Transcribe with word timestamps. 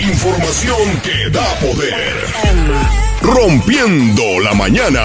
Información 0.00 0.78
que 1.02 1.28
da 1.30 1.44
poder. 1.60 2.14
Rompiendo 3.20 4.40
la 4.40 4.54
mañana. 4.54 5.02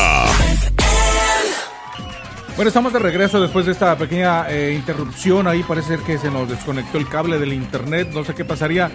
Bueno, 2.56 2.68
estamos 2.68 2.94
de 2.94 3.00
regreso 3.00 3.42
después 3.42 3.66
de 3.66 3.72
esta 3.72 3.98
pequeña 3.98 4.48
eh, 4.50 4.74
interrupción. 4.76 5.48
Ahí 5.48 5.64
parece 5.64 5.98
ser 5.98 6.00
que 6.02 6.20
se 6.20 6.30
nos 6.30 6.48
desconectó 6.48 7.00
el 7.00 7.10
cable 7.10 7.40
del 7.40 7.54
internet. 7.54 8.10
No 8.14 8.24
sé 8.24 8.36
qué 8.36 8.46
pasaría. 8.46 8.92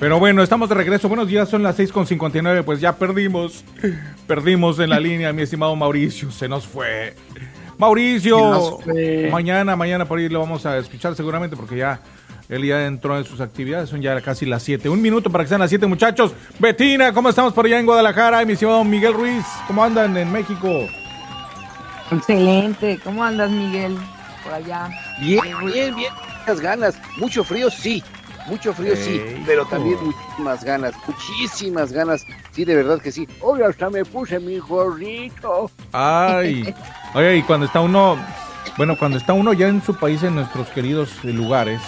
Pero 0.00 0.18
bueno, 0.18 0.42
estamos 0.42 0.68
de 0.68 0.74
regreso. 0.74 1.08
Buenos 1.08 1.28
días, 1.28 1.48
son 1.48 1.62
las 1.62 1.78
6.59. 1.78 2.64
Pues 2.64 2.80
ya 2.80 2.96
perdimos. 2.96 3.64
Perdimos 4.26 4.80
en 4.80 4.90
la 4.90 4.98
línea, 4.98 5.32
mi 5.32 5.42
estimado 5.42 5.76
Mauricio. 5.76 6.32
Se 6.32 6.48
nos 6.48 6.66
fue. 6.66 7.14
Mauricio, 7.78 8.80
mañana, 9.30 9.76
mañana 9.76 10.06
por 10.06 10.18
ahí 10.18 10.28
lo 10.28 10.40
vamos 10.40 10.64
a 10.64 10.78
escuchar 10.78 11.14
seguramente 11.14 11.56
porque 11.56 11.76
ya 11.76 12.00
él 12.48 12.64
ya 12.64 12.86
entró 12.86 13.18
en 13.18 13.24
sus 13.24 13.40
actividades, 13.40 13.88
son 13.88 14.00
ya 14.00 14.20
casi 14.20 14.46
las 14.46 14.62
7. 14.62 14.88
Un 14.88 15.02
minuto 15.02 15.30
para 15.30 15.44
que 15.44 15.48
sean 15.48 15.60
las 15.60 15.70
7, 15.70 15.86
muchachos. 15.86 16.32
Betina, 16.58 17.12
¿cómo 17.12 17.28
estamos 17.28 17.52
por 17.52 17.66
allá 17.66 17.78
en 17.78 17.86
Guadalajara? 17.86 18.44
mi 18.44 18.52
estimado 18.52 18.84
Miguel 18.84 19.14
Ruiz, 19.14 19.44
¿cómo 19.66 19.82
andan 19.82 20.16
en 20.16 20.30
México? 20.30 20.86
Excelente, 22.10 23.00
¿cómo 23.02 23.24
andas, 23.24 23.50
Miguel? 23.50 23.96
Por 24.44 24.54
allá. 24.54 24.88
Bien, 25.20 25.42
bien, 25.66 25.96
bien. 25.96 26.12
Muchas 26.40 26.60
ganas. 26.60 26.98
Mucho 27.18 27.42
frío, 27.42 27.68
sí. 27.68 28.02
Mucho 28.46 28.72
frío, 28.72 28.94
sí. 28.94 29.20
Pero 29.44 29.64
también 29.64 29.96
muchísimas 30.04 30.62
ganas. 30.62 30.94
Muchísimas 31.06 31.92
ganas. 31.92 32.24
Sí, 32.52 32.64
de 32.64 32.76
verdad 32.76 33.00
que 33.00 33.10
sí. 33.10 33.26
Hoy 33.40 33.62
hasta 33.62 33.90
me 33.90 34.04
puse 34.04 34.38
mi 34.38 34.58
gorrito. 34.58 35.68
Ay. 35.90 36.72
Oye, 37.14 37.38
y 37.38 37.42
cuando 37.42 37.66
está 37.66 37.80
uno. 37.80 38.16
Bueno, 38.76 38.96
cuando 38.96 39.18
está 39.18 39.32
uno 39.32 39.52
ya 39.52 39.66
en 39.66 39.82
su 39.82 39.96
país, 39.96 40.22
en 40.22 40.36
nuestros 40.36 40.68
queridos 40.68 41.24
lugares, 41.24 41.80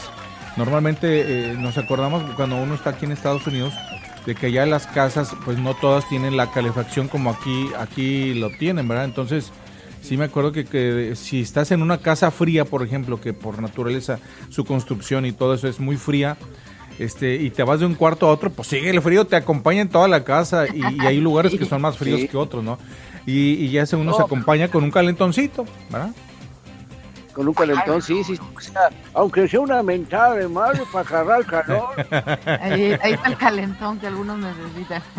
normalmente 0.59 1.53
eh, 1.53 1.55
nos 1.57 1.79
acordamos 1.79 2.23
cuando 2.35 2.57
uno 2.57 2.75
está 2.75 2.91
aquí 2.91 3.07
en 3.07 3.12
Estados 3.12 3.47
Unidos 3.47 3.73
de 4.27 4.35
que 4.35 4.53
ya 4.53 4.67
las 4.67 4.87
casas, 4.87 5.34
pues 5.45 5.57
no 5.59 5.75
todas 5.75 6.07
tienen 6.09 6.37
la 6.37 6.51
calefacción 6.51 7.09
como 7.09 7.31
aquí, 7.31 7.70
aquí 7.78 8.34
lo 8.34 8.51
tienen, 8.51 8.86
¿verdad? 8.86 9.06
Entonces, 9.06 9.53
Sí, 10.01 10.17
me 10.17 10.25
acuerdo 10.25 10.53
que, 10.53 10.64
que, 10.64 11.14
si 11.17 11.41
estás 11.41 11.73
en 11.73 11.83
una 11.83 11.98
casa 11.98 12.31
fría, 12.31 12.64
por 12.64 12.83
ejemplo, 12.83 13.20
que 13.20 13.33
por 13.33 13.61
naturaleza 13.61 14.20
su 14.48 14.64
construcción 14.64 15.27
y 15.27 15.33
todo 15.33 15.55
eso 15.55 15.67
es 15.69 15.81
muy 15.81 15.97
fría, 15.97 16.36
este, 16.98 17.36
y 17.36 17.51
te 17.51 17.62
vas 17.62 17.81
de 17.81 17.86
un 17.86 17.95
cuarto 17.95 18.27
a 18.27 18.33
otro, 18.33 18.51
pues 18.51 18.69
sigue 18.69 18.91
el 18.91 19.03
frío, 19.03 19.27
te 19.27 19.36
acompaña 19.36 19.83
en 19.83 19.89
toda 19.89 20.09
la 20.09 20.25
casa 20.25 20.67
y, 20.67 20.83
hay 21.05 21.20
lugares 21.20 21.55
que 21.56 21.64
son 21.67 21.83
más 21.83 21.98
fríos 21.98 22.29
que 22.31 22.36
otros, 22.36 22.64
¿no? 22.64 22.79
Y, 23.27 23.55
y 23.55 23.70
ya 23.70 23.84
uno 23.92 24.14
se 24.14 24.23
acompaña 24.23 24.69
con 24.69 24.84
un 24.84 24.91
calentoncito, 24.91 25.67
¿verdad? 25.91 26.12
Con 27.39 27.47
un 27.47 27.55
calentón, 27.55 28.03
sí, 28.03 28.25
sí. 28.25 28.36
aunque 29.14 29.47
sea 29.47 29.61
una 29.61 29.81
mentada 29.81 30.34
de 30.34 30.48
madre 30.48 30.83
para 30.92 31.08
agarrar 31.08 31.47
calor. 31.47 31.91
Ahí, 32.61 32.97
está 33.00 33.28
el 33.28 33.36
calentón 33.36 34.00
que 34.00 34.08
algunos 34.08 34.39
necesitan. 34.39 35.03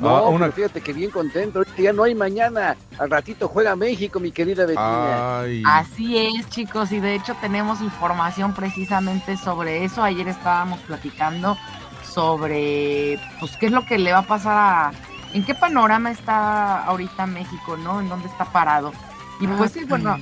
No, 0.00 0.52
fíjate 0.52 0.82
que 0.82 0.92
bien 0.92 1.10
contento. 1.10 1.62
Ya 1.78 1.94
no 1.94 2.02
hay 2.02 2.14
mañana. 2.14 2.76
Al 2.98 3.08
ratito 3.08 3.48
juega 3.48 3.74
México, 3.74 4.20
mi 4.20 4.30
querida 4.30 4.66
Betina. 4.66 5.40
Así 5.64 6.18
es, 6.18 6.46
chicos. 6.50 6.92
Y 6.92 7.00
de 7.00 7.14
hecho 7.14 7.34
tenemos 7.40 7.80
información 7.80 8.52
precisamente 8.52 9.38
sobre 9.38 9.84
eso. 9.84 10.02
Ayer 10.02 10.28
estábamos 10.28 10.80
platicando 10.80 11.56
sobre, 12.02 13.18
pues, 13.40 13.56
qué 13.56 13.66
es 13.66 13.72
lo 13.72 13.86
que 13.86 13.96
le 13.96 14.12
va 14.12 14.18
a 14.18 14.26
pasar 14.26 14.58
a... 14.58 14.92
¿En 15.32 15.42
qué 15.42 15.54
panorama 15.54 16.10
está 16.10 16.84
ahorita 16.84 17.24
México, 17.24 17.78
no? 17.78 18.00
¿En 18.00 18.10
dónde 18.10 18.28
está 18.28 18.44
parado? 18.44 18.92
Y 19.40 19.46
pues 19.46 19.72
sí, 19.72 19.84
bueno, 19.84 20.18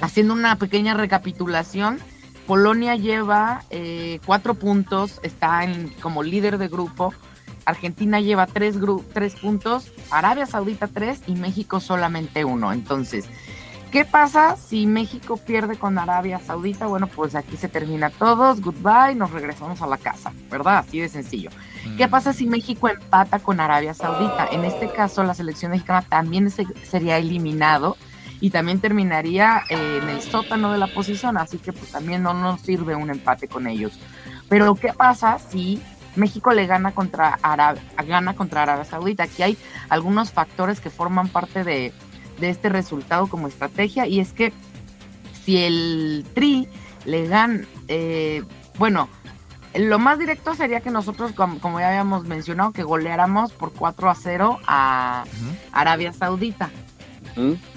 haciendo 0.00 0.34
una 0.34 0.56
pequeña 0.56 0.94
recapitulación, 0.94 1.98
Polonia 2.46 2.96
lleva 2.96 3.62
eh, 3.68 4.20
cuatro 4.24 4.54
puntos, 4.54 5.20
está 5.22 5.64
en, 5.64 5.88
como 6.00 6.22
líder 6.22 6.56
de 6.56 6.68
grupo. 6.68 7.12
Argentina 7.66 8.20
lleva 8.20 8.46
tres, 8.46 8.76
tres 9.12 9.34
puntos, 9.34 9.92
Arabia 10.10 10.46
Saudita 10.46 10.88
tres 10.88 11.20
y 11.26 11.32
México 11.32 11.78
solamente 11.80 12.46
uno. 12.46 12.72
Entonces, 12.72 13.26
¿qué 13.92 14.06
pasa 14.06 14.56
si 14.56 14.86
México 14.86 15.36
pierde 15.36 15.76
con 15.76 15.98
Arabia 15.98 16.38
Saudita? 16.38 16.86
Bueno, 16.86 17.06
pues 17.08 17.34
aquí 17.34 17.58
se 17.58 17.68
termina 17.68 18.08
todos, 18.08 18.62
goodbye, 18.62 19.14
nos 19.14 19.30
regresamos 19.30 19.82
a 19.82 19.86
la 19.86 19.98
casa, 19.98 20.32
¿verdad? 20.50 20.78
Así 20.78 21.00
de 21.00 21.10
sencillo. 21.10 21.50
¿Qué 21.98 22.06
mm. 22.06 22.10
pasa 22.10 22.32
si 22.32 22.46
México 22.46 22.88
empata 22.88 23.40
con 23.40 23.60
Arabia 23.60 23.92
Saudita? 23.92 24.48
En 24.50 24.64
este 24.64 24.90
caso, 24.90 25.22
la 25.22 25.34
selección 25.34 25.72
mexicana 25.72 26.00
también 26.00 26.50
sería 26.50 27.18
eliminado 27.18 27.98
y 28.40 28.50
también 28.50 28.80
terminaría 28.80 29.62
eh, 29.68 30.00
en 30.02 30.08
el 30.08 30.20
sótano 30.20 30.72
de 30.72 30.78
la 30.78 30.86
posición, 30.86 31.36
así 31.36 31.58
que 31.58 31.72
pues 31.72 31.90
también 31.90 32.22
no 32.22 32.34
nos 32.34 32.60
sirve 32.60 32.94
un 32.94 33.10
empate 33.10 33.48
con 33.48 33.66
ellos. 33.66 33.98
Pero 34.48 34.74
¿qué 34.74 34.92
pasa 34.92 35.38
si 35.38 35.82
México 36.16 36.52
le 36.52 36.66
gana 36.66 36.92
contra 36.92 37.38
Arabia, 37.42 37.82
gana 38.06 38.34
contra 38.34 38.62
Arabia 38.62 38.84
Saudita? 38.84 39.24
Aquí 39.24 39.42
hay 39.42 39.58
algunos 39.88 40.32
factores 40.32 40.80
que 40.80 40.90
forman 40.90 41.28
parte 41.28 41.64
de, 41.64 41.92
este 42.40 42.68
resultado 42.68 43.26
como 43.26 43.48
estrategia 43.48 44.06
y 44.06 44.20
es 44.20 44.32
que 44.32 44.52
si 45.44 45.58
el 45.58 46.24
Tri 46.34 46.68
le 47.04 47.26
gana, 47.26 47.66
eh, 47.88 48.44
bueno, 48.78 49.08
lo 49.74 49.98
más 49.98 50.18
directo 50.18 50.54
sería 50.54 50.80
que 50.80 50.90
nosotros, 50.90 51.32
como, 51.32 51.80
ya 51.80 51.88
habíamos 51.88 52.24
mencionado, 52.24 52.72
que 52.72 52.82
goleáramos 52.82 53.52
por 53.52 53.72
4 53.72 54.10
a 54.10 54.14
0 54.14 54.58
a 54.66 55.24
Arabia 55.72 56.12
Saudita. 56.12 56.70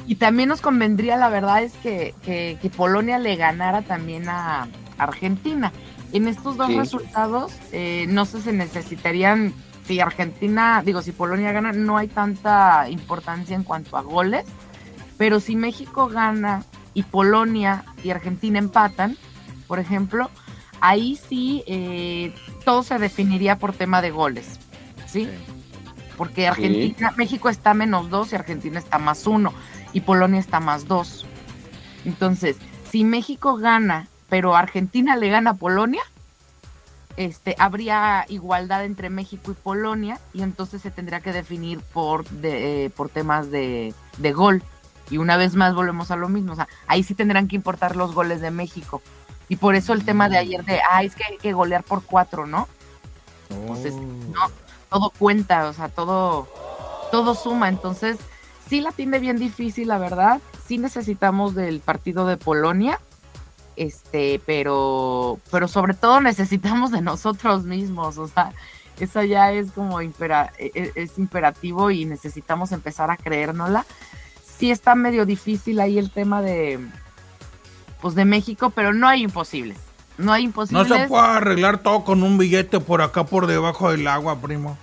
Y 0.08 0.16
también 0.16 0.50
nos 0.50 0.62
convendría, 0.62 1.18
la 1.18 1.30
verdad 1.30 1.64
es 1.64 1.74
que, 1.74 2.72
Polonia 2.76 3.20
le 3.20 3.36
ganara 3.36 3.82
también 3.82 4.28
a 4.30 4.68
Argentina. 4.98 5.72
En 6.14 6.28
estos 6.28 6.58
dos 6.58 6.74
resultados, 6.76 7.54
eh, 7.72 8.06
no 8.10 8.26
sé, 8.26 8.42
se 8.42 8.52
necesitarían, 8.52 9.54
si 9.86 10.00
Argentina, 10.00 10.82
digo, 10.86 11.02
si 11.02 11.12
Polonia 11.12 11.52
gana, 11.52 11.72
no 11.72 11.98
hay 11.98 12.08
tanta 12.08 12.90
importancia 12.90 13.56
en 13.56 13.64
cuanto 13.64 13.98
a 13.98 14.02
goles, 14.02 14.46
pero 15.18 15.40
si 15.40 15.56
México 15.56 16.08
gana 16.08 16.66
y 16.94 17.04
Polonia 17.04 17.86
y 18.04 18.10
Argentina 18.10 18.60
empatan, 18.60 19.18
por 19.68 19.80
ejemplo, 19.80 20.30
ahí 20.82 21.16
sí 21.16 21.64
eh, 21.66 22.34
todo 22.66 22.84
se 22.84 22.98
definiría 22.98 23.58
por 23.58 23.74
tema 23.74 24.02
de 24.02 24.12
goles, 24.12 24.60
¿sí? 25.08 25.30
Porque 26.22 26.48
Argentina, 26.48 27.12
México 27.18 27.50
está 27.50 27.74
menos 27.74 28.12
dos 28.12 28.32
y 28.32 28.36
Argentina 28.36 28.78
está 28.78 29.00
más 29.00 29.26
uno 29.26 29.56
y 29.92 30.02
Polonia 30.02 30.40
está 30.40 30.60
más 30.60 30.88
dos. 30.88 31.26
Entonces, 32.06 32.58
si 32.92 33.04
México 33.04 33.56
gana, 33.56 34.08
pero 34.30 34.56
Argentina 34.56 35.16
le 35.16 35.30
gana 35.30 35.50
a 35.50 35.54
Polonia, 35.56 36.04
este, 37.18 37.56
habría 37.58 38.28
igualdad 38.30 38.86
entre 38.86 39.10
México 39.10 39.50
y 39.50 39.56
Polonia 39.56 40.20
y 40.32 40.44
entonces 40.44 40.84
se 40.84 40.92
tendría 40.92 41.22
que 41.22 41.34
definir 41.34 41.80
por, 41.80 42.30
de, 42.30 42.86
eh, 42.86 42.90
por 42.92 43.10
temas 43.10 43.50
de, 43.50 43.96
de, 44.20 44.32
gol. 44.32 44.62
Y 45.10 45.18
una 45.18 45.38
vez 45.38 45.56
más 45.56 45.74
volvemos 45.74 46.12
a 46.12 46.18
lo 46.18 46.30
mismo, 46.30 46.54
o 46.54 46.56
sea, 46.56 46.68
ahí 46.86 47.02
sí 47.02 47.16
tendrán 47.16 47.48
que 47.48 47.56
importar 47.56 47.96
los 47.96 48.14
goles 48.14 48.42
de 48.42 48.52
México. 48.52 49.02
Y 49.50 49.56
por 49.56 49.74
eso 49.74 49.94
el 49.94 50.06
tema 50.06 50.30
de 50.30 50.38
ayer 50.38 50.64
de, 50.66 50.82
ah, 50.92 51.02
es 51.02 51.16
que 51.16 51.24
hay 51.24 51.38
que 51.40 51.54
golear 51.54 51.82
por 51.82 52.04
cuatro, 52.04 52.46
¿no? 52.46 52.68
Entonces, 53.50 53.96
oh. 53.96 54.02
no, 54.32 54.62
todo 54.92 55.12
cuenta, 55.18 55.70
o 55.70 55.74
sea, 55.74 55.88
todo, 55.88 56.48
todo 57.12 57.34
suma. 57.34 57.70
Entonces, 57.70 58.18
sí 58.68 58.82
la 58.82 58.92
tiene 58.92 59.20
bien 59.20 59.38
difícil, 59.38 59.88
la 59.88 59.98
verdad. 59.98 60.42
Sí 60.68 60.78
necesitamos 60.78 61.56
del 61.56 61.80
partido 61.80 62.28
de 62.28 62.38
Polonia, 62.38 63.00
este, 63.78 64.42
pero, 64.46 65.40
pero 65.50 65.68
sobre 65.68 65.94
todo 65.94 66.20
necesitamos 66.20 66.92
de 66.92 67.02
nosotros 67.02 67.64
mismos, 67.64 68.18
o 68.18 68.28
sea, 68.28 68.52
eso 69.00 69.24
ya 69.24 69.52
es 69.52 69.72
como 69.72 70.02
impera, 70.02 70.52
e, 70.60 70.72
e, 70.76 70.92
es, 70.96 71.18
imperativo 71.18 71.90
y 71.90 72.06
necesitamos 72.06 72.72
empezar 72.72 73.10
a 73.10 73.18
creérnosla. 73.18 73.86
Sí 74.44 74.72
está 74.72 74.94
medio 74.94 75.26
difícil 75.26 75.80
ahí 75.80 75.98
el 75.98 76.12
tema 76.12 76.42
de, 76.42 76.80
pues 78.02 78.14
de 78.14 78.26
México, 78.26 78.70
pero 78.70 78.94
no 78.94 79.08
hay 79.08 79.24
imposibles. 79.24 79.78
No 80.22 80.34
hay 80.34 80.44
imposibles. 80.44 80.88
No 80.88 80.96
se 80.96 81.08
puede 81.08 81.24
arreglar 81.24 81.80
todo 81.80 82.04
con 82.04 82.24
un 82.24 82.38
billete 82.38 82.80
por 82.80 83.02
acá 83.02 83.26
por 83.26 83.48
debajo 83.48 83.92
del 83.92 84.08
agua, 84.08 84.40
primo. 84.40 84.78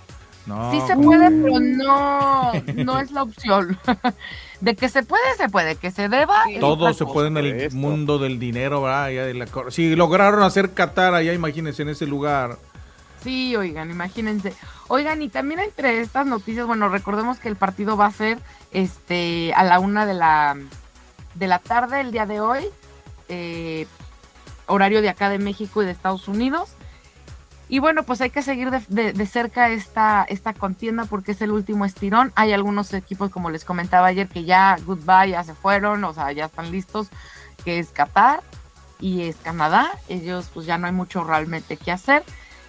No. 0.45 0.71
Sí 0.71 0.81
se 0.87 0.95
puede, 0.95 1.29
pero 1.29 1.59
no, 1.59 2.51
no 2.75 2.99
es 2.99 3.11
la 3.11 3.23
opción. 3.23 3.77
De 4.61 4.75
que 4.75 4.89
se 4.89 5.03
puede, 5.03 5.35
se 5.37 5.47
puede. 5.47 5.75
Que 5.75 5.91
se 5.91 6.09
deba. 6.09 6.43
todo 6.59 6.91
se 6.93 7.05
puede 7.05 7.27
en 7.27 7.37
el 7.37 7.71
mundo 7.71 8.17
del 8.17 8.39
dinero, 8.39 8.81
¿verdad? 8.81 9.09
si 9.69 9.95
lograron 9.95 10.43
hacer 10.43 10.73
Qatar 10.73 11.13
allá, 11.13 11.33
imagínense 11.33 11.83
en 11.83 11.89
ese 11.89 12.05
lugar. 12.05 12.57
Sí, 13.23 13.55
oigan, 13.55 13.91
imagínense. 13.91 14.53
Oigan, 14.87 15.21
y 15.21 15.29
también 15.29 15.59
entre 15.59 16.01
estas 16.01 16.25
noticias, 16.25 16.65
bueno, 16.65 16.89
recordemos 16.89 17.37
que 17.37 17.49
el 17.49 17.55
partido 17.55 17.95
va 17.95 18.07
a 18.07 18.11
ser 18.11 18.39
este 18.71 19.53
a 19.55 19.63
la 19.63 19.79
una 19.79 20.05
de 20.05 20.13
la, 20.13 20.57
de 21.35 21.47
la 21.47 21.59
tarde 21.59 22.01
el 22.01 22.11
día 22.11 22.25
de 22.25 22.39
hoy. 22.39 22.65
Eh, 23.27 23.87
horario 24.69 25.01
de 25.01 25.09
acá 25.09 25.29
de 25.29 25.39
México 25.39 25.81
y 25.81 25.85
de 25.85 25.91
Estados 25.91 26.27
Unidos. 26.27 26.75
Y 27.67 27.77
bueno, 27.77 28.01
pues 28.01 28.19
hay 28.21 28.31
que 28.31 28.41
seguir 28.41 28.71
de, 28.71 29.25
cerca 29.27 29.69
esta, 29.69 30.25
esta 30.27 30.53
contienda 30.53 31.05
porque 31.05 31.33
es 31.33 31.41
el 31.41 31.51
último 31.51 31.85
estirón. 31.85 32.31
Hay 32.35 32.51
algunos 32.51 32.91
equipos, 32.93 33.29
como 33.29 33.51
les 33.51 33.63
comentaba 33.63 34.07
ayer, 34.07 34.27
que 34.27 34.43
ya 34.43 34.77
goodbye, 34.85 35.31
ya 35.31 35.43
se 35.43 35.53
fueron, 35.53 36.03
o 36.03 36.13
sea, 36.13 36.31
ya 36.31 36.45
están 36.45 36.71
listos, 36.71 37.09
que 37.63 37.77
es 37.77 37.89
Qatar 37.89 38.41
y 38.99 39.21
es 39.23 39.35
Canadá. 39.35 39.91
Ellos 40.07 40.49
pues 40.51 40.65
ya 40.65 40.79
no 40.79 40.87
hay 40.87 40.93
mucho 40.93 41.23
realmente 41.23 41.77
que 41.77 41.91
hacer. 41.91 42.23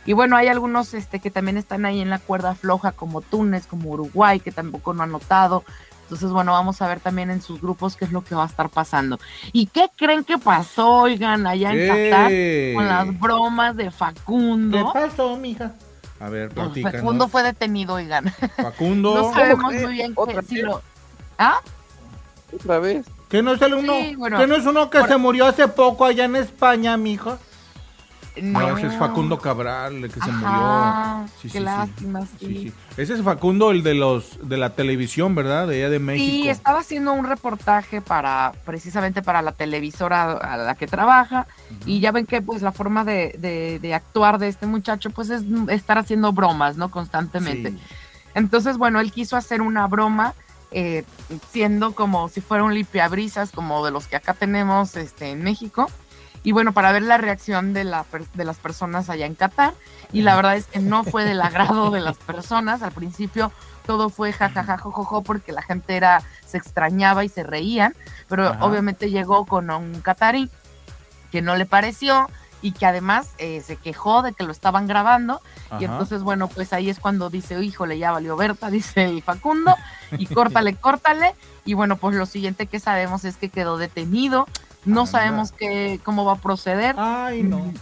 Y 0.05 0.12
bueno, 0.12 0.37
hay 0.37 0.49
algunos 0.49 0.93
este, 0.93 1.19
que 1.19 1.31
también 1.31 1.56
están 1.56 1.87
ahí 1.87 2.00
en 2.00 2.11
la 2.11 2.19
cuerda 2.19 2.55
floja, 2.55 2.93
como 2.93 3.23
Túnez, 3.23 3.67
como 3.67 3.91
Uruguay, 3.91 4.41
que 4.41 4.52
tampoco 4.52 4.93
no 4.93 5.02
han 5.02 5.12
notado. 5.12 5.64
Entonces, 6.11 6.33
bueno, 6.33 6.51
vamos 6.51 6.83
a 6.83 6.89
ver 6.89 6.99
también 6.99 7.31
en 7.31 7.41
sus 7.41 7.61
grupos 7.61 7.95
qué 7.95 8.05
es 8.05 8.11
lo 8.11 8.25
que 8.25 8.35
va 8.35 8.43
a 8.43 8.47
estar 8.47 8.69
pasando. 8.69 9.21
¿Y 9.53 9.67
qué 9.67 9.89
creen 9.95 10.25
que 10.25 10.39
pasó, 10.39 11.03
oigan, 11.03 11.47
allá 11.47 11.71
en 11.73 12.11
Qatar 12.11 12.33
con 12.75 12.89
las 12.89 13.21
bromas 13.21 13.77
de 13.77 13.93
Facundo? 13.93 14.77
¿Qué 14.93 15.01
pasó, 15.01 15.37
mija? 15.37 15.71
A 16.19 16.29
ver, 16.29 16.51
Pues. 16.51 16.83
Facundo 16.83 17.29
fue 17.29 17.45
detenido, 17.45 17.95
oigan. 17.95 18.25
Facundo. 18.57 19.15
No 19.23 19.33
sabemos 19.33 19.65
¿Cómo 19.67 19.81
muy 19.81 19.93
bien 19.93 20.12
¿Otra 20.17 20.41
que 20.41 20.49
si 20.49 20.62
lo... 20.62 20.83
¿Ah? 21.39 21.61
Otra 22.53 22.81
vez. 22.81 23.07
¿Qué 23.29 23.41
no 23.41 23.53
es 23.53 23.62
el 23.62 23.75
uno? 23.75 23.93
Sí, 24.01 24.17
bueno. 24.17 24.37
¿Qué 24.37 24.49
no 24.49 24.57
es 24.57 24.67
uno 24.67 24.91
que 24.91 24.99
Por- 24.99 25.09
se 25.09 25.17
murió 25.17 25.47
hace 25.47 25.69
poco 25.69 26.05
allá 26.07 26.25
en 26.25 26.35
España, 26.35 26.97
mijo? 26.97 27.39
No, 28.41 28.61
No, 28.61 28.77
ese 28.79 28.87
es 28.87 28.97
Facundo 28.97 29.38
Cabral, 29.38 30.05
el 30.05 30.12
que 30.12 30.21
se 30.21 30.31
Ajá, 30.31 30.47
murió. 30.49 31.29
Sí, 31.43 31.49
qué 31.50 31.59
sí, 31.59 31.65
lástima, 31.65 32.21
sí. 32.38 32.73
Ese 32.97 33.15
es 33.15 33.23
Facundo, 33.23 33.71
el 33.71 33.82
de 33.82 33.94
los 33.94 34.38
de 34.49 34.56
la 34.56 34.71
televisión, 34.71 35.35
¿verdad? 35.35 35.67
De 35.67 35.77
allá 35.77 35.91
de 35.91 35.99
México. 35.99 36.31
Sí, 36.31 36.49
estaba 36.49 36.79
haciendo 36.81 37.12
un 37.12 37.27
reportaje 37.27 38.00
para, 38.00 38.53
precisamente 38.65 39.21
para 39.23 39.43
la 39.43 39.53
televisora 39.53 40.32
a 40.32 40.56
la 40.56 40.75
que 40.75 40.87
trabaja, 40.87 41.47
y 41.87 42.00
ya 42.00 42.12
ven 42.12 42.27
que 42.27 42.41
pues 42.41 42.62
la 42.62 42.73
forma 42.73 43.05
de, 43.05 43.35
de- 43.38 43.79
de 43.81 43.94
actuar 43.94 44.38
de 44.38 44.49
este 44.49 44.67
muchacho 44.67 45.11
pues 45.11 45.29
es 45.31 45.43
estar 45.69 45.99
haciendo 45.99 46.33
bromas, 46.33 46.76
¿no? 46.76 46.91
Constantemente. 46.91 47.71
Sí. 47.73 47.79
Entonces, 48.35 48.79
bueno, 48.79 49.00
él 49.00 49.11
quiso 49.12 49.37
hacer 49.37 49.61
una 49.61 49.87
broma, 49.88 50.35
eh, 50.71 51.05
siendo 51.50 51.94
como 51.97 52.29
si 52.29 52.41
fuera 52.41 52.62
un 52.62 52.75
limpiabrisas, 52.75 53.50
como 53.50 53.85
de 53.85 53.91
los 53.91 54.06
que 54.06 54.15
acá 54.17 54.35
tenemos 54.35 54.94
este, 54.97 55.31
en 55.31 55.43
México. 55.43 55.91
Y 56.43 56.53
bueno, 56.53 56.73
para 56.73 56.93
ver 56.93 57.03
la 57.03 57.19
reacción 57.19 57.75
de, 57.75 57.85
la, 57.85 58.07
de 58.35 58.45
las 58.45 58.57
personas 58.57 59.11
allá 59.11 59.27
en 59.27 59.35
Qatar. 59.35 59.75
Y 60.13 60.23
la 60.23 60.37
verdad 60.37 60.57
es 60.57 60.67
que 60.67 60.79
no 60.79 61.05
fue 61.05 61.25
del 61.25 61.41
agrado 61.43 61.91
de 61.91 62.01
las 62.01 62.17
personas. 62.17 62.83
Al 62.83 62.93
principio 62.93 63.53
todo 63.87 64.09
fue 64.09 64.33
jajaja, 64.33 64.79
jojojo, 64.79 65.23
porque 65.23 65.53
la 65.53 65.63
gente 65.63 65.97
era, 65.97 66.23
se 66.47 66.57
extrañaba 66.57 67.25
y 67.25 67.29
se 67.29 67.43
reían. 67.43 67.95
Pero 68.29 68.49
Ajá. 68.49 68.65
obviamente 68.65 69.11
llegó 69.11 69.45
con 69.45 69.71
un 69.71 70.01
catarí 70.01 70.51
que 71.31 71.43
no 71.43 71.57
le 71.57 71.67
pareció 71.67 72.29
y 72.63 72.73
que 72.73 72.87
además 72.87 73.31
eh, 73.39 73.63
se 73.65 73.77
quejó 73.77 74.23
de 74.23 74.33
que 74.33 74.45
lo 74.45 74.53
estaban 74.53 74.87
grabando. 74.87 75.41
Y 75.79 75.85
entonces, 75.85 76.23
bueno, 76.23 76.49
pues 76.49 76.73
ahí 76.73 76.91
es 76.91 76.99
cuando 76.99 77.31
dice, 77.31 77.63
híjole, 77.63 77.99
ya 77.99 78.13
valió 78.13 78.37
Berta, 78.37 78.71
dice 78.71 79.05
el 79.05 79.23
Facundo, 79.23 79.75
y 80.13 80.27
córtale, 80.27 80.75
córtale. 80.75 81.35
Y 81.65 81.75
bueno, 81.75 81.97
pues 81.97 82.17
lo 82.17 82.27
siguiente 82.27 82.67
que 82.67 82.81
sabemos 82.81 83.25
es 83.25 83.37
que 83.37 83.49
quedó 83.49 83.79
detenido. 83.79 84.47
No 84.85 85.00
Anda. 85.00 85.11
sabemos 85.12 85.53
qué, 85.53 86.00
cómo 86.05 86.25
va 86.25 86.32
a 86.35 86.37
proceder. 86.37 86.94
Ay, 86.99 87.43
no. 87.43 87.73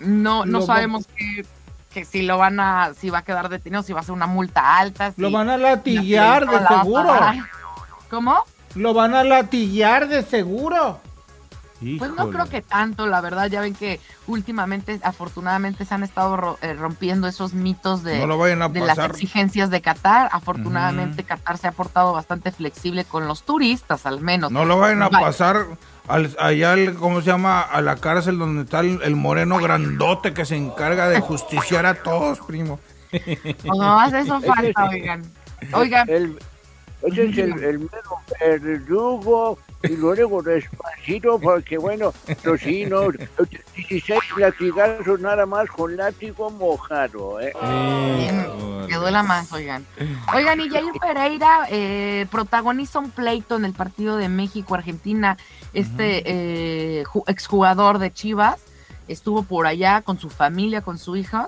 No, 0.00 0.44
no 0.46 0.60
Lo 0.60 0.60
va- 0.60 0.66
sabemos 0.66 1.06
que, 1.16 1.44
que 1.92 2.04
si 2.04 2.22
lo 2.22 2.38
van 2.38 2.60
a, 2.60 2.92
si 2.94 3.10
va 3.10 3.18
a 3.18 3.22
quedar 3.22 3.48
detenido, 3.48 3.82
si 3.82 3.92
va 3.92 4.00
a 4.00 4.04
ser 4.04 4.12
una 4.14 4.26
multa 4.28 4.76
alta. 4.78 5.12
Si 5.12 5.20
Lo 5.20 5.30
van 5.30 5.48
a 5.48 5.56
la 5.56 5.70
latillar 5.70 6.46
de 6.46 6.58
televisora 6.58 7.04
la 7.14 7.28
a 7.28 7.32
seguro. 7.32 7.46
¿Cómo? 8.10 8.44
Lo 8.74 8.94
van 8.94 9.14
a 9.14 9.24
latillar 9.24 10.08
de 10.08 10.22
seguro. 10.22 11.00
Pues 11.98 12.10
no 12.12 12.28
creo 12.30 12.46
que 12.48 12.60
tanto, 12.60 13.06
la 13.06 13.20
verdad, 13.20 13.46
ya 13.46 13.60
ven 13.60 13.72
que 13.72 14.00
últimamente, 14.26 14.98
afortunadamente, 15.04 15.84
se 15.84 15.94
han 15.94 16.02
estado 16.02 16.36
ro- 16.36 16.58
eh, 16.60 16.74
rompiendo 16.74 17.28
esos 17.28 17.54
mitos 17.54 18.02
de, 18.02 18.18
No 18.18 18.26
lo 18.26 18.36
vayan 18.36 18.62
a 18.62 18.68
de 18.68 18.80
las 18.80 18.96
pasar. 18.96 19.10
exigencias 19.12 19.70
de 19.70 19.80
Qatar. 19.80 20.28
Afortunadamente, 20.32 21.22
Qatar 21.22 21.56
se 21.56 21.68
ha 21.68 21.72
portado 21.72 22.12
bastante 22.12 22.50
flexible 22.50 23.04
con 23.04 23.28
los 23.28 23.44
turistas, 23.44 24.06
al 24.06 24.20
menos. 24.20 24.50
No 24.50 24.64
lo 24.64 24.78
vayan 24.80 25.02
a 25.02 25.08
Vale. 25.08 25.24
pasar 25.24 25.66
al- 26.08 26.36
allá, 26.38 26.72
al- 26.72 26.94
¿cómo 26.94 27.20
se 27.20 27.26
llama? 27.28 27.60
A 27.62 27.80
la 27.80 27.96
cárcel 27.96 28.38
donde 28.38 28.62
está 28.62 28.80
el, 28.80 29.00
el 29.02 29.14
moreno 29.16 29.58
grandote 29.58 30.32
que 30.34 30.44
se 30.44 30.56
encarga 30.56 31.08
de 31.08 31.20
justiciar 31.20 31.86
a 31.86 31.94
todos, 31.94 32.40
primo. 32.40 32.80
Pues 33.10 33.64
nomás 33.64 34.12
eso 34.12 34.40
falta, 34.42 34.88
oigan. 34.88 35.22
Oigan, 35.72 36.08
El, 36.08 36.38
ese 37.02 37.24
es 37.26 37.38
el, 37.38 37.64
el 37.64 37.88
verdugo 38.40 39.58
y 39.82 39.96
luego 39.96 40.42
despacito 40.42 41.38
porque 41.38 41.78
bueno, 41.78 42.12
los 42.42 42.60
chinos, 42.60 43.14
16 43.76 44.20
latigazos 44.36 45.20
nada 45.20 45.46
más 45.46 45.68
con 45.70 45.96
látigo 45.96 46.50
mojado, 46.50 47.40
¿eh? 47.40 47.52
que 48.88 48.94
duela 48.96 49.22
más, 49.22 49.52
oigan. 49.52 49.84
Oigan, 50.34 50.60
y 50.60 50.68
Jair 50.70 50.92
Pereira 51.00 51.66
eh, 51.70 52.26
protagoniza 52.30 52.98
un 52.98 53.10
pleito 53.10 53.56
en 53.56 53.64
el 53.66 53.72
partido 53.72 54.16
de 54.16 54.28
México-Argentina. 54.28 55.36
Este 55.74 56.22
eh, 57.00 57.04
ju- 57.04 57.24
exjugador 57.26 57.98
de 57.98 58.12
Chivas 58.12 58.58
estuvo 59.06 59.42
por 59.42 59.66
allá 59.66 60.02
con 60.02 60.18
su 60.18 60.30
familia, 60.30 60.80
con 60.82 60.98
su 60.98 61.16
hija. 61.16 61.46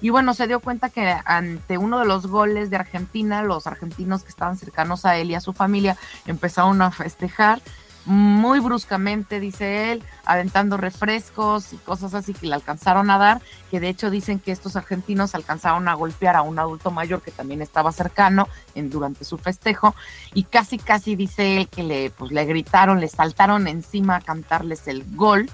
Y 0.00 0.10
bueno, 0.10 0.34
se 0.34 0.46
dio 0.46 0.60
cuenta 0.60 0.90
que 0.90 1.16
ante 1.24 1.78
uno 1.78 1.98
de 1.98 2.06
los 2.06 2.26
goles 2.26 2.70
de 2.70 2.76
Argentina, 2.76 3.42
los 3.42 3.66
argentinos 3.66 4.22
que 4.22 4.28
estaban 4.28 4.56
cercanos 4.56 5.04
a 5.04 5.16
él 5.16 5.30
y 5.30 5.34
a 5.34 5.40
su 5.40 5.52
familia 5.52 5.96
empezaron 6.26 6.82
a 6.82 6.90
festejar 6.90 7.60
muy 8.06 8.60
bruscamente, 8.60 9.40
dice 9.40 9.90
él, 9.90 10.02
aventando 10.24 10.76
refrescos 10.76 11.72
y 11.72 11.76
cosas 11.76 12.14
así 12.14 12.34
que 12.34 12.46
le 12.46 12.54
alcanzaron 12.54 13.10
a 13.10 13.18
dar, 13.18 13.42
que 13.68 13.80
de 13.80 13.88
hecho 13.88 14.10
dicen 14.10 14.38
que 14.38 14.52
estos 14.52 14.76
argentinos 14.76 15.34
alcanzaron 15.34 15.88
a 15.88 15.94
golpear 15.94 16.36
a 16.36 16.42
un 16.42 16.58
adulto 16.58 16.92
mayor 16.92 17.20
que 17.20 17.32
también 17.32 17.62
estaba 17.62 17.90
cercano 17.90 18.48
durante 18.76 19.24
su 19.24 19.38
festejo 19.38 19.96
y 20.34 20.44
casi 20.44 20.78
casi 20.78 21.16
dice 21.16 21.56
él 21.56 21.68
que 21.68 21.82
le, 21.82 22.10
pues, 22.10 22.30
le 22.30 22.44
gritaron, 22.44 23.00
le 23.00 23.08
saltaron 23.08 23.66
encima 23.66 24.16
a 24.16 24.20
cantarles 24.20 24.86
el 24.86 25.04
gol. 25.16 25.50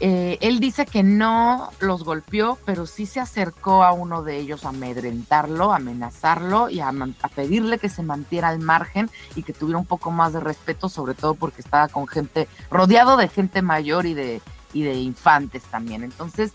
Eh, 0.00 0.38
él 0.42 0.60
dice 0.60 0.86
que 0.86 1.02
no 1.02 1.70
los 1.80 2.04
golpeó, 2.04 2.56
pero 2.64 2.86
sí 2.86 3.04
se 3.04 3.18
acercó 3.18 3.82
a 3.82 3.92
uno 3.92 4.22
de 4.22 4.36
ellos 4.36 4.64
a 4.64 4.68
amedrentarlo, 4.68 5.72
a 5.72 5.76
amenazarlo 5.76 6.70
y 6.70 6.78
a, 6.80 6.92
pedirle 7.34 7.78
que 7.78 7.88
se 7.88 8.04
mantuviera 8.04 8.48
al 8.48 8.60
margen 8.60 9.10
y 9.34 9.42
que 9.42 9.52
tuviera 9.52 9.78
un 9.78 9.86
poco 9.86 10.12
más 10.12 10.32
de 10.32 10.40
respeto, 10.40 10.88
sobre 10.88 11.14
todo 11.14 11.34
porque 11.34 11.62
estaba 11.62 11.88
con 11.88 12.06
gente, 12.06 12.48
rodeado 12.70 13.16
de 13.16 13.28
gente 13.28 13.60
mayor 13.60 14.06
y 14.06 14.14
de, 14.14 14.40
y 14.72 14.82
de 14.82 14.94
infantes 14.94 15.64
también. 15.64 16.04
Entonces, 16.04 16.52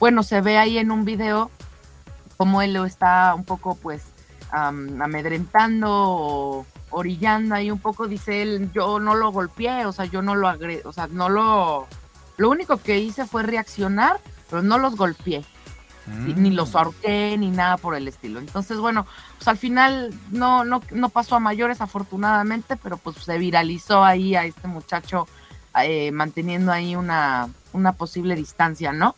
bueno, 0.00 0.24
se 0.24 0.40
ve 0.40 0.58
ahí 0.58 0.78
en 0.78 0.90
un 0.90 1.04
video 1.04 1.50
como 2.36 2.62
él 2.62 2.72
lo 2.72 2.86
está 2.86 3.34
un 3.34 3.44
poco 3.44 3.76
pues 3.76 4.02
am, 4.50 5.00
amedrentando 5.00 6.66
orillando 6.90 7.54
ahí 7.54 7.70
un 7.70 7.78
poco, 7.78 8.08
dice 8.08 8.42
él, 8.42 8.70
yo 8.72 8.98
no 8.98 9.14
lo 9.14 9.30
golpeé, 9.30 9.86
o 9.86 9.92
sea, 9.92 10.06
yo 10.06 10.22
no 10.22 10.34
lo 10.34 10.48
agre 10.48 10.82
o 10.84 10.92
sea, 10.92 11.06
no 11.06 11.28
lo, 11.28 11.86
lo 12.40 12.48
único 12.48 12.78
que 12.78 12.98
hice 12.98 13.26
fue 13.26 13.42
reaccionar, 13.42 14.18
pero 14.48 14.62
no 14.62 14.78
los 14.78 14.96
golpeé, 14.96 15.42
sí, 16.06 16.32
Mm. 16.34 16.42
ni 16.42 16.50
los 16.50 16.74
ahorqué, 16.74 17.36
ni 17.38 17.50
nada 17.50 17.76
por 17.76 17.94
el 17.94 18.08
estilo. 18.08 18.38
Entonces, 18.40 18.78
bueno, 18.78 19.06
pues 19.36 19.46
al 19.46 19.58
final 19.58 20.12
no, 20.30 20.64
no, 20.64 20.80
no 20.90 21.08
pasó 21.10 21.36
a 21.36 21.40
mayores 21.40 21.82
afortunadamente, 21.82 22.76
pero 22.76 22.96
pues 22.96 23.16
se 23.16 23.36
viralizó 23.36 24.02
ahí 24.02 24.34
a 24.36 24.44
este 24.46 24.68
muchacho 24.68 25.28
eh, 25.84 26.10
manteniendo 26.12 26.72
ahí 26.72 26.96
una, 26.96 27.48
una 27.74 27.92
posible 27.92 28.34
distancia, 28.34 28.92
¿no? 28.92 29.14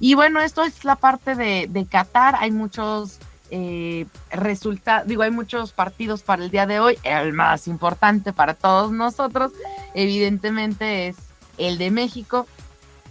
Y 0.00 0.14
bueno, 0.14 0.40
esto 0.40 0.64
es 0.64 0.84
la 0.84 0.96
parte 0.96 1.34
de, 1.34 1.68
de 1.70 1.84
Qatar. 1.86 2.36
Hay 2.38 2.50
muchos 2.50 3.18
eh, 3.50 4.06
resultados, 4.30 5.06
digo, 5.06 5.22
hay 5.22 5.30
muchos 5.30 5.72
partidos 5.72 6.22
para 6.22 6.42
el 6.42 6.50
día 6.50 6.66
de 6.66 6.80
hoy. 6.80 6.98
El 7.02 7.34
más 7.34 7.68
importante 7.68 8.32
para 8.32 8.54
todos 8.54 8.90
nosotros, 8.92 9.52
evidentemente, 9.94 11.08
es 11.08 11.16
el 11.58 11.78
de 11.78 11.90
México. 11.90 12.46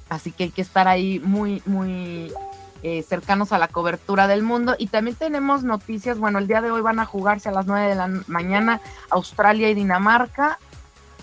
Así 0.10 0.32
que 0.32 0.46
hay 0.46 0.50
que 0.52 0.62
estar 0.62 0.88
ahí 0.88 1.20
muy, 1.24 1.62
muy 1.66 2.32
eh, 2.84 3.04
cercanos 3.04 3.52
a 3.52 3.58
la 3.58 3.68
cobertura 3.68 4.28
del 4.28 4.44
mundo. 4.44 4.76
Y 4.78 4.88
también 4.88 5.16
tenemos 5.16 5.64
noticias. 5.64 6.20
Bueno, 6.20 6.40
el 6.40 6.48
día 6.48 6.62
de 6.62 6.72
hoy 6.72 6.82
van 6.82 7.00
a 7.00 7.06
jugarse 7.06 7.50
a 7.50 7.52
las 7.52 7.66
9 7.66 7.88
de 7.88 7.96
la 7.96 8.08
mañana 8.28 8.82
Australia 9.10 9.70
y 9.70 9.74
Dinamarca. 9.74 10.60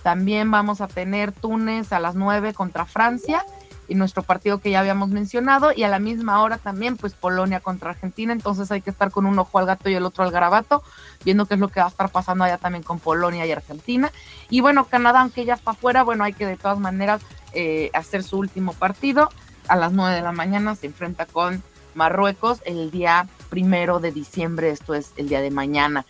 También 0.03 0.51
vamos 0.51 0.81
a 0.81 0.89
tener 0.89 1.31
Túnez 1.31 1.93
a 1.93 2.01
las 2.01 2.17
9 2.17 2.55
contra 2.55 2.85
Francia 2.85 3.45
y 3.89 3.95
nuestro 3.95 4.23
partido 4.23 4.59
que 4.59 4.71
ya 4.71 4.81
habíamos 4.81 5.11
mencionado 5.11 5.71
y 5.75 5.83
a 5.83 5.89
la 5.89 5.99
misma 5.99 6.43
hora 6.43 6.57
también 6.59 6.97
pues 6.97 7.15
Polonia 7.15 7.61
contra 7.61 7.91
Argentina, 7.91 8.33
entonces 8.33 8.71
hay 8.71 8.81
que 8.81 8.91
estar 8.91 9.11
con 9.11 9.27
un 9.27 9.39
ojo 9.39 9.59
al 9.59 9.67
gato 9.67 9.91
y 9.91 9.95
el 9.95 10.05
otro 10.05 10.25
al 10.25 10.31
garabato, 10.31 10.83
viendo 11.25 11.47
qué 11.47 11.55
es 11.55 11.61
lo 11.61 11.69
que 11.69 11.81
va 11.81 11.87
a 11.87 11.91
estar 11.91 12.09
pasando 12.11 12.45
allá 12.45 12.59
también 12.59 12.83
con 12.83 13.01
Polonia 13.01 13.45
y 13.45 13.53
Argentina. 13.53 14.11
Y 14.49 14.61
bueno, 14.61 14.87
Canadá, 14.87 15.21
aunque 15.21 15.45
ya 15.45 15.55
está 15.55 15.73
afuera, 15.73 16.05
bueno, 16.05 16.25
hay 16.25 16.33
que 16.33 16.47
de 16.47 16.57
todas 16.57 16.79
maneras 16.79 17.21
eh, 17.55 17.91
hacer 17.95 18.23
su 18.23 18.39
último 18.39 18.73
partido. 18.73 19.29
A 19.69 19.77
las 19.77 19.93
9 19.93 20.17
de 20.17 20.23
la 20.23 20.33
mañana 20.33 20.75
se 20.75 20.87
enfrenta 20.87 21.27
con 21.27 21.63
Marruecos 21.95 22.61
el 22.65 22.91
día 22.91 23.29
primero 23.51 24.01
de 24.01 24.13
diciembre, 24.13 24.71
esto 24.71 24.95
es 24.95 25.13
el 25.17 25.29
día 25.29 25.41
de 25.41 25.51
mañana. 25.51 26.05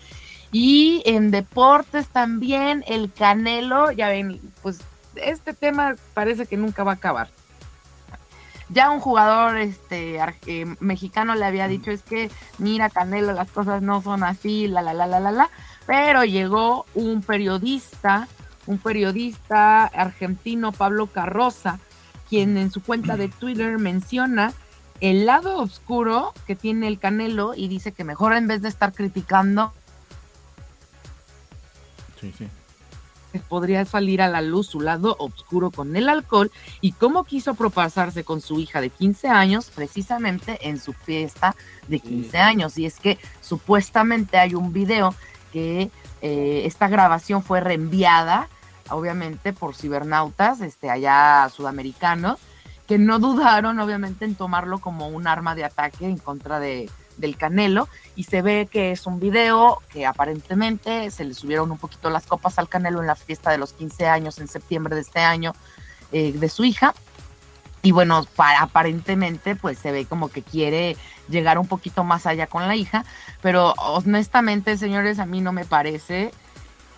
Y 0.53 1.03
en 1.07 1.31
deportes 1.31 2.09
también, 2.09 2.85
el 2.87 3.13
Canelo, 3.13 3.91
ya 3.91 4.09
ven, 4.09 4.41
pues 4.63 4.81
este 5.17 5.55
tema 5.55 5.97
parece 6.15 6.47
que 6.47 6.57
nunca 6.57 6.85
va 6.85 6.93
a 6.93 6.95
acabar. 6.95 7.31
Ya 8.69 8.91
un 8.91 9.01
jugador 9.01 9.59
este 9.59 10.19
eh, 10.47 10.77
mexicano 10.81 11.35
le 11.35 11.45
había 11.45 11.69
dicho 11.69 11.91
es 11.91 12.03
que 12.03 12.31
mira 12.57 12.89
Canelo 12.89 13.33
las 13.33 13.51
cosas 13.51 13.83
no 13.83 14.01
son 14.01 14.25
así 14.25 14.67
la 14.67 14.81
la 14.81 14.95
la 14.95 15.07
la 15.07 15.21
la 15.21 15.31
la 15.31 15.51
pero 15.85 16.25
llegó 16.25 16.87
un 16.95 17.21
periodista 17.21 18.29
un 18.67 18.79
periodista 18.79 19.85
argentino 19.85 20.73
Pablo 20.73 21.07
Carroza 21.07 21.79
quien 22.29 22.57
en 22.57 22.71
su 22.71 22.83
cuenta 22.83 23.17
de 23.19 23.29
Twitter 23.29 23.79
menciona 23.79 24.55
el 25.01 25.27
lado 25.27 25.59
oscuro 25.59 26.33
que 26.47 26.57
tiene 26.57 26.89
el 26.89 26.99
Canelo 26.99 27.53
y 27.55 27.69
dice 27.69 27.93
que 27.93 28.05
mejor 28.05 28.33
en 28.33 28.47
vez 28.47 28.63
de 28.63 28.69
estar 28.69 28.93
criticando, 28.93 29.73
Sí, 32.21 32.33
sí. 32.39 32.47
podría 33.49 33.85
salir 33.85 34.23
a 34.23 34.29
la 34.29 34.41
luz 34.43 34.69
su 34.69 34.81
lado 34.81 35.17
oscuro 35.19 35.71
con 35.71 35.97
el 35.97 36.09
alcohol 36.09 36.51
y 36.81 36.93
cómo 36.93 37.25
quiso 37.25 37.55
propasarse 37.55 38.23
con 38.25 38.41
su 38.41 38.61
hija 38.61 38.81
de 38.81 38.91
15 38.91 39.29
años 39.29 39.71
precisamente 39.75 40.69
en 40.69 40.79
su 40.81 40.93
fiesta 40.93 41.57
de 41.89 41.99
15 41.99 42.39
años. 42.39 42.79
Y 42.79 42.87
es 42.87 43.01
que 43.01 43.19
supuestamente 43.41 44.39
hay 44.39 44.55
un 44.55 44.73
video 44.73 45.15
que 45.53 45.91
eh, 46.23 46.63
esta 46.67 46.89
grabación 46.89 47.43
fue 47.43 47.61
reenviada, 47.61 48.49
obviamente, 48.91 49.53
por 49.53 49.75
cibernautas 49.75 50.61
este, 50.61 50.89
allá 50.89 51.49
sudamericanos, 51.55 52.39
que 52.87 52.97
no 52.97 53.19
dudaron, 53.19 53.79
obviamente, 53.81 54.25
en 54.25 54.37
tomarlo 54.37 54.79
como 54.79 55.09
un 55.09 55.27
arma 55.27 55.55
de 55.57 55.65
ataque 55.65 56.07
en 56.07 56.19
contra 56.19 56.61
de, 56.61 56.89
del 57.17 57.37
Canelo. 57.37 57.89
Y 58.15 58.25
se 58.25 58.41
ve 58.41 58.69
que 58.71 58.93
es 58.93 59.07
un 59.07 59.19
video 59.19 59.79
que 59.93 60.07
aparentemente 60.07 61.11
se 61.11 61.25
le 61.25 61.35
subieron 61.35 61.71
un 61.73 61.79
poquito 61.79 62.09
las 62.09 62.27
copas 62.27 62.59
al 62.59 62.69
Canelo 62.69 63.01
en 63.01 63.09
la 63.09 63.17
fiesta 63.17 63.51
de 63.51 63.59
los 63.59 63.73
15 63.73 64.07
años 64.07 64.39
en 64.39 64.47
septiembre 64.47 64.95
de 64.95 65.01
este 65.01 65.21
año 65.21 65.53
eh, 66.13 66.33
de 66.33 66.49
su 66.49 66.65
hija. 66.65 66.95
Y 67.83 67.91
bueno, 67.91 68.25
para, 68.37 68.63
aparentemente 68.63 69.57
pues 69.57 69.79
se 69.79 69.91
ve 69.91 70.07
como 70.07 70.29
que 70.29 70.43
quiere 70.43 70.97
llegar 71.29 71.59
un 71.59 71.67
poquito 71.67 72.05
más 72.05 72.27
allá 72.27 72.47
con 72.47 72.67
la 72.67 72.77
hija, 72.77 73.05
pero 73.41 73.73
honestamente, 73.79 74.77
señores, 74.77 75.19
a 75.19 75.27
mí 75.27 75.41
no 75.41 75.53
me 75.53 75.65
parece, 75.65 76.31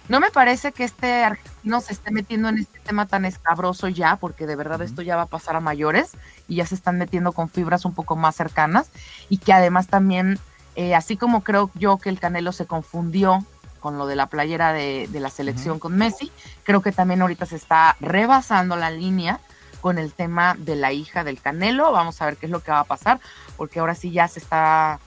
no 0.09 0.21
me 0.21 0.31
parece 0.31 0.73
que 0.73 0.85
este 0.85 1.25
argentino 1.25 1.81
se 1.81 1.95
esté 1.95 2.11
metiendo 2.11 2.49
en 2.51 2.59
este 2.59 2.79
tema 2.81 3.07
tan 3.07 3.25
escabroso 3.25 3.89
ya, 3.89 4.17
porque 4.17 4.47
de 4.47 4.57
verdad 4.57 4.83
esto 4.83 5.01
ya 5.01 5.17
va 5.17 5.23
a 5.23 5.27
pasar 5.27 5.57
a 5.57 5.61
mayores 5.61 6.13
y 6.49 6.57
ya 6.57 6.67
se 6.67 6.75
están 6.75 6.99
metiendo 6.99 7.33
con 7.33 7.49
fibras 7.49 7.87
un 7.87 7.95
poco 7.95 8.17
más 8.17 8.37
cercanas 8.37 8.91
y 9.31 9.39
que 9.39 9.55
además 9.55 9.87
también, 9.87 10.39
eh, 10.77 10.95
así 10.95 11.17
como 11.17 11.43
creo 11.43 11.71
yo 11.75 11.97
que 11.97 12.11
el 12.11 12.21
Canelo 12.21 12.53
se 12.53 12.67
confundió 12.67 13.45
con 13.81 13.97
lo 13.99 14.07
de 14.07 14.17
la 14.17 14.27
playera 14.27 14.73
de, 14.73 15.09
de 15.11 15.21
la 15.21 15.31
selección 15.31 15.79
con 15.79 15.97
Messi, 15.97 16.33
creo 16.63 16.83
que 16.83 16.93
también 16.93 17.23
ahorita 17.23 17.47
se 17.47 17.57
está 17.57 17.97
rebasando 18.01 18.77
la 18.77 18.91
línea 18.91 19.41
con 19.85 19.99
el 19.99 20.15
tema 20.15 20.57
de 20.59 20.77
la 20.77 20.93
hija 20.93 21.25
del 21.25 21.43
Canelo. 21.43 21.93
Vamos 21.93 22.23
a 22.23 22.25
ver 22.25 22.39
qué 22.39 22.47
es 22.47 22.53
lo 22.53 22.61
que 22.61 22.71
va 22.71 22.79
a 22.79 22.85
pasar, 22.85 23.21
porque 23.59 23.81
ahora 23.81 23.95
sí 23.95 24.13
ya 24.13 24.27
se 24.29 24.39
está, 24.39 24.99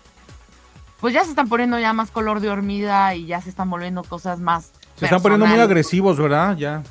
pues 1.00 1.16
ya 1.16 1.24
se 1.24 1.32
están 1.32 1.50
poniendo 1.50 1.80
ya 1.80 1.94
más 1.94 2.12
color 2.12 2.42
de 2.42 2.52
hormiga 2.52 3.16
y 3.16 3.26
ya 3.26 3.42
se 3.42 3.50
están 3.50 3.72
volviendo 3.72 4.04
cosas 4.04 4.40
más. 4.40 4.74
Se 4.96 5.06
están 5.06 5.20
poniendo 5.24 5.48
muy 5.48 5.60
agresivos, 5.60 6.20
¿verdad? 6.20 6.56
Ya. 6.58 6.84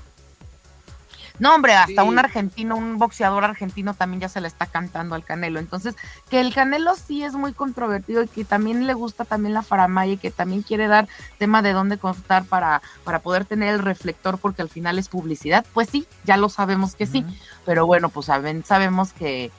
No, 1.39 1.55
hombre, 1.55 1.75
hasta 1.75 2.03
Sí. 2.03 2.09
un 2.09 2.19
argentino, 2.19 2.77
un 2.77 2.99
boxeador 2.99 3.45
argentino 3.45 3.93
también 3.95 4.21
ya 4.23 4.29
se 4.29 4.41
le 4.41 4.49
está 4.49 4.67
cantando 4.67 5.15
al 5.15 5.25
Canelo. 5.25 5.59
Entonces, 5.61 5.95
que 6.31 6.41
el 6.41 6.55
Canelo 6.55 6.95
sí 6.95 7.23
es 7.23 7.35
muy 7.35 7.53
controvertido 7.53 8.23
y 8.23 8.29
que 8.29 8.45
también 8.45 8.87
le 8.87 8.95
gusta 8.95 9.25
también 9.25 9.53
la 9.55 9.63
faramaya 9.63 10.13
y 10.13 10.17
que 10.17 10.31
también 10.31 10.63
quiere 10.63 10.87
dar 10.89 11.09
tema 11.39 11.61
de 11.63 11.73
dónde 11.73 11.99
contar 11.99 12.45
para, 12.45 12.81
para 13.05 13.19
poder 13.19 13.45
tener 13.45 13.75
el 13.75 13.81
reflector 13.81 14.39
porque 14.39 14.63
al 14.63 14.69
final 14.71 14.99
es 14.99 15.09
publicidad, 15.09 15.67
pues 15.75 15.89
sí, 15.91 16.07
ya 16.25 16.37
lo 16.37 16.49
sabemos 16.49 16.95
que 16.95 17.07
sí. 17.07 17.25
Pero 17.65 17.87
bueno, 17.87 18.09
pues 18.09 18.27
saben, 18.27 18.65
sabemos 18.65 19.13
que, 19.13 19.51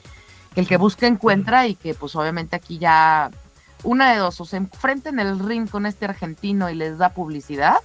que 0.54 0.60
el 0.60 0.66
que 0.66 0.76
busca 0.78 1.06
encuentra 1.06 1.66
y 1.66 1.74
que 1.76 1.94
pues 1.94 2.16
obviamente 2.16 2.56
aquí 2.56 2.78
ya 2.78 3.30
una 3.84 4.10
de 4.12 4.18
dos, 4.18 4.40
o 4.40 4.44
se 4.44 4.56
enfrenten 4.56 5.20
el 5.20 5.38
ring 5.38 5.68
con 5.70 5.86
este 5.86 6.06
argentino 6.06 6.68
y 6.68 6.74
les 6.74 6.98
da 6.98 7.10
publicidad 7.10 7.76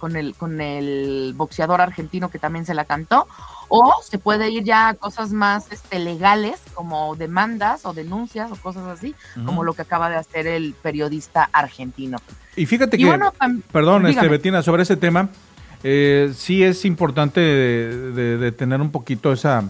con 0.00 0.16
el, 0.16 0.34
con 0.34 0.60
el 0.60 1.32
boxeador 1.36 1.80
argentino 1.80 2.28
que 2.30 2.40
también 2.40 2.66
se 2.66 2.74
la 2.74 2.84
cantó, 2.84 3.28
o 3.68 3.92
se 4.02 4.18
puede 4.18 4.50
ir 4.50 4.64
ya 4.64 4.88
a 4.88 4.94
cosas 4.94 5.30
más 5.30 5.70
este, 5.70 6.00
legales 6.00 6.60
como 6.74 7.14
demandas 7.14 7.86
o 7.86 7.92
denuncias 7.92 8.50
o 8.50 8.56
cosas 8.56 8.84
así, 8.88 9.14
como 9.46 9.62
lo 9.62 9.74
que 9.74 9.82
acaba 9.82 10.10
de 10.10 10.16
hacer 10.16 10.48
el 10.48 10.74
periodista 10.82 11.48
argentino. 11.52 12.18
Y 12.56 12.66
fíjate 12.66 12.96
Y 12.96 13.00
que, 13.00 13.06
bueno, 13.06 13.32
perdón, 13.70 14.08
este. 14.08 14.26
Betina, 14.26 14.62
sobre 14.62 14.82
ese 14.82 14.96
tema, 14.96 15.28
eh, 15.84 16.32
sí 16.34 16.64
es 16.64 16.84
importante 16.84 17.40
de, 17.40 18.12
de- 18.12 18.38
de 18.38 18.52
tener 18.52 18.80
un 18.80 18.90
poquito 18.90 19.32
esa, 19.32 19.62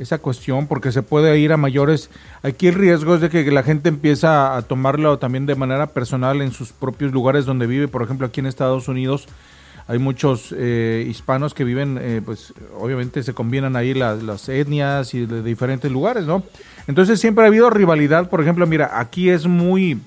esa 0.00 0.18
cuestión, 0.18 0.66
porque 0.66 0.92
se 0.92 1.02
puede 1.02 1.38
ir 1.38 1.52
a 1.52 1.56
mayores. 1.56 2.10
Aquí 2.42 2.68
el 2.68 2.74
riesgo 2.74 3.14
es 3.14 3.20
de 3.20 3.28
que 3.28 3.48
la 3.50 3.62
gente 3.62 3.88
empieza 3.88 4.56
a 4.56 4.62
tomarlo 4.62 5.18
también 5.18 5.46
de 5.46 5.54
manera 5.54 5.88
personal 5.88 6.40
en 6.40 6.52
sus 6.52 6.72
propios 6.72 7.12
lugares 7.12 7.44
donde 7.44 7.66
vive. 7.66 7.86
Por 7.86 8.02
ejemplo, 8.02 8.26
aquí 8.26 8.40
en 8.40 8.46
Estados 8.46 8.88
Unidos 8.88 9.28
hay 9.86 9.98
muchos 9.98 10.54
eh, 10.56 11.04
hispanos 11.08 11.52
que 11.52 11.64
viven, 11.64 11.98
eh, 12.00 12.22
pues 12.24 12.54
obviamente 12.78 13.22
se 13.22 13.34
combinan 13.34 13.76
ahí 13.76 13.92
las, 13.92 14.48
etnias 14.48 15.14
y 15.14 15.26
de 15.26 15.42
diferentes 15.42 15.90
lugares, 15.90 16.26
¿no? 16.26 16.44
Entonces 16.86 17.20
siempre 17.20 17.44
ha 17.44 17.48
habido 17.48 17.70
rivalidad. 17.70 18.30
Por 18.30 18.40
ejemplo, 18.40 18.66
mira, 18.66 18.98
aquí 19.00 19.28
es 19.28 19.46
muy 19.46 20.00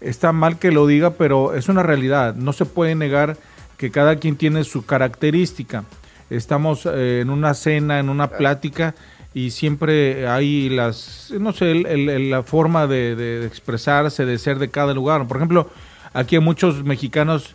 está 0.00 0.32
mal 0.32 0.58
que 0.58 0.72
lo 0.72 0.86
diga, 0.86 1.10
pero 1.10 1.54
es 1.54 1.68
una 1.68 1.82
realidad. 1.82 2.34
No 2.34 2.52
se 2.52 2.64
puede 2.64 2.94
negar 2.94 3.36
que 3.76 3.90
cada 3.90 4.16
quien 4.16 4.36
tiene 4.36 4.64
su 4.64 4.84
característica. 4.86 5.84
Estamos 6.30 6.86
eh, 6.86 7.20
en 7.20 7.30
una 7.30 7.54
cena, 7.54 7.98
en 7.98 8.08
una 8.08 8.28
plática 8.28 8.94
y 9.34 9.50
siempre 9.50 10.26
hay 10.28 10.68
las, 10.68 11.32
no 11.38 11.52
sé, 11.52 11.70
el- 11.72 11.86
el- 11.86 12.30
la 12.30 12.42
forma 12.42 12.86
de, 12.86 13.46
expresarse, 13.46 14.24
de 14.26 14.38
ser 14.38 14.58
de 14.58 14.70
cada 14.70 14.92
lugar. 14.94 15.26
Por 15.28 15.36
ejemplo, 15.36 15.68
aquí 16.12 16.36
hay 16.36 16.42
muchos 16.42 16.82
mexicanos 16.84 17.54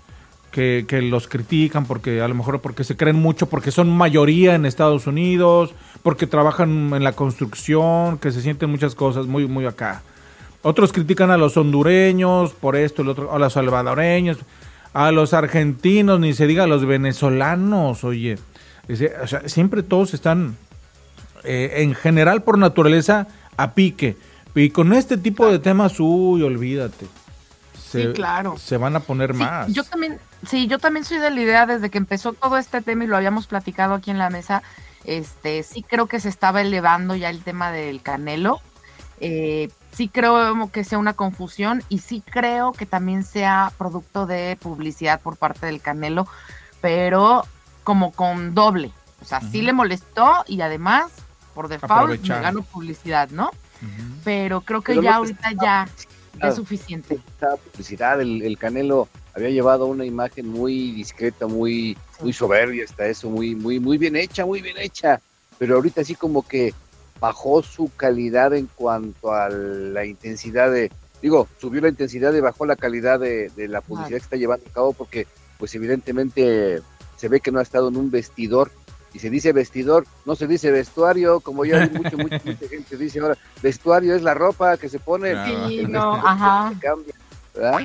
que, 0.52 0.86
que 0.88 1.02
los 1.02 1.28
critican 1.28 1.86
porque 1.86 2.22
a 2.22 2.28
lo 2.30 2.36
mejor 2.36 2.62
porque 2.62 2.86
se 2.86 2.96
creen 2.96 3.18
mucho, 3.18 3.48
porque 3.48 3.72
son 3.72 3.90
mayoría 3.90 4.56
en 4.56 4.66
Estados 4.66 5.06
Unidos, 5.06 5.74
porque 6.02 6.28
trabajan 6.28 6.94
en 6.94 7.04
la 7.04 7.12
construcción, 7.12 8.18
que 8.20 8.32
se 8.32 8.42
sienten 8.42 8.70
muchas 8.70 8.96
cosas 8.96 9.26
muy, 9.26 9.48
muy 9.48 9.66
acá. 9.66 10.02
Otros 10.62 10.94
critican 10.94 11.30
a 11.30 11.38
los 11.38 11.58
hondureños 11.58 12.54
por 12.54 12.78
esto, 12.78 13.02
el 13.02 13.10
otro, 13.10 13.34
a 13.34 13.38
los 13.38 13.52
salvadoreños, 13.54 14.38
a 14.94 15.12
los 15.12 15.34
argentinos, 15.34 16.22
ni 16.22 16.34
se 16.34 16.48
diga 16.48 16.64
a 16.64 16.68
los 16.68 16.86
venezolanos, 16.86 18.04
oye. 18.06 18.38
O 18.90 19.28
sea, 19.28 19.48
siempre 19.50 19.84
todos 19.84 20.14
están, 20.14 20.56
eh, 21.46 21.82
en 21.84 21.94
general 21.96 22.44
por 22.44 22.58
naturaleza, 22.58 23.28
a 23.58 23.74
pique. 23.74 24.18
Y 24.54 24.70
con 24.70 24.94
este 24.94 25.18
tipo 25.18 25.48
de 25.48 25.60
temas, 25.60 26.00
uy, 26.00 26.42
olvídate. 26.44 27.08
Se, 27.90 28.08
Sí, 28.08 28.14
claro. 28.14 28.58
Se 28.58 28.78
van 28.78 28.96
a 28.96 29.00
poner 29.02 29.34
Sí, 29.34 29.40
más. 29.40 29.72
Yo 29.74 29.84
también, 29.84 30.20
sí, 30.48 30.68
yo 30.68 30.80
también 30.80 31.06
soy 31.06 31.18
de 31.20 31.32
la 31.32 31.42
idea 31.42 31.66
desde 31.66 31.90
que 31.90 31.98
empezó 31.98 32.34
todo 32.34 32.58
este 32.58 32.82
tema 32.82 33.04
y 33.04 33.08
lo 33.08 33.18
habíamos 33.18 33.48
platicado 33.48 33.94
aquí 33.94 34.12
en 34.12 34.18
la 34.18 34.30
mesa. 34.30 34.64
Este, 35.04 35.64
sí 35.64 35.84
creo 35.84 36.08
que 36.08 36.20
se 36.20 36.30
estaba 36.30 36.62
elevando 36.62 37.16
ya 37.16 37.30
el 37.30 37.44
tema 37.44 37.72
del 37.72 38.02
Canelo. 38.02 38.60
Eh, 39.22 39.70
sí 39.92 40.10
creo 40.10 40.70
que 40.72 40.84
sea 40.84 40.98
una 40.98 41.14
confusión 41.14 41.84
y 41.90 42.00
sí 42.00 42.22
creo 42.26 42.74
que 42.74 42.86
también 42.86 43.24
sea 43.24 43.72
producto 43.78 44.26
de 44.26 44.58
publicidad 44.62 45.22
por 45.22 45.38
parte 45.38 45.68
del 45.68 45.82
Canelo, 45.82 46.28
pero 46.82 47.46
como 47.84 48.12
con 48.12 48.54
doble. 48.56 48.92
O 49.22 49.26
sea, 49.26 49.40
sí 49.42 49.62
le 49.62 49.74
molestó 49.74 50.44
y 50.48 50.60
además, 50.62 51.12
por 51.56 51.68
default, 51.70 52.22
me 52.22 52.28
gano 52.28 52.62
publicidad, 52.62 53.30
¿no? 53.32 53.50
Pero 54.24 54.62
creo 54.62 54.82
que 54.82 54.92
Pero 54.92 55.02
ya 55.04 55.16
ahorita 55.16 55.50
ya 55.62 55.88
es 56.48 56.56
suficiente. 56.56 57.16
esta 57.16 57.56
publicidad, 57.56 58.22
el, 58.22 58.42
el 58.44 58.58
Canelo 58.58 59.08
había 59.34 59.50
llevado 59.50 59.86
una 59.88 60.06
imagen 60.06 60.48
muy 60.48 60.92
discreta, 60.92 61.48
muy, 61.48 61.98
muy 62.22 62.34
soberbia 62.34 62.84
hasta 62.86 63.08
eso, 63.08 63.30
muy, 63.30 63.56
muy, 63.56 63.80
muy 63.80 63.98
bien 63.98 64.16
hecha, 64.16 64.46
muy 64.46 64.62
bien 64.62 64.78
hecha, 64.78 65.20
pero 65.58 65.76
ahorita 65.76 66.02
así 66.02 66.14
como 66.16 66.48
que 66.48 66.74
bajó 67.20 67.64
su 67.64 67.90
calidad 67.96 68.54
en 68.54 68.68
cuanto 68.76 69.34
a 69.34 69.50
la 69.50 70.06
intensidad 70.06 70.72
de, 70.72 70.92
digo, 71.22 71.48
subió 71.60 71.82
la 71.82 71.90
intensidad 71.90 72.34
y 72.34 72.42
bajó 72.42 72.66
la 72.66 72.76
calidad 72.76 73.20
de, 73.20 73.50
de 73.56 73.68
la 73.68 73.82
publicidad 73.82 74.10
Claro. 74.10 74.20
que 74.20 74.24
está 74.26 74.36
llevando 74.36 74.66
a 74.70 74.74
cabo 74.74 74.94
porque 74.94 75.26
pues 75.58 75.74
evidentemente 75.76 76.82
se 77.16 77.30
ve 77.30 77.40
que 77.40 77.52
no 77.52 77.60
ha 77.60 77.64
estado 77.64 77.88
en 77.88 77.96
un 77.98 78.12
vestidor 78.12 78.72
y 79.16 79.20
se 79.20 79.30
dice 79.30 79.54
vestidor, 79.54 80.06
no 80.26 80.36
se 80.36 80.46
dice 80.46 80.72
vestuario, 80.72 81.40
como 81.40 81.64
ya 81.64 81.84
hay 81.84 81.90
mucho, 81.90 82.18
mucha, 82.18 82.42
mucha 82.46 82.68
gente 82.68 82.98
dice 82.98 83.22
ahora, 83.22 83.38
vestuario 83.64 84.14
es 84.14 84.22
la 84.22 84.34
ropa 84.34 84.76
que 84.76 84.90
se 84.90 85.00
pone. 85.00 85.34
Sí, 85.46 85.80
el 85.80 85.92
no, 85.92 86.16
ajá. 86.16 86.74
se 86.74 86.80
cambia, 86.86 87.14
¿verdad? 87.54 87.80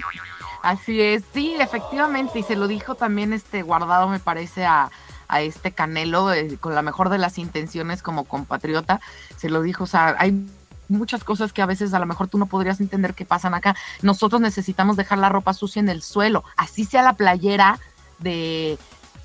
Así 0.63 1.01
es, 1.01 1.23
sí, 1.33 1.55
efectivamente, 1.61 2.41
y 2.41 2.43
se 2.43 2.57
lo 2.57 2.67
dijo 2.67 2.97
también 2.97 3.33
este 3.33 3.63
guardado, 3.63 4.09
me 4.09 4.19
parece, 4.19 4.67
a, 4.67 4.91
a 5.29 5.41
este 5.41 5.71
Canelo, 5.71 6.33
eh, 6.33 6.59
con 6.59 6.75
la 6.75 6.83
mejor 6.83 7.11
de 7.11 7.19
las 7.19 7.39
intenciones 7.39 8.03
como 8.03 8.25
compatriota, 8.25 9.01
se 9.37 9.49
lo 9.49 9.63
dijo, 9.63 9.85
o 9.85 9.87
sea, 9.87 10.17
hay 10.19 10.45
muchas 10.89 11.23
cosas 11.23 11.53
que 11.53 11.63
a 11.63 11.67
veces 11.67 11.95
a 11.95 12.01
lo 12.01 12.07
mejor 12.07 12.27
tú 12.27 12.39
no 12.39 12.47
podrías 12.47 12.81
entender 12.81 13.15
que 13.15 13.25
pasan 13.25 13.55
acá. 13.55 13.77
Nosotros 14.03 14.41
necesitamos 14.41 14.97
dejar 14.97 15.19
la 15.19 15.29
ropa 15.29 15.55
sucia 15.55 15.79
en 15.79 15.89
el 15.89 16.03
suelo, 16.03 16.43
así 16.57 16.85
sea 16.85 17.03
la 17.03 17.13
playera 17.13 17.79
de, 18.19 18.77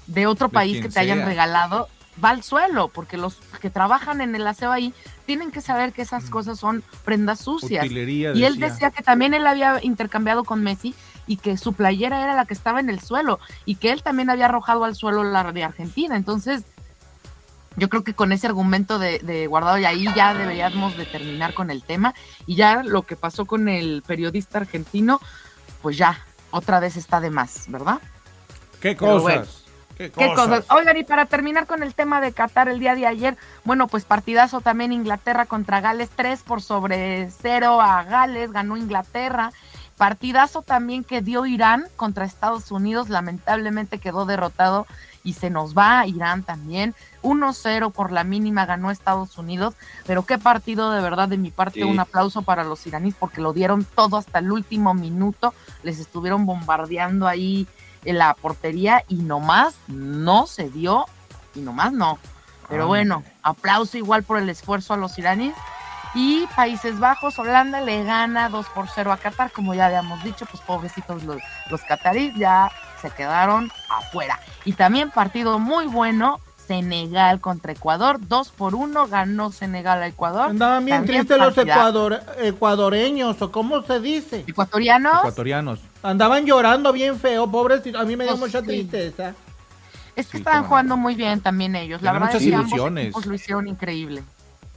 de 0.05 0.27
otro 0.27 0.49
De 0.49 0.53
país 0.53 0.81
que 0.81 0.89
te 0.89 0.99
hayan 0.99 1.25
regalado, 1.25 1.89
va 2.23 2.29
al 2.29 2.43
suelo, 2.43 2.87
porque 2.87 3.17
los 3.17 3.35
que 3.61 3.69
trabajan 3.69 4.21
en 4.21 4.35
el 4.35 4.47
aseo 4.47 4.71
ahí 4.71 4.93
tienen 5.25 5.51
que 5.51 5.61
saber 5.61 5.91
que 5.91 6.01
esas 6.01 6.29
cosas 6.29 6.59
son 6.59 6.83
prendas 7.03 7.39
sucias. 7.39 7.85
Utilería, 7.85 8.33
Y 8.33 8.45
él 8.45 8.53
decía. 8.53 8.69
decía 8.69 8.91
que 8.91 9.03
también 9.03 9.33
él 9.33 9.45
había 9.47 9.79
intercambiado 9.83 10.43
con 10.43 10.63
Messi 10.63 10.95
y 11.27 11.37
que 11.37 11.57
su 11.57 11.73
playera 11.73 12.21
era 12.23 12.35
la 12.35 12.45
que 12.45 12.53
estaba 12.53 12.79
en 12.79 12.89
el 12.89 12.99
suelo 12.99 13.39
y 13.65 13.75
que 13.75 13.91
él 13.91 14.03
también 14.03 14.29
había 14.29 14.45
arrojado 14.45 14.83
al 14.83 14.95
suelo 14.95 15.23
la 15.23 15.51
de 15.51 15.63
Argentina. 15.63 16.15
Entonces, 16.15 16.63
Yo 17.77 17.89
creo 17.89 18.05
que 18.05 18.13
con 18.13 18.31
ese 18.31 18.47
argumento 18.47 18.99
de, 18.99 19.19
de, 19.19 19.47
guardado 19.47 19.77
y 19.77 19.83
ahí 19.83 20.07
ya 20.15 20.33
deberíamos 20.33 20.95
de 20.95 21.05
terminar 21.05 21.53
con 21.53 21.69
el 21.69 21.83
tema. 21.83 22.13
Y 22.45 22.55
ya 22.55 22.83
lo 22.83 23.01
que 23.01 23.17
pasó 23.17 23.45
con 23.45 23.67
el 23.67 24.01
periodista 24.07 24.59
argentino, 24.59 25.19
pues 25.81 25.97
ya, 25.97 26.25
otra 26.51 26.79
vez 26.79 26.95
está 26.95 27.19
de 27.19 27.31
más, 27.31 27.65
¿verdad? 27.67 27.99
¿Qué 28.79 28.95
cosas? 28.95 29.64
¿Qué 29.97 30.11
cosas? 30.11 30.65
Oigan, 30.69 30.97
y 30.97 31.03
para 31.03 31.25
terminar 31.25 31.67
con 31.67 31.81
el 31.81 31.93
tema 31.93 32.19
de 32.19 32.33
Qatar 32.33 32.67
el 32.67 32.79
día 32.79 32.95
de 32.95 33.07
ayer, 33.07 33.37
bueno, 33.63 33.87
pues 33.87 34.03
partidazo 34.03 34.61
también 34.61 34.91
Inglaterra 34.91 35.45
contra 35.45 35.79
Gales, 35.81 36.09
3 36.15 36.43
por 36.43 36.61
sobre 36.61 37.29
0 37.31 37.81
a 37.81 38.03
Gales, 38.03 38.51
ganó 38.51 38.77
Inglaterra. 38.77 39.51
Partidazo 39.97 40.61
también 40.61 41.05
que 41.05 41.21
dio 41.21 41.45
Irán 41.45 41.85
contra 41.95 42.25
Estados 42.25 42.71
Unidos, 42.71 43.07
lamentablemente 43.07 43.97
quedó 43.97 44.25
derrotado 44.25 44.85
y 45.23 45.33
se 45.33 45.49
nos 45.49 45.73
va 45.73 46.05
Irán 46.05 46.43
también. 46.43 46.93
1-0 47.23 47.91
por 47.93 48.11
la 48.11 48.25
mínima 48.25 48.65
ganó 48.65 48.91
Estados 48.91 49.37
Unidos, 49.37 49.73
pero 50.05 50.25
qué 50.25 50.37
partido 50.37 50.91
de 50.91 51.01
verdad 51.01 51.29
de 51.29 51.37
mi 51.37 51.49
parte, 51.49 51.85
un 51.85 51.99
aplauso 51.99 52.41
para 52.41 52.65
los 52.65 52.85
iraníes 52.85 53.15
porque 53.17 53.39
lo 53.39 53.53
dieron 53.53 53.85
todo 53.85 54.17
hasta 54.17 54.39
el 54.39 54.51
último 54.51 54.93
minuto, 54.93 55.53
les 55.83 55.99
estuvieron 55.99 56.45
bombardeando 56.45 57.25
ahí 57.27 57.65
en 58.05 58.17
la 58.17 58.33
portería 58.33 59.03
y 59.07 59.15
nomás 59.15 59.75
no 59.87 60.47
se 60.47 60.69
dio 60.69 61.05
y 61.53 61.59
nomás 61.59 61.91
no. 61.91 62.17
Pero 62.69 62.83
ah. 62.83 62.87
bueno, 62.87 63.23
aplauso 63.43 63.97
igual 63.97 64.23
por 64.23 64.37
el 64.37 64.49
esfuerzo 64.49 64.93
a 64.93 64.97
los 64.97 65.17
iraníes. 65.17 65.55
Y 66.13 66.47
Países 66.55 66.97
Bajos, 66.97 67.37
Holanda 67.39 67.81
le 67.81 68.05
gana 68.05 68.47
2 68.47 68.67
por 68.67 68.87
0 68.87 69.11
a 69.11 69.17
Qatar, 69.17 69.51
como 69.51 69.73
ya 69.73 69.87
habíamos 69.87 70.23
dicho, 70.23 70.45
pues 70.45 70.63
pobrecitos 70.63 71.23
los, 71.23 71.41
los 71.69 71.81
ya 72.37 72.71
se 73.01 73.09
quedaron 73.11 73.69
afuera. 73.89 74.39
Y 74.63 74.73
también 74.73 75.11
partido 75.11 75.59
muy 75.59 75.87
bueno, 75.87 76.39
Senegal 76.67 77.39
contra 77.39 77.71
Ecuador, 77.71 78.19
2 78.27 78.49
por 78.51 78.75
1 78.75 79.07
ganó 79.07 79.51
Senegal 79.51 80.01
a 80.01 80.07
Ecuador. 80.07 80.49
Andaban 80.49 80.85
bien 80.85 81.05
tristes 81.05 81.37
los 81.37 81.57
ecuador, 81.57 82.21
ecuadoreños, 82.41 83.41
o 83.41 83.51
cómo 83.51 83.81
se 83.83 83.99
dice. 83.99 84.43
Ecuatorianos. 84.47 85.19
Ecuatorianos. 85.19 85.79
Andaban 86.03 86.45
llorando 86.45 86.91
bien 86.93 87.19
feo, 87.19 87.49
pobres, 87.49 87.81
a 87.95 88.03
mí 88.03 88.15
me 88.15 88.25
dio 88.25 88.37
pues 88.37 88.53
mucha 88.53 88.61
tristeza. 88.61 89.33
Es 90.15 90.27
que 90.27 90.37
estaban 90.37 90.63
jugando 90.63 90.95
muy 90.95 91.15
bien 91.15 91.41
también 91.41 91.75
ellos. 91.75 92.01
La 92.01 92.13
verdad 92.13 92.27
muchas 92.27 92.41
es 92.41 92.49
que 92.49 92.55
ilusiones. 92.55 93.07
ambos 93.07 93.25
lo 93.25 93.35
hicieron 93.35 93.67
increíble. 93.67 94.23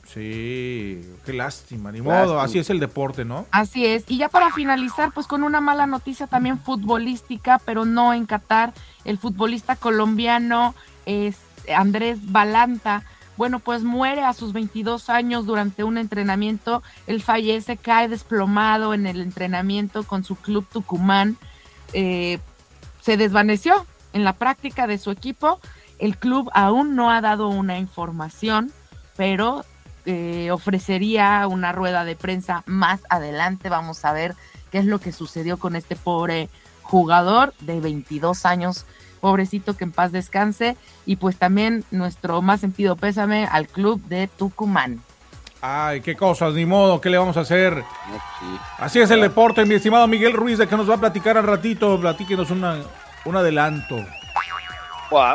Sí, 0.07 1.07
qué 1.27 1.35
lástima, 1.35 1.93
ni 1.93 2.01
modo, 2.01 2.41
así 2.41 2.59
es 2.59 2.71
el 2.71 2.81
deporte, 2.81 3.27
¿no? 3.27 3.45
Así 3.51 3.85
es. 3.85 4.05
Y 4.09 4.17
ya 4.17 4.31
para 4.31 4.51
finalizar, 4.51 5.13
pues 5.13 5.27
con 5.27 5.43
una 5.43 5.61
mala 5.61 5.87
noticia 5.87 6.27
también 6.27 6.59
futbolística, 6.59 7.61
pero 7.65 7.85
no 7.85 8.15
en 8.15 8.25
Qatar, 8.25 8.73
el 9.05 9.19
futbolista 9.19 9.77
colombiano 9.77 10.75
es 11.05 11.37
Andrés 11.75 12.19
Balanta, 12.33 13.05
bueno, 13.39 13.61
pues 13.61 13.85
muere 13.85 14.25
a 14.25 14.33
sus 14.33 14.53
22 14.53 15.09
años 15.11 15.47
durante 15.47 15.85
un 15.85 15.97
entrenamiento. 15.97 16.83
Él 17.07 17.23
fallece, 17.23 17.77
cae 17.77 18.09
desplomado 18.09 18.95
en 18.95 19.07
el 19.07 19.21
entrenamiento 19.21 20.03
con 20.03 20.25
su 20.25 20.35
club 20.35 20.67
Tucumán. 20.73 21.37
Eh, 21.93 22.41
se 23.01 23.17
desvaneció 23.17 23.87
en 24.13 24.25
la 24.25 24.33
práctica 24.33 24.89
de 24.89 24.99
su 24.99 25.13
equipo. 25.13 25.61
El 26.01 26.17
club 26.17 26.51
aún 26.53 26.97
no 26.97 27.13
ha 27.13 27.21
dado 27.21 27.49
una 27.49 27.79
información, 27.79 28.73
pero 29.17 29.65
eh, 30.05 30.51
ofrecería 30.51 31.47
una 31.47 31.71
rueda 31.71 32.05
de 32.05 32.17
prensa 32.17 32.65
más 32.67 33.03
adelante. 33.09 33.69
Vamos 33.69 34.05
a 34.05 34.13
ver 34.13 34.35
qué 34.73 34.79
es 34.79 34.85
lo 34.85 34.99
que 34.99 35.13
sucedió 35.13 35.59
con 35.59 35.77
este 35.77 35.95
pobre 35.95 36.49
jugador 36.83 37.55
de 37.61 37.81
22 37.81 38.47
años 38.47 38.85
pobrecito 39.19 39.77
que 39.77 39.85
en 39.85 39.93
paz 39.93 40.13
descanse, 40.13 40.77
y 41.07 41.17
pues 41.17 41.37
también 41.37 41.85
nuestro 41.91 42.43
más 42.43 42.61
sentido 42.61 42.97
pésame 42.97 43.47
al 43.47 43.69
club 43.69 44.01
de 44.09 44.29
Tucumán. 44.29 45.03
Ay, 45.61 46.01
qué 46.01 46.15
cosas, 46.15 46.55
ni 46.55 46.65
modo, 46.65 47.01
¿qué 47.01 47.11
le 47.11 47.19
vamos 47.19 47.37
a 47.37 47.41
hacer? 47.41 47.83
Así 48.79 49.01
es 49.01 49.11
el 49.11 49.21
deporte, 49.21 49.65
mi 49.65 49.75
estimado 49.75 50.07
Miguel 50.07 50.33
Ruiz, 50.33 50.59
de 50.59 50.69
que 50.69 50.77
nos 50.77 50.89
va 50.89 50.95
a 50.95 51.01
platicar 51.01 51.37
al 51.37 51.45
ratito, 51.45 51.99
platíquenos 52.01 52.51
una, 52.51 52.79
un 53.25 53.37
adelanto. 53.37 53.97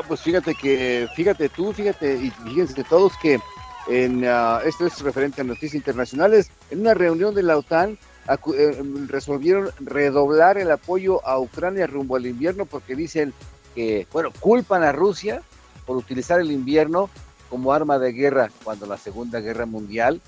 pues 0.07 0.21
fíjate 0.21 0.55
que, 0.55 1.09
fíjate 1.13 1.49
tú, 1.49 1.73
fíjate, 1.73 2.15
y 2.15 2.29
fíjense 2.29 2.83
todos 2.85 3.17
que 3.17 3.39
en, 3.87 4.23
ah, 4.25 4.59
esto 4.65 4.85
es 4.85 5.01
referente 5.01 5.41
a 5.41 5.43
noticias 5.43 5.75
internacionales, 5.75 6.49
en 6.71 6.81
una 6.81 6.93
reunión 6.93 7.35
de 7.35 7.43
la 7.43 7.57
OTAN 7.57 7.97
eh, 8.29 8.81
resolvieron 9.07 9.69
redoblar 9.81 10.57
el 10.57 10.71
apoyo 10.71 11.25
a 11.27 11.37
Ucrania 11.39 11.87
rumbo 11.87 12.15
al 12.15 12.25
invierno 12.25 12.65
porque 12.65 12.95
dicen 12.95 13.33
que, 13.73 14.07
bueno, 14.11 14.29
culpan 14.39 14.83
a 14.83 14.91
Rusia 14.91 15.41
por 15.85 15.97
utilizar 15.97 16.39
el 16.39 16.51
invierno 16.51 17.09
como 17.49 17.73
arma 17.73 17.99
de 17.99 18.13
guerra 18.13 18.49
cuando 18.63 18.85
la 18.85 18.97
Segunda 18.97 19.39
Guerra 19.39 19.65
Mundial 19.65 20.21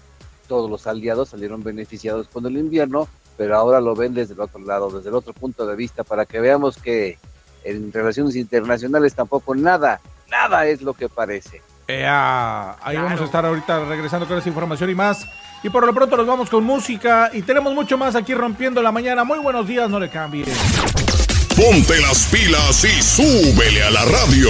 todos 0.47 0.69
los 0.69 0.87
aliados 0.87 1.29
salieron 1.29 1.63
beneficiados 1.63 2.27
con 2.27 2.45
el 2.45 2.57
invierno, 2.57 3.07
pero 3.37 3.57
ahora 3.57 3.81
lo 3.81 3.95
ven 3.95 4.13
desde 4.13 4.33
el 4.33 4.39
otro 4.39 4.59
lado, 4.61 4.89
desde 4.89 5.09
el 5.09 5.15
otro 5.15 5.33
punto 5.33 5.65
de 5.65 5.75
vista, 5.75 6.03
para 6.03 6.25
que 6.25 6.39
veamos 6.39 6.77
que 6.77 7.17
en 7.63 7.91
relaciones 7.91 8.35
internacionales 8.35 9.15
tampoco 9.15 9.55
nada, 9.55 9.99
nada 10.29 10.65
es 10.67 10.81
lo 10.81 10.93
que 10.93 11.09
parece. 11.09 11.61
ahí 12.81 12.95
vamos 12.97 13.21
a 13.21 13.25
estar 13.25 13.45
ahorita 13.45 13.85
regresando 13.85 14.27
con 14.27 14.37
esa 14.37 14.49
información 14.49 14.89
y 14.89 14.95
más. 14.95 15.25
Y 15.63 15.69
por 15.69 15.85
lo 15.85 15.93
pronto 15.93 16.15
nos 16.15 16.27
vamos 16.27 16.49
con 16.49 16.63
música 16.63 17.31
y 17.33 17.41
tenemos 17.41 17.73
mucho 17.73 17.97
más 17.97 18.15
aquí 18.15 18.35
rompiendo 18.35 18.81
la 18.83 18.91
mañana. 18.91 19.23
Muy 19.23 19.39
buenos 19.39 19.67
días, 19.67 19.89
no 19.89 19.99
le 19.99 20.09
cambien. 20.09 20.45
Ponte 21.55 22.01
las 22.01 22.25
pilas 22.25 22.83
y 22.83 23.01
súbele 23.01 23.81
a 23.83 23.89
la 23.89 24.03
radio. 24.05 24.49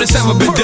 I've 0.00 0.08
never 0.14 0.38
been 0.38 0.59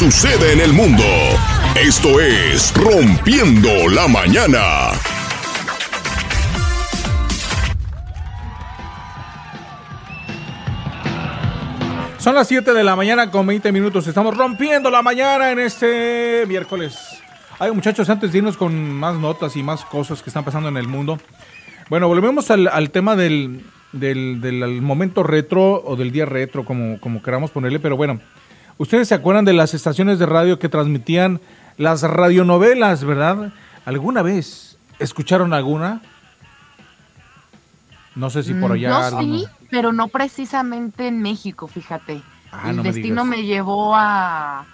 sucede 0.00 0.54
en 0.54 0.60
el 0.62 0.72
mundo. 0.72 1.04
Esto 1.78 2.22
es 2.22 2.72
Rompiendo 2.74 3.68
la 3.90 4.08
Mañana. 4.08 4.92
Son 12.16 12.34
las 12.34 12.48
7 12.48 12.72
de 12.72 12.82
la 12.82 12.96
mañana 12.96 13.30
con 13.30 13.46
20 13.46 13.70
minutos. 13.72 14.06
Estamos 14.06 14.34
rompiendo 14.34 14.90
la 14.90 15.02
mañana 15.02 15.52
en 15.52 15.58
este 15.58 16.46
miércoles. 16.48 17.20
Ay, 17.58 17.70
muchachos, 17.72 18.08
antes 18.08 18.32
de 18.32 18.38
irnos 18.38 18.56
con 18.56 18.94
más 18.94 19.16
notas 19.16 19.54
y 19.56 19.62
más 19.62 19.84
cosas 19.84 20.22
que 20.22 20.30
están 20.30 20.44
pasando 20.46 20.70
en 20.70 20.78
el 20.78 20.88
mundo. 20.88 21.18
Bueno, 21.90 22.08
volvemos 22.08 22.50
al, 22.50 22.90
tema 22.90 23.16
del, 23.16 23.66
del, 23.92 24.40
del 24.40 24.80
momento 24.80 25.22
retro 25.22 25.82
o 25.84 25.94
del 25.94 26.10
día 26.10 26.24
retro, 26.24 26.64
como, 26.64 26.98
como 27.00 27.22
queramos 27.22 27.50
ponerle. 27.50 27.80
Pero 27.80 27.98
bueno, 27.98 28.18
ustedes 28.80 29.08
se 29.08 29.14
acuerdan 29.14 29.44
de 29.44 29.52
las 29.52 29.74
estaciones 29.74 30.18
de 30.18 30.24
radio 30.26 30.58
que 30.58 30.68
transmitían 30.68 31.40
las 31.76 32.02
radionovelas, 32.02 33.04
¿verdad? 33.04 33.52
¿Alguna 33.84 34.22
vez 34.22 34.76
escucharon 34.98 35.52
alguna? 35.52 36.00
No 38.14 38.30
sé 38.30 38.42
si 38.42 38.54
por 38.54 38.70
Mm, 38.70 38.74
allá. 38.74 39.10
Sí, 39.20 39.44
pero 39.70 39.92
no 39.92 40.08
precisamente 40.08 41.06
en 41.06 41.22
México, 41.22 41.68
fíjate. 41.68 42.22
Ah, 42.52 42.70
El 42.70 42.76
no 42.76 42.82
destino 42.82 43.24
me 43.24 43.44
llevó 43.44 43.94
a, 43.94 44.64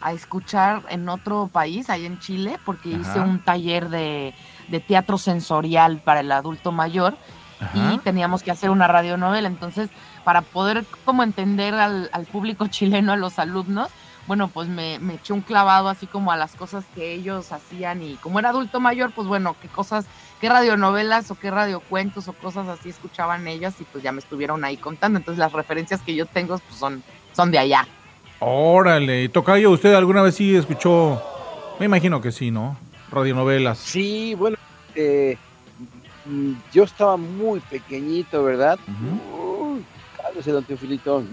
a 0.00 0.12
escuchar 0.12 0.82
en 0.88 1.08
otro 1.08 1.50
país, 1.52 1.90
allá 1.90 2.06
en 2.06 2.18
Chile, 2.18 2.58
porque 2.64 2.94
Ajá. 2.94 3.02
hice 3.02 3.20
un 3.20 3.40
taller 3.40 3.90
de, 3.90 4.32
de 4.68 4.80
teatro 4.80 5.18
sensorial 5.18 5.98
para 5.98 6.20
el 6.20 6.32
adulto 6.32 6.72
mayor 6.72 7.16
Ajá. 7.60 7.92
y 7.94 7.98
teníamos 7.98 8.42
que 8.42 8.50
hacer 8.50 8.70
una 8.70 8.88
radionovela. 8.88 9.48
Entonces, 9.48 9.90
para 10.26 10.42
poder 10.42 10.84
como 11.04 11.22
entender 11.22 11.72
al, 11.74 12.10
al 12.12 12.26
público 12.26 12.66
chileno, 12.76 13.12
a 13.12 13.16
los 13.16 13.38
alumnos, 13.38 13.90
bueno, 14.26 14.48
pues 14.48 14.66
me, 14.66 14.98
me 14.98 15.14
eché 15.14 15.32
un 15.32 15.40
clavado 15.40 15.88
así 15.88 16.08
como 16.08 16.32
a 16.32 16.36
las 16.36 16.56
cosas 16.56 16.84
que 16.96 17.12
ellos 17.12 17.52
hacían 17.52 18.02
y 18.02 18.16
como 18.16 18.40
era 18.40 18.48
adulto 18.48 18.80
mayor, 18.80 19.12
pues 19.14 19.28
bueno, 19.28 19.54
qué 19.62 19.68
cosas, 19.68 20.06
qué 20.40 20.48
radionovelas 20.48 21.30
o 21.30 21.36
qué 21.36 21.52
radiocuentos 21.52 22.26
o 22.26 22.32
cosas 22.32 22.66
así 22.66 22.88
escuchaban 22.88 23.46
ellos 23.46 23.74
y 23.78 23.84
pues 23.84 24.02
ya 24.02 24.10
me 24.10 24.18
estuvieron 24.18 24.64
ahí 24.64 24.78
contando. 24.78 25.16
Entonces 25.16 25.38
las 25.38 25.52
referencias 25.52 26.02
que 26.02 26.16
yo 26.16 26.26
tengo 26.26 26.58
pues 26.58 26.76
son, 26.76 27.04
son 27.34 27.52
de 27.52 27.60
allá. 27.60 27.86
Órale, 28.40 29.28
Tocayo, 29.28 29.70
¿usted 29.70 29.94
alguna 29.94 30.22
vez 30.22 30.34
sí 30.34 30.56
escuchó? 30.56 31.22
Me 31.78 31.86
imagino 31.86 32.20
que 32.20 32.32
sí, 32.32 32.50
¿no? 32.50 32.76
Radionovelas. 33.12 33.78
Sí, 33.78 34.34
bueno, 34.34 34.56
eh, 34.96 35.38
mm, 36.24 36.52
yo 36.72 36.82
estaba 36.82 37.16
muy 37.16 37.60
pequeñito, 37.60 38.42
¿verdad? 38.42 38.76
Cálmese, 40.36 40.50
don 40.50 40.64
Teofilito. 40.64 41.24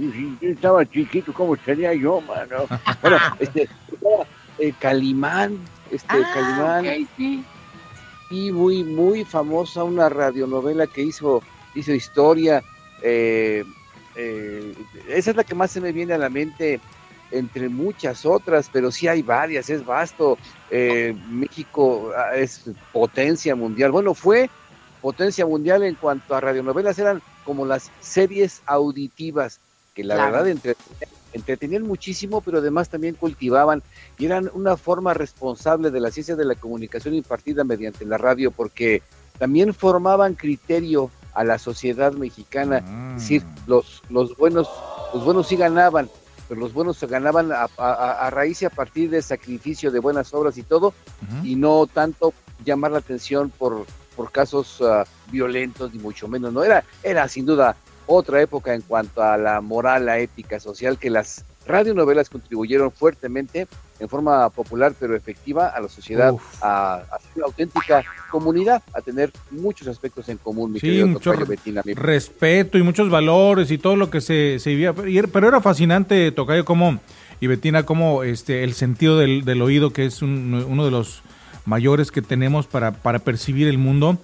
Yo 0.42 0.50
estaba 0.50 0.86
chiquito, 0.86 1.34
¿cómo 1.34 1.56
estaría 1.56 1.94
yo, 1.94 2.22
mano? 2.22 2.66
Bueno, 3.02 3.18
este, 3.40 3.68
estaba, 3.92 4.26
eh, 4.60 4.74
Calimán, 4.80 5.58
este, 5.92 6.22
Calimán, 6.34 6.86
ok, 6.86 7.08
sí. 7.18 7.44
y 8.30 8.52
muy, 8.52 8.84
muy 8.84 9.26
famosa 9.26 9.84
una 9.84 10.10
radionovela 10.10 10.88
que 10.88 11.02
hizo, 11.02 11.42
hizo 11.76 11.94
historia. 11.94 12.64
eh, 13.02 13.64
eh, 14.16 14.76
esa 15.08 15.32
es 15.32 15.36
la 15.36 15.44
que 15.44 15.56
más 15.56 15.72
se 15.72 15.82
me 15.82 15.92
viene 15.92 16.14
a 16.14 16.20
la 16.20 16.30
mente 16.30 16.80
entre 17.32 17.68
muchas 17.68 18.28
otras, 18.28 18.70
pero 18.72 18.92
sí 18.92 19.08
hay 19.08 19.24
varias, 19.24 19.70
es 19.70 19.84
vasto. 19.84 20.38
Eh, 20.70 21.16
México 21.30 22.12
ah, 22.16 22.36
es 22.36 22.70
potencia 22.92 23.56
mundial. 23.56 23.92
Bueno, 23.92 24.14
fue 24.14 24.52
potencia 25.02 25.46
mundial 25.46 25.84
en 25.84 25.96
cuanto 25.96 26.36
a 26.36 26.40
radionovelas, 26.40 26.98
eran 27.00 27.22
como 27.44 27.66
las 27.66 27.90
series 28.02 28.62
auditivas, 28.66 29.60
que 29.94 30.04
la 30.04 30.16
Claro. 30.16 30.32
verdad 30.32 30.48
entretenían, 30.50 31.10
entretenían 31.34 31.84
muchísimo, 31.84 32.42
pero 32.42 32.60
además 32.60 32.90
también 32.90 33.16
cultivaban 33.16 33.82
y 34.18 34.26
eran 34.26 34.50
una 34.54 34.78
forma 34.78 35.14
responsable 35.14 35.92
de 35.92 36.00
la 36.00 36.12
ciencia 36.12 36.36
de 36.36 36.46
la 36.46 36.56
comunicación 36.56 37.14
impartida 37.16 37.64
mediante 37.64 38.06
la 38.06 38.18
radio, 38.18 38.52
porque 38.52 39.02
también 39.40 39.74
formaban 39.74 40.36
criterio 40.36 41.10
a 41.34 41.44
la 41.44 41.58
sociedad 41.58 42.14
mexicana. 42.14 42.82
Mm. 42.82 43.16
Es 43.16 43.22
decir, 43.24 43.44
los, 43.66 44.02
los 44.10 44.36
buenos, 44.38 44.70
los 45.14 45.26
buenos 45.26 45.48
sí 45.48 45.56
ganaban, 45.56 46.08
pero 46.48 46.60
los 46.62 46.74
buenos 46.74 46.98
se 46.98 47.08
ganaban 47.08 47.52
a, 47.52 47.68
a- 47.78 48.28
a 48.28 48.30
raíz 48.30 48.62
y 48.62 48.66
a 48.66 48.70
partir 48.70 49.10
del 49.10 49.24
sacrificio 49.24 49.90
de 49.90 49.98
buenas 50.00 50.34
obras 50.34 50.58
y 50.58 50.64
todo, 50.64 50.94
y 51.44 51.56
no 51.56 51.88
tanto 51.88 52.34
llamar 52.64 52.92
la 52.92 53.00
atención 53.00 53.50
por, 53.50 53.86
por 54.16 54.32
casos 54.32 54.80
ah, 54.82 55.06
violentos, 55.32 55.94
ni 55.94 56.00
mucho 56.00 56.28
menos. 56.28 56.54
No 56.54 56.64
era, 56.64 56.84
era 57.04 57.28
sin 57.28 57.46
duda 57.46 57.76
otra 58.06 58.42
época 58.42 58.74
en 58.74 58.82
cuanto 58.82 59.22
a 59.24 59.38
la 59.38 59.62
moral, 59.62 60.06
la 60.06 60.20
ética 60.20 60.60
social, 60.60 60.98
que 60.98 61.10
las 61.10 61.46
radionovelas 61.66 62.30
contribuyeron 62.30 62.92
fuertemente 62.92 63.68
en 64.00 64.10
forma 64.10 64.50
popular 64.50 64.94
pero 65.00 65.16
efectiva 65.16 65.68
a 65.70 65.80
la 65.80 65.88
sociedad, 65.88 66.34
a, 66.62 66.96
a 66.96 67.20
ser 67.20 67.32
una 67.38 67.46
auténtica 67.46 68.04
comunidad, 68.30 68.84
a 68.94 69.00
tener 69.02 69.32
muchos 69.52 69.88
aspectos 69.88 70.28
en 70.28 70.38
común, 70.38 70.74
mi 70.74 70.80
Sí, 70.82 70.88
querido 70.88 71.08
mucho 71.08 71.32
Tocayo 71.32 71.46
Betina, 71.46 71.82
mi- 71.86 71.94
respeto 71.94 72.78
y 72.78 72.84
muchos 72.84 73.10
valores 73.10 73.72
y 73.72 73.78
todo 73.78 73.96
lo 73.96 74.10
que 74.10 74.20
se, 74.20 74.60
se 74.60 74.72
vivía. 74.72 74.92
Pero 74.92 75.08
era- 75.08 75.28
pero 75.30 75.48
era 75.48 75.62
fascinante, 75.62 76.34
Tocayo, 76.34 76.66
como, 76.66 77.00
y 77.40 77.48
Betina, 77.48 77.84
como 77.84 78.24
este, 78.24 78.66
el 78.66 78.74
sentido 78.74 79.18
del, 79.18 79.46
del 79.46 79.62
oído, 79.62 79.94
que 79.94 80.06
es 80.06 80.22
un- 80.22 80.66
uno 80.68 80.84
de 80.84 80.92
los 80.92 81.22
mayores 81.66 82.12
que 82.12 82.22
tenemos 82.22 82.68
para, 82.68 82.92
para 82.92 83.20
percibir 83.20 83.68
el 83.68 83.78
mundo, 83.78 84.18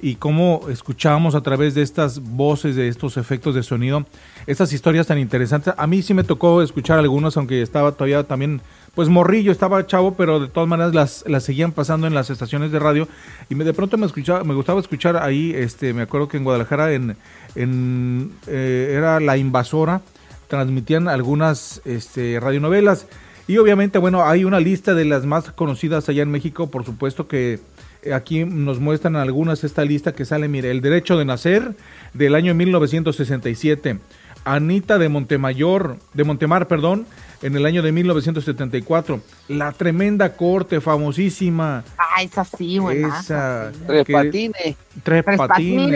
y 0.00 0.16
cómo 0.16 0.66
escuchábamos 0.68 1.34
a 1.34 1.40
través 1.40 1.74
de 1.74 1.82
estas 1.82 2.20
voces, 2.20 2.76
de 2.76 2.88
estos 2.88 3.16
efectos 3.16 3.54
de 3.54 3.62
sonido, 3.62 4.04
estas 4.46 4.72
historias 4.72 5.06
tan 5.06 5.18
interesantes. 5.18 5.72
A 5.76 5.86
mí 5.86 6.02
sí 6.02 6.12
me 6.12 6.24
tocó 6.24 6.60
escuchar 6.62 6.98
algunos, 6.98 7.36
aunque 7.36 7.62
estaba 7.62 7.92
todavía 7.92 8.24
también 8.24 8.60
pues 8.94 9.08
morrillo, 9.08 9.52
estaba 9.52 9.86
chavo, 9.86 10.14
pero 10.14 10.40
de 10.40 10.48
todas 10.48 10.68
maneras 10.68 10.94
las, 10.94 11.24
las 11.26 11.44
seguían 11.44 11.72
pasando 11.72 12.06
en 12.06 12.14
las 12.14 12.30
estaciones 12.30 12.72
de 12.72 12.78
radio 12.78 13.08
y 13.48 13.54
me, 13.54 13.64
de 13.64 13.74
pronto 13.74 13.96
me 13.98 14.06
escuchaba, 14.06 14.44
me 14.44 14.54
gustaba 14.54 14.80
escuchar 14.80 15.16
ahí, 15.16 15.52
este, 15.54 15.92
me 15.92 16.02
acuerdo 16.02 16.28
que 16.28 16.36
en 16.36 16.44
Guadalajara 16.44 16.92
en, 16.92 17.16
en 17.54 18.32
eh, 18.46 18.94
era 18.96 19.20
la 19.20 19.36
invasora, 19.36 20.02
transmitían 20.48 21.08
algunas 21.08 21.80
este, 21.84 22.38
radionovelas 22.40 23.06
y 23.48 23.58
obviamente, 23.58 23.98
bueno, 23.98 24.24
hay 24.24 24.44
una 24.44 24.60
lista 24.60 24.94
de 24.94 25.04
las 25.04 25.24
más 25.26 25.50
conocidas 25.52 26.08
allá 26.08 26.22
en 26.22 26.30
México, 26.30 26.68
por 26.70 26.84
supuesto 26.84 27.28
que 27.28 27.60
eh, 28.02 28.12
aquí 28.14 28.44
nos 28.44 28.80
muestran 28.80 29.16
algunas 29.16 29.62
esta 29.64 29.84
lista 29.84 30.12
que 30.12 30.24
sale, 30.24 30.48
mire, 30.48 30.70
El 30.70 30.80
Derecho 30.80 31.16
de 31.16 31.24
Nacer 31.24 31.74
del 32.14 32.34
año 32.34 32.54
1967, 32.54 33.98
Anita 34.44 34.98
de 34.98 35.08
Montemayor, 35.08 35.96
de 36.14 36.24
Montemar, 36.24 36.68
perdón, 36.68 37.06
en 37.42 37.54
el 37.56 37.66
año 37.66 37.82
de 37.82 37.92
1974, 37.92 39.20
La 39.48 39.72
Tremenda 39.72 40.34
Corte, 40.36 40.80
famosísima, 40.80 41.84
Ah, 41.98 42.22
esa 42.22 42.44
sí, 42.44 42.78
buena. 42.78 43.18
esa 43.20 43.72
Tres 43.86 44.06
que- 44.06 44.12
patines. 44.12 44.54
Tres 45.02 45.24
Tres 45.24 45.36
patines, 45.36 45.94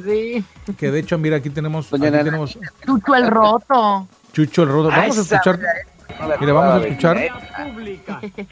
patines, 0.00 0.04
sí. 0.04 0.44
que 0.76 0.90
de 0.90 0.98
hecho, 0.98 1.16
mira, 1.18 1.36
aquí 1.36 1.50
tenemos, 1.50 1.90
Doña 1.90 2.08
aquí 2.08 2.24
tenemos 2.24 2.58
Chucho 2.84 3.14
el 3.14 3.26
roto. 3.28 4.08
Chucho 4.32 4.62
el 4.62 4.68
Rodo. 4.68 4.88
Vamos 4.88 5.18
a 5.18 5.20
escuchar, 5.22 5.58
mira, 6.40 6.52
vamos 6.52 6.74
a 6.74 6.86
escuchar, 6.86 7.18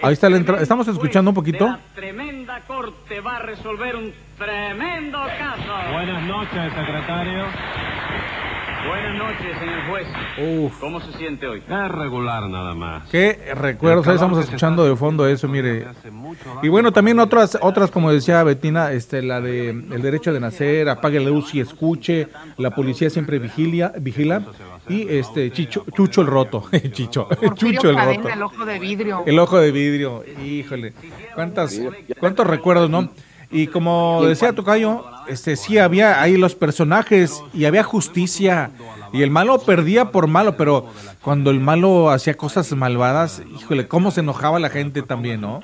ahí 0.02 0.12
está 0.12 0.28
la 0.28 0.36
entrada, 0.36 0.62
estamos 0.62 0.88
escuchando 0.88 1.30
un 1.30 1.34
poquito. 1.34 1.78
Tremenda 1.94 2.60
corte 2.66 3.20
va 3.20 3.36
a 3.36 3.38
resolver 3.40 3.96
un 3.96 4.12
tremendo 4.36 5.18
caso. 5.38 5.92
Buenas 5.92 6.22
noches, 6.24 6.72
secretario. 6.74 7.44
Buenas 8.86 9.18
noches, 9.18 9.58
señor 9.58 9.88
juez. 9.88 10.06
Uf. 10.38 10.78
¿Cómo 10.78 11.00
se 11.00 11.12
siente 11.18 11.46
hoy? 11.46 11.62
Es 11.68 11.88
regular 11.90 12.48
nada 12.48 12.74
más. 12.74 13.08
Qué 13.10 13.52
recuerdos, 13.54 14.06
ahí 14.06 14.14
estamos 14.14 14.38
escuchando 14.38 14.84
de 14.84 14.94
fondo 14.94 15.26
eso, 15.26 15.48
mire. 15.48 15.86
Y 16.62 16.68
bueno, 16.68 16.92
también 16.92 17.18
otras, 17.18 17.58
otras 17.60 17.90
como 17.90 18.12
decía 18.12 18.42
Betina, 18.44 18.92
este, 18.92 19.22
la 19.22 19.40
de 19.40 19.70
el 19.70 20.02
derecho 20.02 20.32
de 20.32 20.40
nacer, 20.40 20.88
apague 20.88 21.18
la 21.18 21.30
luz 21.30 21.54
y 21.54 21.60
escuche, 21.60 22.28
la 22.56 22.70
policía 22.70 23.10
siempre 23.10 23.38
vigilia, 23.38 23.92
vigila, 23.98 24.42
y 24.88 25.08
este 25.08 25.50
Chicho, 25.50 25.84
Chucho 25.94 26.20
el 26.20 26.26
roto, 26.28 26.64
Chicho, 26.92 27.28
Chucho 27.54 27.90
el 27.90 27.96
roto. 27.96 28.28
el 28.28 28.42
ojo 28.42 28.64
de 28.64 28.78
vidrio. 28.78 29.22
El 29.26 29.38
ojo 29.38 29.58
de 29.58 29.72
vidrio, 29.72 30.24
híjole, 30.44 30.92
cuántas, 31.34 31.80
cuántos 32.20 32.46
recuerdos, 32.46 32.88
¿no? 32.88 33.10
Y 33.50 33.66
como 33.68 34.20
decía 34.24 34.52
Tocayo, 34.52 35.04
este 35.26 35.56
sí 35.56 35.78
había 35.78 36.20
ahí 36.20 36.36
los 36.36 36.54
personajes 36.54 37.42
y 37.54 37.64
había 37.64 37.82
justicia 37.82 38.70
y 39.12 39.22
el 39.22 39.30
malo 39.30 39.58
perdía 39.60 40.10
por 40.10 40.26
malo, 40.26 40.56
pero 40.56 40.86
cuando 41.22 41.50
el 41.50 41.58
malo 41.60 42.10
hacía 42.10 42.34
cosas 42.34 42.70
malvadas, 42.72 43.42
híjole, 43.58 43.88
cómo 43.88 44.10
se 44.10 44.20
enojaba 44.20 44.58
la 44.58 44.68
gente 44.68 45.02
también, 45.02 45.40
¿no? 45.40 45.60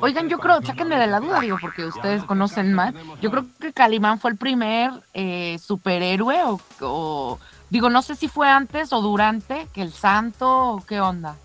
Oigan, 0.00 0.28
yo 0.28 0.38
creo, 0.38 0.62
sáquenme 0.62 0.96
de 0.96 1.06
la 1.08 1.20
duda, 1.20 1.40
digo, 1.40 1.56
porque 1.60 1.84
ustedes 1.84 2.22
conocen 2.24 2.72
más. 2.74 2.94
Yo 3.20 3.30
creo 3.30 3.44
que 3.60 3.72
Calimán 3.72 4.18
fue 4.20 4.30
el 4.30 4.36
primer 4.36 4.90
eh, 5.14 5.58
superhéroe 5.60 6.42
o, 6.44 6.60
o- 6.80 7.38
digo, 7.70 7.90
no 7.90 8.02
sé 8.02 8.14
si 8.14 8.28
fue 8.28 8.48
antes 8.48 8.92
o 8.92 9.00
durante 9.00 9.66
que 9.72 9.82
el 9.82 9.92
Santo 9.92 10.48
o 10.74 10.80
qué 10.86 11.00
onda. 11.00 11.36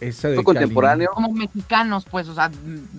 Esa 0.00 0.28
de 0.28 0.36
Fue 0.36 0.44
contemporáneo. 0.44 1.10
Como 1.14 1.32
mexicanos, 1.32 2.04
pues, 2.10 2.28
o 2.28 2.34
sea, 2.34 2.50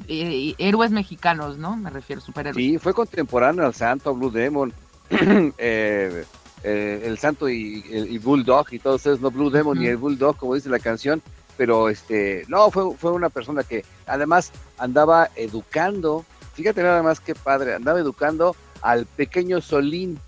eh, 0.07 0.55
héroes 0.57 0.91
mexicanos, 0.91 1.57
¿no? 1.57 1.75
Me 1.75 1.89
refiero, 1.89 2.21
superhéroes. 2.21 2.63
Sí, 2.63 2.77
fue 2.77 2.93
contemporáneo 2.93 3.65
al 3.65 3.73
Santo, 3.73 4.11
a 4.11 4.13
Blue 4.13 4.31
Demon, 4.31 4.73
eh, 5.57 6.23
eh, 6.63 7.03
el 7.05 7.17
Santo 7.17 7.49
y 7.49 7.83
el 7.91 8.11
y 8.11 8.17
Bulldog 8.17 8.67
y 8.71 8.79
todos 8.79 9.01
esos, 9.01 9.21
no 9.21 9.29
Blue 9.29 9.49
Demon 9.49 9.79
ni 9.79 9.87
el 9.87 9.97
Bulldog, 9.97 10.37
como 10.37 10.55
dice 10.55 10.69
la 10.69 10.79
canción, 10.79 11.21
pero 11.57 11.89
este, 11.89 12.43
no, 12.47 12.71
fue, 12.71 12.95
fue 12.95 13.11
una 13.11 13.29
persona 13.29 13.63
que 13.63 13.85
además 14.07 14.51
andaba 14.77 15.29
educando, 15.35 16.25
fíjate 16.53 16.81
nada 16.81 17.03
más 17.03 17.19
qué 17.19 17.35
padre, 17.35 17.75
andaba 17.75 17.99
educando 17.99 18.55
al 18.81 19.05
pequeño 19.05 19.61
Solín, 19.61 20.19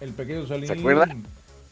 El 0.00 0.12
pequeño 0.12 0.46
Solín. 0.46 0.66
¿Se 0.66 0.72
acuerdan? 0.72 1.24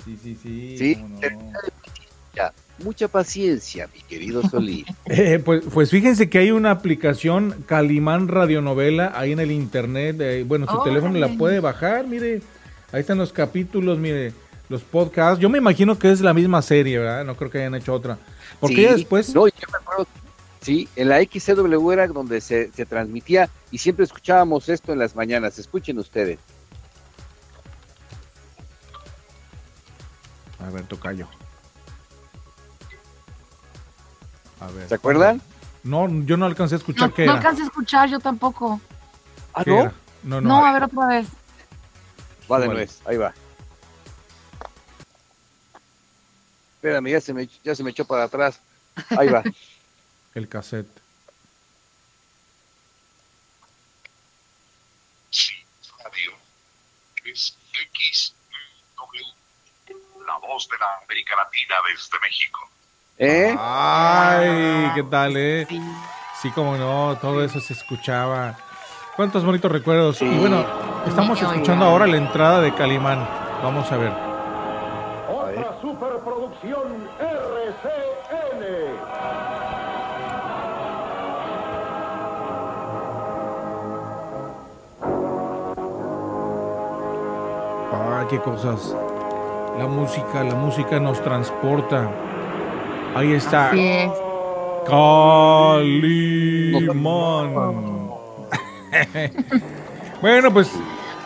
Sí, 0.04 0.18
sí, 0.22 0.38
sí. 0.40 0.78
Sí. 0.78 0.96
no. 0.96 2.50
Mucha 2.82 3.08
paciencia, 3.08 3.88
mi 3.94 4.00
querido 4.02 4.42
Solín. 4.48 4.84
Eh, 5.06 5.40
pues, 5.44 5.62
pues 5.72 5.90
fíjense 5.90 6.28
que 6.28 6.38
hay 6.38 6.50
una 6.50 6.70
aplicación 6.70 7.62
Calimán 7.66 8.28
Radionovela 8.28 9.12
ahí 9.14 9.32
en 9.32 9.40
el 9.40 9.50
internet. 9.52 10.16
eh, 10.20 10.44
bueno, 10.46 10.66
su 10.66 10.72
Órale. 10.74 10.90
teléfono 10.90 11.18
la 11.18 11.28
puede 11.38 11.60
bajar, 11.60 12.06
mire. 12.06 12.42
Ahí 12.92 13.00
están 13.00 13.18
los 13.18 13.32
capítulos, 13.32 13.98
mire, 13.98 14.32
los 14.68 14.82
podcasts. 14.82 15.40
Yo 15.40 15.48
me 15.48 15.58
imagino 15.58 15.98
que 15.98 16.10
es 16.10 16.20
la 16.20 16.32
misma 16.34 16.62
serie, 16.62 16.98
¿verdad? 16.98 17.24
No 17.24 17.36
creo 17.36 17.50
que 17.50 17.58
hayan 17.58 17.74
hecho 17.74 17.92
otra. 17.92 18.18
Porque 18.60 18.76
Sí, 18.76 18.82
ya 18.82 18.92
después. 18.94 19.34
No, 19.34 19.46
yo 19.46 19.52
me 19.72 19.78
acuerdo, 19.78 20.06
sí, 20.60 20.88
en 20.96 21.08
la 21.08 21.20
XCW 21.22 21.90
era 21.90 22.06
donde 22.06 22.40
se, 22.40 22.70
se 22.72 22.86
transmitía 22.86 23.50
y 23.70 23.78
siempre 23.78 24.04
escuchábamos 24.04 24.68
esto 24.68 24.92
en 24.92 24.98
las 25.00 25.14
mañanas. 25.16 25.58
Escuchen 25.58 25.98
ustedes. 25.98 26.38
A 30.64 30.70
ver, 30.70 30.84
tocayo. 30.84 31.28
A 34.64 34.68
ver. 34.68 34.88
¿Se 34.88 34.94
acuerdan? 34.94 35.42
No, 35.82 36.08
yo 36.24 36.36
no 36.36 36.46
alcancé 36.46 36.76
a 36.76 36.78
escuchar 36.78 37.08
No, 37.10 37.14
qué 37.14 37.26
no 37.26 37.32
era. 37.32 37.40
alcancé 37.40 37.62
a 37.62 37.66
escuchar, 37.66 38.08
yo 38.08 38.18
tampoco. 38.18 38.80
Ah, 39.52 39.62
¿Qué 39.64 39.70
¿no? 39.70 39.84
No, 40.22 40.40
no. 40.40 40.48
No, 40.60 40.64
a 40.66 40.72
ver 40.72 40.84
otra 40.84 41.06
vez. 41.06 41.26
Va 42.50 42.58
de 42.58 42.66
Vale. 42.68 42.78
nuez, 42.80 43.00
ahí 43.06 43.16
va. 43.18 43.34
Espérame, 46.76 47.08
ya 47.10 47.20
se 47.20 47.32
me, 47.34 47.48
ya 47.62 47.74
se 47.74 47.82
me 47.84 47.90
echó 47.90 48.04
para 48.06 48.24
atrás. 48.24 48.60
Ahí 49.18 49.28
va. 49.28 49.42
El 50.34 50.48
cassette. 50.48 50.88
Radio. 56.04 56.32
Es 57.24 57.56
XW, 57.72 59.16
la 60.26 60.36
voz 60.38 60.68
de 60.68 60.78
la 60.78 60.86
América 61.04 61.34
Latina 61.36 61.74
desde 61.90 62.18
México. 62.20 62.68
¿Eh? 63.16 63.54
Ay, 63.58 64.90
¿qué 64.94 65.02
tal, 65.04 65.36
eh? 65.36 65.66
Sí, 66.40 66.50
como 66.50 66.76
no, 66.76 67.16
todo 67.20 67.44
eso 67.44 67.60
se 67.60 67.72
escuchaba. 67.72 68.56
Cuántos 69.14 69.44
bonitos 69.44 69.70
recuerdos. 69.70 70.20
Y 70.20 70.36
bueno, 70.38 70.64
estamos 71.06 71.40
escuchando 71.40 71.84
ahora 71.84 72.06
la 72.08 72.16
entrada 72.16 72.60
de 72.60 72.74
Calimán. 72.74 73.24
Vamos 73.62 73.90
a 73.92 73.96
ver. 73.96 74.12
Otra 75.30 75.80
superproducción 75.80 77.08
RCN. 77.20 78.64
Ay, 87.92 88.26
qué 88.28 88.40
cosas. 88.40 88.96
La 89.78 89.86
música, 89.86 90.42
la 90.42 90.56
música 90.56 90.98
nos 90.98 91.22
transporta. 91.22 92.10
Ahí 93.14 93.32
está. 93.32 93.68
Así 93.68 93.86
es. 93.86 94.10
Calimán. 94.86 96.04
bueno, 100.20 100.52
pues 100.52 100.70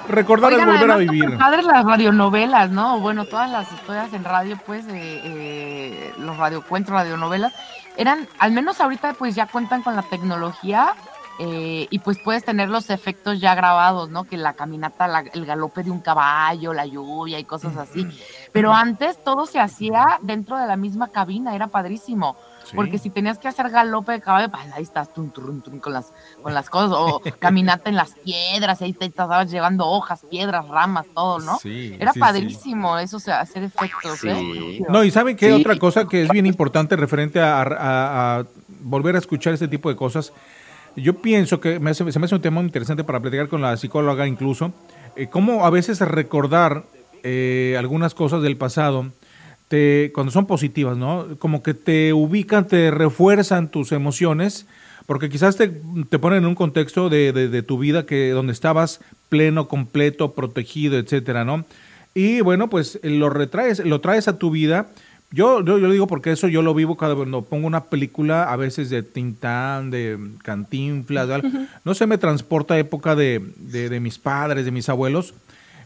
recordar 0.09 0.53
es 0.53 0.65
volver 0.65 0.91
a 0.91 0.97
vivir. 0.97 1.37
padres 1.39 1.65
las 1.65 1.85
radionovelas, 1.85 2.71
¿no? 2.71 3.01
Bueno, 3.01 3.25
todas 3.25 3.51
las 3.51 3.71
historias 3.73 4.13
en 4.13 4.25
radio, 4.25 4.59
pues, 4.65 4.87
eh, 4.87 5.21
eh, 5.25 6.13
los 6.19 6.37
radiocuentos, 6.37 6.93
radionovelas, 6.93 7.53
eran, 7.97 8.29
al 8.39 8.53
menos 8.53 8.81
ahorita, 8.81 9.15
pues 9.15 9.35
ya 9.35 9.47
cuentan 9.47 9.83
con 9.83 9.97
la 9.97 10.03
tecnología 10.03 10.95
eh, 11.39 11.87
y 11.91 11.99
pues 12.01 12.19
puedes 12.19 12.45
tener 12.45 12.69
los 12.69 12.91
efectos 12.91 13.41
ya 13.41 13.55
grabados, 13.55 14.11
¿no? 14.11 14.25
Que 14.25 14.37
la 14.37 14.55
caminata, 14.55 15.07
la- 15.07 15.21
el 15.33 15.47
galope 15.47 15.83
de 15.85 15.91
un 15.91 16.01
caballo, 16.01 16.73
la 16.73 16.85
lluvia 16.87 17.39
y 17.39 17.45
cosas 17.45 17.77
así. 17.77 18.07
Pero 18.53 18.73
antes 18.73 19.23
todo 19.23 19.47
se 19.47 19.61
hacía 19.61 20.19
dentro 20.23 20.57
de 20.59 20.67
la 20.67 20.77
misma 20.77 21.09
cabina, 21.09 21.55
era 21.55 21.69
padrísimo. 21.69 22.37
Sí. 22.65 22.77
Porque 22.77 22.99
si 22.99 23.09
tenías 23.09 23.39
que 23.39 23.49
hacer 23.49 23.71
galope 23.71 24.13
de 24.13 24.21
caballo, 24.21 24.51
pues 24.51 24.63
ahí 24.75 24.83
estás 24.83 25.15
tum, 25.15 25.31
tum, 25.31 25.63
tum, 25.63 25.79
con, 25.79 25.93
las, 25.95 26.13
con 26.43 26.53
las 26.53 26.69
cosas, 26.69 26.91
o 26.93 27.21
caminata 27.39 27.89
en 27.89 27.97
las 27.97 28.11
piedras, 28.17 28.83
ahí 28.83 28.93
te 28.93 29.07
estabas 29.07 29.51
llevando 29.51 29.87
hojas, 29.87 30.21
piedras, 30.31 30.69
ramas, 30.69 31.07
todo, 31.15 31.39
¿no? 31.39 31.57
Sí, 31.59 31.97
Era 31.99 32.13
sí, 32.13 32.21
padrísimo 32.21 32.99
eso, 32.99 33.17
o 33.17 33.21
sea, 33.21 33.41
hacer 33.41 33.63
efectos, 33.63 34.23
¿eh? 34.25 34.83
No, 34.89 35.03
y 35.03 35.11
¿saben 35.11 35.35
qué? 35.37 35.53
Otra 35.55 35.79
cosa 35.79 36.07
que 36.07 36.25
es 36.25 36.29
bien 36.29 36.45
importante 36.45 36.95
referente 36.97 37.41
a, 37.41 37.63
a- 37.63 38.39
a 38.41 38.45
volver 38.81 39.15
a 39.17 39.19
escuchar 39.19 39.55
este 39.55 39.69
tipo 39.69 39.89
de 39.89 39.97
cosas. 39.97 40.33
Yo 41.01 41.15
pienso 41.15 41.61
que 41.61 41.79
me 41.79 41.91
hace- 41.91 42.11
se 42.13 42.19
me 42.19 42.25
hace 42.27 42.35
un 42.35 42.41
tema 42.43 42.61
interesante 42.61 43.05
para 43.05 43.21
platicar 43.21 43.49
con 43.49 43.61
la 43.63 43.77
psicóloga 43.77 44.27
incluso. 44.27 44.73
eh, 45.17 45.27
cómo 45.29 45.67
a 45.67 45.71
veces 45.71 46.01
recordar 46.01 46.85
eh, 47.25 47.75
algunas 47.77 48.15
cosas 48.15 48.41
del 48.43 48.57
pasado, 48.57 49.07
te, 49.67 50.13
cuando 50.15 50.31
son 50.31 50.47
positivas, 50.47 50.97
¿no? 50.97 51.27
Como 51.41 51.61
que 51.65 51.75
te 51.75 52.13
ubican, 52.13 52.69
te 52.69 52.93
refuerzan 52.93 53.69
tus 53.69 53.91
emociones, 53.91 54.67
porque 55.07 55.29
quizás 55.29 55.57
te, 55.57 55.73
te 56.09 56.19
ponen 56.21 56.41
en 56.41 56.47
un 56.47 56.55
contexto 56.55 57.09
de, 57.11 57.33
de- 57.33 57.49
de 57.49 57.63
tu 57.63 57.79
vida 57.79 58.07
que 58.07 58.31
donde 58.31 58.53
estabas 58.53 59.01
pleno, 59.29 59.67
completo, 59.67 60.35
protegido, 60.35 60.99
etcétera, 60.99 61.45
¿no? 61.45 61.65
Y 62.15 62.41
bueno, 62.43 62.71
pues 62.71 63.01
lo 63.03 63.29
retraes, 63.29 63.85
lo 63.85 64.01
traes 64.01 64.29
a 64.29 64.39
tu 64.39 64.51
vida, 64.53 64.91
Yo, 65.31 65.61
yo, 65.63 65.77
yo 65.79 65.87
lo 65.89 65.93
digo 65.93 66.07
porque 66.07 66.33
eso 66.33 66.49
yo 66.49 66.63
lo 66.63 66.73
vivo 66.73 66.97
cada 66.97 67.15
cuando 67.15 67.43
pongo 67.43 67.67
una 67.67 67.85
película, 67.85 68.45
a 68.51 68.57
veces 68.57 68.89
de 68.89 69.03
Tintán, 69.03 69.91
de 69.91 70.19
Cantinflas, 70.43 71.29
de 71.29 71.35
algo. 71.35 71.49
no 71.85 71.95
sé, 71.95 72.07
me 72.07 72.17
transporta 72.17 72.75
a 72.75 72.79
época 72.79 73.15
de, 73.15 73.43
de, 73.57 73.91
de 73.91 74.01
mis 74.01 74.19
padres, 74.19 74.65
de 74.65 74.71
mis 74.71 74.89
abuelos, 74.89 75.35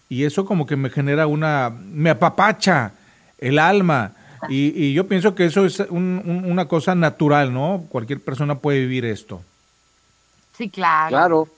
y 0.09 0.25
eso 0.25 0.45
como 0.45 0.65
que 0.67 0.77
me 0.77 0.91
genera 0.91 1.27
una, 1.27 1.71
me 1.71 2.11
apapacha 2.11 2.93
el 3.39 3.59
alma. 3.59 4.13
Y, 4.49 4.69
y 4.77 4.93
yo 4.93 5.07
pienso 5.09 5.35
que 5.35 5.45
eso 5.47 5.65
es 5.67 5.81
un- 5.81 6.23
un- 6.25 6.45
una 6.51 6.67
cosa 6.67 6.95
natural, 6.95 7.53
¿no? 7.53 7.85
Cualquier 7.89 8.21
persona 8.21 8.57
puede 8.57 8.81
vivir 8.81 9.05
esto. 9.05 9.41
Sí, 10.57 10.69
claro. 10.69 11.09
Claro. 11.09 11.49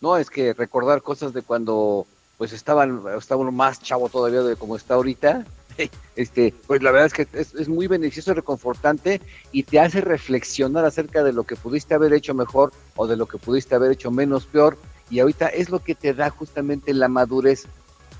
No, 0.00 0.16
es 0.18 0.28
que 0.30 0.52
recordar 0.54 1.02
cosas 1.02 1.32
de 1.34 1.42
cuando 1.42 2.06
pues 2.38 2.52
estaban, 2.52 3.00
estaba 3.18 3.40
uno 3.40 3.52
más 3.52 3.80
chavo 3.82 4.08
todavía 4.10 4.42
de 4.42 4.56
como 4.56 4.76
está 4.76 4.94
ahorita, 4.94 5.44
este, 6.16 6.54
pues 6.66 6.82
la 6.82 6.90
verdad 6.90 7.06
es 7.06 7.12
que 7.12 7.26
es, 7.38 7.54
es 7.54 7.68
muy 7.68 7.86
beneficioso, 7.86 8.34
reconfortante 8.34 9.20
y 9.52 9.62
te 9.64 9.80
hace 9.80 10.00
reflexionar 10.00 10.84
acerca 10.84 11.22
de 11.22 11.32
lo 11.32 11.44
que 11.44 11.56
pudiste 11.56 11.94
haber 11.94 12.12
hecho 12.12 12.34
mejor 12.34 12.72
o 12.96 13.06
de 13.06 13.16
lo 13.16 13.26
que 13.26 13.38
pudiste 13.38 13.74
haber 13.74 13.92
hecho 13.92 14.10
menos 14.10 14.46
peor. 14.46 14.78
Y 15.10 15.20
ahorita 15.20 15.48
es 15.48 15.70
lo 15.70 15.78
que 15.80 15.94
te 15.94 16.14
da 16.14 16.30
justamente 16.30 16.92
la 16.92 17.08
madurez. 17.08 17.66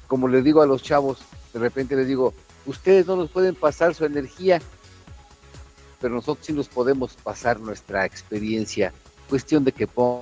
Como 0.07 0.29
les 0.29 0.45
digo 0.45 0.63
a 0.63 0.67
los 0.67 0.83
chavos, 0.83 1.19
de 1.53 1.59
repente 1.59 1.97
les 1.97 2.07
digo, 2.07 2.33
ustedes 2.65 3.07
no 3.07 3.17
nos 3.17 3.31
pueden 3.31 3.55
pasar 3.57 3.95
su 3.95 4.05
energía, 4.05 4.61
pero 6.01 6.15
nosotros 6.15 6.47
sí 6.47 6.53
nos 6.53 6.69
podemos 6.69 7.15
pasar 7.15 7.59
nuestra 7.59 8.05
experiencia. 8.05 8.93
Cuestión 9.29 9.65
de 9.65 9.73
que 9.73 9.87
pon- 9.89 10.21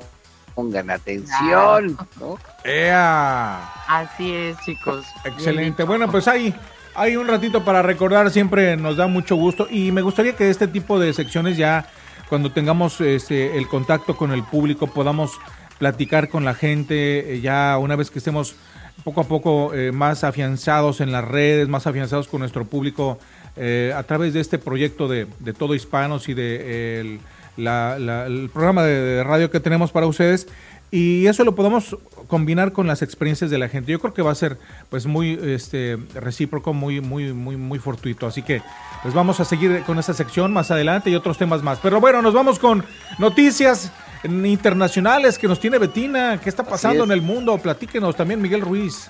pongan 0.55 0.88
atención, 0.90 1.99
¿no? 2.18 2.38
¡Ea! 2.64 3.70
Así 3.88 4.33
es, 4.33 4.57
chicos. 4.64 5.05
Excelente. 5.25 5.83
Bueno, 5.85 6.11
pues 6.11 6.29
ahí 6.29 6.55
hay 6.94 7.16
un 7.16 7.26
ratito 7.26 7.64
para 7.64 7.83
recordar, 7.83 8.30
siempre 8.30 8.76
nos 8.76 8.96
da 8.96 9.07
mucho 9.07 9.37
gusto. 9.37 9.66
Y 9.70 9.92
me 9.92 10.02
gustaría 10.02 10.37
que 10.37 10.50
este 10.50 10.68
tipo 10.68 10.98
de 10.98 11.12
secciones 11.12 11.57
ya 11.57 11.87
cuando 12.28 12.52
tengamos 12.52 13.00
este, 13.00 13.57
el 13.59 13.68
contacto 13.68 14.16
con 14.16 14.33
el 14.33 14.42
público 14.44 14.87
podamos 14.87 15.33
platicar 15.78 16.28
con 16.28 16.44
la 16.44 16.54
gente, 16.54 17.35
eh, 17.35 17.40
ya 17.40 17.76
una 17.78 17.96
vez 17.96 18.11
que 18.11 18.18
estemos 18.18 18.54
poco 19.02 19.20
a 19.20 19.24
poco 19.24 19.74
eh, 19.74 19.92
más 19.92 20.24
afianzados 20.24 21.00
en 21.00 21.12
las 21.12 21.24
redes, 21.24 21.68
más 21.68 21.87
afianzados 21.87 22.28
con 22.28 22.40
nuestro 22.40 22.64
público 22.64 23.18
eh, 23.57 23.92
a 23.94 24.02
través 24.04 24.33
de 24.33 24.40
este 24.40 24.59
proyecto 24.59 25.09
de, 25.09 25.26
Todo 25.59 25.74
Hispanos 25.74 26.28
y 26.28 26.35
de 26.35 27.18
el 27.57 28.50
programa 28.52 28.83
de, 28.85 29.00
de 29.00 29.24
radio 29.24 29.50
que 29.50 29.61
tenemos 29.61 29.90
para 29.90 30.07
ustedes. 30.07 30.46
Y 30.90 31.26
eso 31.26 31.44
lo 31.44 31.57
podemos 31.57 31.96
combinar 32.28 32.72
con 32.72 32.87
las 32.87 33.02
experiencias 33.02 33.50
de 33.50 33.58
la 33.58 33.68
gente. 33.68 33.92
Yo 33.92 34.00
creo 34.00 34.14
que 34.14 34.22
va 34.22 34.32
a 34.32 34.34
ser 34.34 34.58
pues 34.90 35.06
muy 35.06 35.38
este 35.42 35.98
recíproco, 36.14 36.72
muy 36.72 37.00
muy 37.00 37.32
muy 37.32 37.56
muy 37.56 37.78
fortuito, 37.78 38.26
así 38.26 38.42
que 38.42 38.62
pues 39.02 39.14
vamos 39.14 39.40
a 39.40 39.44
seguir 39.44 39.82
con 39.84 39.98
esta 39.98 40.14
sección 40.14 40.52
más 40.52 40.70
adelante 40.70 41.10
y 41.10 41.14
otros 41.14 41.38
temas 41.38 41.62
más. 41.62 41.78
Pero 41.80 42.00
bueno, 42.00 42.22
nos 42.22 42.34
vamos 42.34 42.58
con 42.58 42.84
noticias 43.18 43.90
internacionales 44.24 45.38
que 45.38 45.46
nos 45.48 45.60
tiene 45.60 45.78
Betina, 45.78 46.40
qué 46.40 46.48
está 46.48 46.64
pasando 46.64 47.04
es. 47.04 47.10
en 47.10 47.12
el 47.12 47.22
mundo, 47.22 47.58
platíquenos 47.58 48.16
también 48.16 48.40
Miguel 48.40 48.62
Ruiz. 48.62 49.08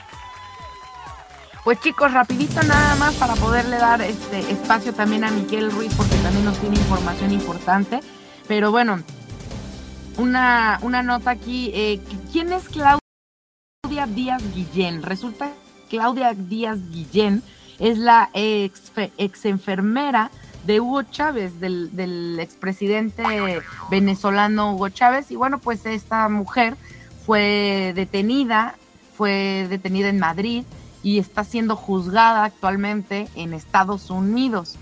Pues 1.62 1.80
chicos, 1.80 2.12
rapidito 2.12 2.62
nada 2.64 2.94
más 2.96 3.14
para 3.14 3.34
poderle 3.36 3.76
dar 3.78 4.02
este 4.02 4.38
espacio 4.52 4.92
también 4.92 5.24
a 5.24 5.30
Miguel 5.30 5.70
Ruiz 5.70 5.94
porque 5.96 6.16
también 6.16 6.44
nos 6.44 6.58
tiene 6.58 6.76
información 6.76 7.32
importante. 7.32 8.00
Pero 8.46 8.70
bueno, 8.70 9.02
una, 10.18 10.78
una 10.82 11.02
nota 11.02 11.30
aquí. 11.30 11.70
eh, 11.74 12.00
¿Quién 12.32 12.52
es 12.52 12.68
Claudia 13.94 14.12
Díaz 14.12 14.42
Guillén? 14.52 15.02
Resulta 15.04 15.52
que 15.88 15.98
Claudia 15.98 16.34
Díaz 16.34 16.80
Guillén 16.90 17.44
es 17.78 17.96
la 17.96 18.28
ex, 18.32 18.90
ex 19.18 19.44
enfermera 19.44 20.32
de 20.66 20.80
Hugo 20.80 21.04
Chávez, 21.04 21.60
del, 21.60 21.94
del 21.94 22.40
expresidente 22.40 23.22
venezolano 23.92 24.74
Hugo 24.74 24.88
Chávez. 24.88 25.30
Y 25.30 25.36
bueno, 25.36 25.58
pues 25.58 25.86
esta 25.86 26.28
mujer 26.28 26.76
fue 27.24 27.92
detenida, 27.94 28.74
fue 29.16 29.68
detenida 29.70 30.08
en 30.08 30.18
Madrid 30.18 30.64
y 31.04 31.20
está 31.20 31.44
siendo 31.44 31.76
juzgada 31.76 32.42
actualmente 32.42 33.28
en 33.36 33.54
Estados 33.54 34.10
Unidos. 34.10 34.74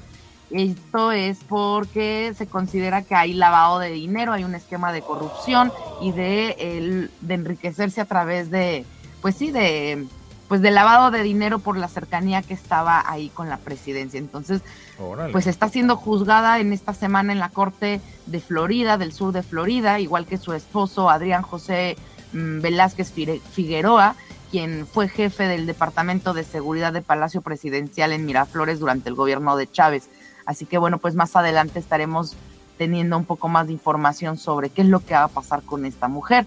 Esto 0.50 1.12
es 1.12 1.38
porque 1.46 2.32
se 2.34 2.46
considera 2.46 3.02
que 3.02 3.14
hay 3.14 3.34
lavado 3.34 3.78
de 3.78 3.90
dinero, 3.90 4.32
hay 4.32 4.44
un 4.44 4.54
esquema 4.54 4.90
de 4.90 5.02
corrupción 5.02 5.70
y 6.00 6.12
de, 6.12 7.10
de 7.20 7.34
enriquecerse 7.34 8.00
a 8.00 8.06
través 8.06 8.50
de, 8.50 8.86
pues 9.22 9.36
sí, 9.36 9.50
de, 9.50 10.04
pues 10.48 10.60
de 10.60 10.70
lavado 10.70 11.10
de 11.10 11.22
dinero 11.22 11.60
por 11.60 11.78
la 11.78 11.88
cercanía 11.88 12.42
que 12.42 12.52
estaba 12.52 13.10
ahí 13.10 13.30
con 13.30 13.48
la 13.48 13.56
presidencia. 13.56 14.18
Entonces, 14.18 14.60
Órale. 14.98 15.32
pues 15.32 15.46
está 15.46 15.70
siendo 15.70 15.96
juzgada 15.96 16.58
en 16.58 16.74
esta 16.74 16.92
semana 16.92 17.32
en 17.32 17.38
la 17.38 17.48
corte 17.48 18.02
de 18.26 18.40
Florida, 18.40 18.98
del 18.98 19.14
sur 19.14 19.32
de 19.32 19.42
Florida, 19.42 19.98
igual 20.00 20.26
que 20.26 20.36
su 20.36 20.52
esposo 20.52 21.08
Adrián 21.08 21.40
José 21.42 21.96
mm, 22.34 22.60
Velázquez 22.60 23.12
Figueroa, 23.52 24.14
quien 24.50 24.86
fue 24.86 25.08
jefe 25.08 25.44
del 25.44 25.64
Departamento 25.64 26.34
de 26.34 26.44
Seguridad 26.44 26.92
de 26.92 27.00
Palacio 27.00 27.40
Presidencial 27.40 28.12
en 28.12 28.26
Miraflores 28.26 28.78
durante 28.78 29.08
el 29.08 29.14
gobierno 29.14 29.56
de 29.56 29.70
Chávez. 29.70 30.10
Así 30.44 30.66
que 30.66 30.76
bueno, 30.76 30.98
pues 30.98 31.14
más 31.14 31.34
adelante 31.36 31.78
estaremos 31.78 32.34
teniendo 32.76 33.16
un 33.16 33.24
poco 33.24 33.48
más 33.48 33.68
de 33.68 33.72
información 33.72 34.36
sobre 34.36 34.68
qué 34.68 34.82
es 34.82 34.88
lo 34.88 35.00
que 35.00 35.14
va 35.14 35.24
a 35.24 35.28
pasar 35.28 35.62
con 35.62 35.86
esta 35.86 36.08
mujer. 36.08 36.46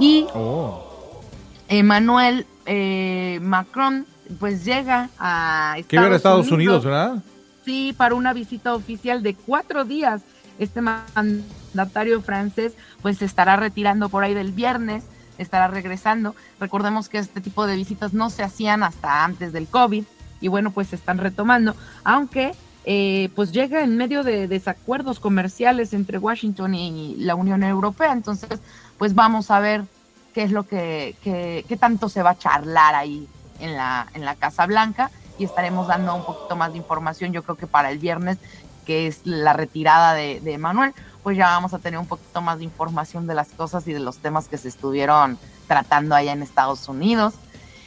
Y 0.00 0.26
Emmanuel 1.68 2.46
eh, 2.66 3.38
Macron 3.42 4.06
pues 4.38 4.64
llega 4.64 5.08
a 5.18 5.74
Estados, 5.76 5.88
Que 5.88 6.00
ver 6.00 6.12
a 6.12 6.16
Estados 6.16 6.50
Unidos, 6.50 6.84
¿verdad? 6.84 7.22
Sí, 7.64 7.94
para 7.96 8.14
una 8.14 8.32
visita 8.32 8.74
oficial 8.74 9.22
de 9.22 9.34
cuatro 9.34 9.84
días. 9.84 10.22
Este 10.58 10.80
mandatario 10.80 12.20
francés 12.20 12.74
pues 13.00 13.18
se 13.18 13.24
estará 13.24 13.56
retirando 13.56 14.08
por 14.08 14.24
ahí 14.24 14.34
del 14.34 14.52
viernes, 14.52 15.04
estará 15.38 15.68
regresando. 15.68 16.34
Recordemos 16.60 17.08
que 17.08 17.18
este 17.18 17.40
tipo 17.40 17.66
de 17.66 17.76
visitas 17.76 18.12
no 18.12 18.28
se 18.30 18.42
hacían 18.42 18.82
hasta 18.82 19.24
antes 19.24 19.52
del 19.52 19.66
COVID 19.66 20.04
y 20.40 20.48
bueno, 20.48 20.70
pues 20.70 20.88
se 20.88 20.96
están 20.96 21.18
retomando, 21.18 21.74
aunque 22.04 22.52
eh, 22.84 23.28
pues 23.34 23.52
llega 23.52 23.82
en 23.82 23.96
medio 23.96 24.24
de 24.24 24.48
desacuerdos 24.48 25.20
comerciales 25.20 25.92
entre 25.92 26.18
Washington 26.18 26.74
y 26.74 27.16
la 27.16 27.34
Unión 27.34 27.62
Europea. 27.62 28.12
Entonces, 28.12 28.60
pues 28.98 29.14
vamos 29.14 29.50
a 29.50 29.60
ver 29.60 29.84
qué 30.38 30.44
es 30.44 30.52
lo 30.52 30.68
que, 30.68 31.16
qué 31.20 31.76
tanto 31.80 32.08
se 32.08 32.22
va 32.22 32.30
a 32.30 32.38
charlar 32.38 32.94
ahí 32.94 33.26
en 33.58 33.76
la, 33.76 34.06
en 34.14 34.24
la 34.24 34.36
Casa 34.36 34.66
Blanca 34.66 35.10
y 35.36 35.42
estaremos 35.42 35.88
dando 35.88 36.14
un 36.14 36.24
poquito 36.24 36.54
más 36.54 36.70
de 36.70 36.78
información, 36.78 37.32
yo 37.32 37.42
creo 37.42 37.56
que 37.56 37.66
para 37.66 37.90
el 37.90 37.98
viernes, 37.98 38.38
que 38.86 39.08
es 39.08 39.22
la 39.24 39.52
retirada 39.52 40.14
de, 40.14 40.38
de 40.38 40.56
Manuel, 40.56 40.94
pues 41.24 41.36
ya 41.36 41.46
vamos 41.46 41.74
a 41.74 41.80
tener 41.80 41.98
un 41.98 42.06
poquito 42.06 42.40
más 42.40 42.58
de 42.58 42.64
información 42.66 43.26
de 43.26 43.34
las 43.34 43.48
cosas 43.48 43.88
y 43.88 43.92
de 43.92 43.98
los 43.98 44.18
temas 44.18 44.46
que 44.46 44.58
se 44.58 44.68
estuvieron 44.68 45.40
tratando 45.66 46.14
allá 46.14 46.30
en 46.30 46.42
Estados 46.42 46.88
Unidos. 46.88 47.34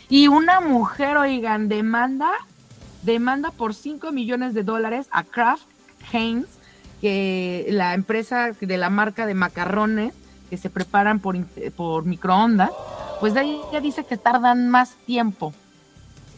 Y 0.10 0.28
una 0.28 0.60
mujer, 0.60 1.16
oigan, 1.16 1.70
demanda, 1.70 2.32
demanda 3.04 3.52
por 3.52 3.74
5 3.74 4.12
millones 4.12 4.54
de 4.54 4.64
dólares 4.64 5.08
a 5.12 5.24
Kraft 5.24 5.64
Heinz, 6.12 6.50
que 7.00 7.68
la 7.70 7.94
empresa 7.94 8.52
de 8.60 8.78
la 8.78 8.90
marca 8.90 9.26
de 9.26 9.36
macarrones 9.36 10.14
que 10.52 10.58
se 10.58 10.70
preparan 10.70 11.22
por, 11.22 11.44
por 11.78 12.06
microondas, 12.06 12.72
pues 13.22 13.34
de 13.34 13.40
ahí 13.40 13.62
ya 13.72 13.80
dice 13.80 14.04
que 14.04 14.18
tardan 14.18 14.70
más 14.70 14.96
tiempo, 15.06 15.54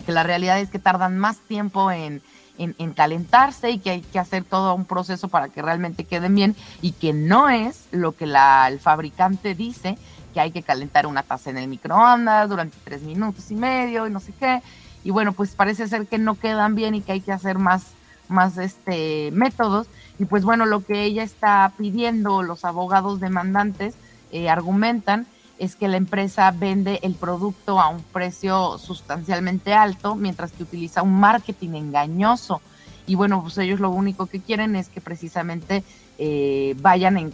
que 0.06 0.12
la 0.12 0.22
realidad 0.22 0.60
es 0.60 0.70
que 0.70 0.78
tardan 0.78 1.18
más 1.18 1.40
tiempo 1.40 1.90
en, 1.90 2.22
en, 2.60 2.76
en 2.78 2.94
calentarse 2.94 3.72
y 3.72 3.80
que 3.80 3.90
hay 3.90 4.02
que 4.02 4.20
hacer 4.20 4.44
todo 4.44 4.76
un 4.76 4.86
proceso 4.86 5.30
para 5.30 5.50
que 5.50 5.64
realmente 5.64 6.04
queden 6.04 6.36
bien 6.36 6.56
y 6.84 6.92
que 6.92 7.12
no 7.12 7.50
es 7.50 7.88
lo 7.90 8.12
que 8.12 8.28
la, 8.28 8.68
el 8.68 8.80
fabricante 8.80 9.56
dice, 9.56 9.98
que 10.32 10.40
hay 10.40 10.52
que 10.52 10.62
calentar 10.62 11.08
una 11.08 11.24
taza 11.24 11.50
en 11.50 11.58
el 11.58 11.68
microondas 11.68 12.48
durante 12.48 12.78
tres 12.84 13.02
minutos 13.02 13.50
y 13.50 13.56
medio 13.56 14.06
y 14.06 14.12
no 14.12 14.20
sé 14.20 14.32
qué. 14.40 14.62
Y 15.04 15.10
bueno, 15.10 15.34
pues 15.34 15.56
parece 15.56 15.88
ser 15.88 16.06
que 16.06 16.20
no 16.20 16.36
quedan 16.36 16.76
bien 16.76 16.94
y 16.94 17.02
que 17.02 17.14
hay 17.14 17.22
que 17.22 17.32
hacer 17.32 17.58
más, 17.58 17.88
más 18.28 18.60
este, 18.60 19.32
métodos. 19.32 19.88
Y 20.20 20.26
pues 20.26 20.44
bueno, 20.44 20.68
lo 20.68 20.86
que 20.86 21.04
ella 21.04 21.24
está 21.24 21.72
pidiendo, 21.78 22.44
los 22.44 22.64
abogados 22.64 23.20
demandantes 23.20 23.96
eh, 24.34 24.50
argumentan, 24.50 25.26
es 25.60 25.76
que 25.78 25.88
la 25.88 25.98
empresa 25.98 26.52
vende 26.52 27.00
el 27.04 27.16
producto 27.16 27.80
a 27.80 27.88
un 27.88 28.02
precio 28.02 28.78
sustancialmente 28.78 29.74
alto, 29.74 30.16
mientras 30.16 30.52
que 30.52 30.64
utiliza 30.64 31.04
un 31.04 31.20
marketing 31.20 31.76
engañoso. 31.76 32.62
Y 33.06 33.16
bueno, 33.16 33.42
pues 33.42 33.58
ellos 33.60 33.80
lo 33.80 33.92
único 33.92 34.26
que 34.26 34.42
quieren 34.42 34.76
es 34.76 34.90
que 34.90 35.00
precisamente 35.00 35.84
eh, 36.18 36.76
vayan 36.82 37.18
en 37.18 37.34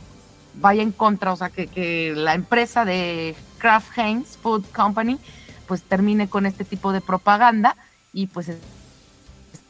vaya 0.56 0.84
en 0.84 0.92
contra, 0.92 1.32
o 1.32 1.36
sea, 1.36 1.50
que, 1.50 1.68
que 1.68 2.14
la 2.16 2.34
empresa 2.34 2.84
de 2.84 3.36
Kraft 3.60 3.98
Heinz 3.98 4.38
Food 4.38 4.66
Company 4.76 5.18
pues 5.68 5.84
termine 5.84 6.28
con 6.28 6.46
este 6.46 6.66
tipo 6.66 6.92
de 6.92 7.00
propaganda 7.00 7.76
y 8.12 8.28
pues 8.28 8.52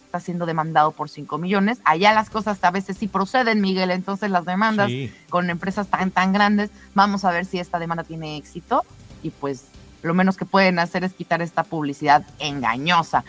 está 0.10 0.20
siendo 0.20 0.48
demandado 0.48 0.92
por 0.92 1.08
5 1.08 1.38
millones. 1.38 1.80
Allá 1.86 2.14
las 2.14 2.32
cosas 2.32 2.58
a 2.64 2.72
veces 2.72 2.98
sí 2.98 3.08
proceden, 3.08 3.62
Miguel, 3.62 3.92
entonces 3.92 4.32
las 4.32 4.44
demandas 4.44 4.88
Sí. 4.88 5.14
con 5.30 5.52
empresas 5.52 5.88
tan 5.88 6.10
tan 6.10 6.34
grandes, 6.34 6.72
vamos 6.96 7.26
a 7.26 7.32
ver 7.32 7.46
si 7.46 7.60
esta 7.60 7.78
demanda 7.78 8.04
tiene 8.04 8.36
éxito 8.36 8.84
y 9.22 9.30
pues 9.30 9.66
lo 10.02 10.16
menos 10.16 10.36
que 10.36 10.46
pueden 10.46 10.80
hacer 10.80 11.04
es 11.04 11.14
quitar 11.14 11.44
esta 11.44 11.64
publicidad 11.64 12.24
engañosa. 12.40 13.24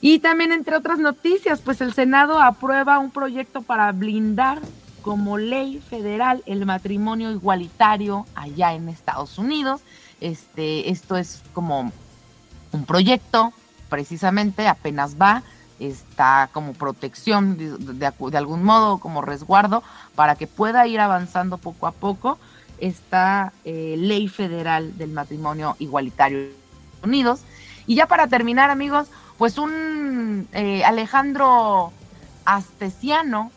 Y 0.00 0.20
también, 0.20 0.52
entre 0.52 0.76
otras 0.76 1.00
noticias, 1.00 1.60
pues 1.60 1.80
el 1.80 1.92
Senado 1.92 2.40
aprueba 2.40 3.00
un 3.00 3.10
proyecto 3.10 3.60
para 3.60 3.90
blindar 3.90 4.60
como 5.02 5.38
ley 5.38 5.82
federal 5.90 6.44
el 6.46 6.64
matrimonio 6.66 7.32
igualitario 7.32 8.26
allá 8.36 8.74
en 8.74 8.88
Estados 8.88 9.38
Unidos. 9.38 9.80
Este, 10.20 10.88
esto 10.90 11.16
es 11.16 11.42
como 11.52 11.92
un 12.70 12.84
proyecto, 12.86 13.52
precisamente 13.88 14.68
apenas 14.68 15.16
va, 15.20 15.42
está 15.80 16.48
como 16.52 16.74
protección 16.74 17.56
de, 17.56 17.76
de 17.98 18.38
algún 18.38 18.62
modo, 18.62 18.98
como 18.98 19.22
resguardo, 19.22 19.82
para 20.14 20.34
que 20.36 20.46
pueda 20.46 20.86
ir 20.86 21.00
avanzando 21.00 21.58
poco 21.58 21.86
a 21.86 21.92
poco 21.92 22.38
esta 22.78 23.52
eh, 23.64 23.94
ley 23.98 24.28
federal 24.28 24.96
del 24.96 25.10
matrimonio 25.10 25.76
igualitario 25.78 26.48
Unidos. 27.02 27.40
Y 27.86 27.94
ya 27.94 28.06
para 28.06 28.28
terminar, 28.28 28.70
amigos, 28.70 29.08
pues 29.38 29.56
un 29.56 30.48
eh, 30.52 30.84
Alejandro 30.84 31.92
Astesiano, 32.44 33.50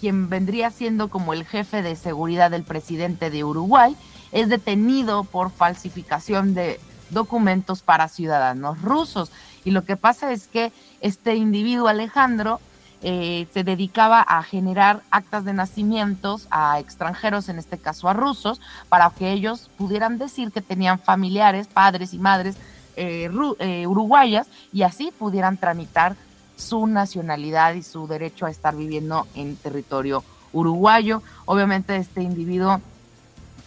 quien 0.00 0.28
vendría 0.28 0.70
siendo 0.70 1.08
como 1.08 1.32
el 1.32 1.46
jefe 1.46 1.82
de 1.82 1.96
seguridad 1.96 2.50
del 2.50 2.62
presidente 2.62 3.30
de 3.30 3.44
Uruguay, 3.44 3.96
es 4.32 4.48
detenido 4.48 5.24
por 5.24 5.50
falsificación 5.50 6.54
de 6.54 6.78
documentos 7.12 7.82
para 7.82 8.08
ciudadanos 8.08 8.82
rusos. 8.82 9.30
Y 9.64 9.70
lo 9.70 9.84
que 9.84 9.96
pasa 9.96 10.32
es 10.32 10.48
que 10.48 10.72
este 11.00 11.36
individuo 11.36 11.88
Alejandro 11.88 12.60
eh, 13.04 13.48
se 13.52 13.64
dedicaba 13.64 14.20
a 14.20 14.44
generar 14.44 15.02
actas 15.10 15.44
de 15.44 15.52
nacimientos 15.52 16.46
a 16.52 16.78
extranjeros, 16.78 17.48
en 17.48 17.58
este 17.58 17.76
caso 17.76 18.08
a 18.08 18.12
rusos, 18.12 18.60
para 18.88 19.10
que 19.10 19.32
ellos 19.32 19.70
pudieran 19.76 20.18
decir 20.18 20.52
que 20.52 20.60
tenían 20.60 21.00
familiares, 21.00 21.66
padres 21.66 22.14
y 22.14 22.18
madres 22.18 22.56
eh, 22.94 23.28
eh, 23.58 23.86
uruguayas 23.88 24.46
y 24.72 24.82
así 24.82 25.12
pudieran 25.18 25.56
tramitar 25.56 26.14
su 26.56 26.86
nacionalidad 26.86 27.74
y 27.74 27.82
su 27.82 28.06
derecho 28.06 28.46
a 28.46 28.50
estar 28.50 28.76
viviendo 28.76 29.26
en 29.34 29.56
territorio 29.56 30.22
uruguayo. 30.52 31.22
Obviamente 31.46 31.96
este 31.96 32.22
individuo 32.22 32.80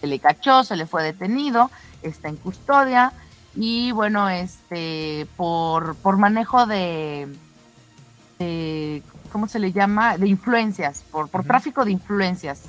se 0.00 0.06
le 0.06 0.18
cachó, 0.18 0.64
se 0.64 0.76
le 0.76 0.86
fue 0.86 1.02
detenido, 1.02 1.70
está 2.02 2.28
en 2.28 2.36
custodia 2.36 3.12
y 3.56 3.90
bueno, 3.92 4.28
este 4.28 5.26
por, 5.36 5.96
por 5.96 6.16
manejo 6.18 6.66
de, 6.66 7.26
de- 8.38 9.02
¿cómo 9.32 9.48
se 9.48 9.58
le 9.58 9.72
llama? 9.72 10.18
De 10.18 10.28
influencias, 10.28 11.02
por, 11.10 11.28
por 11.28 11.44
tráfico 11.44 11.84
de 11.84 11.92
influencias, 11.92 12.62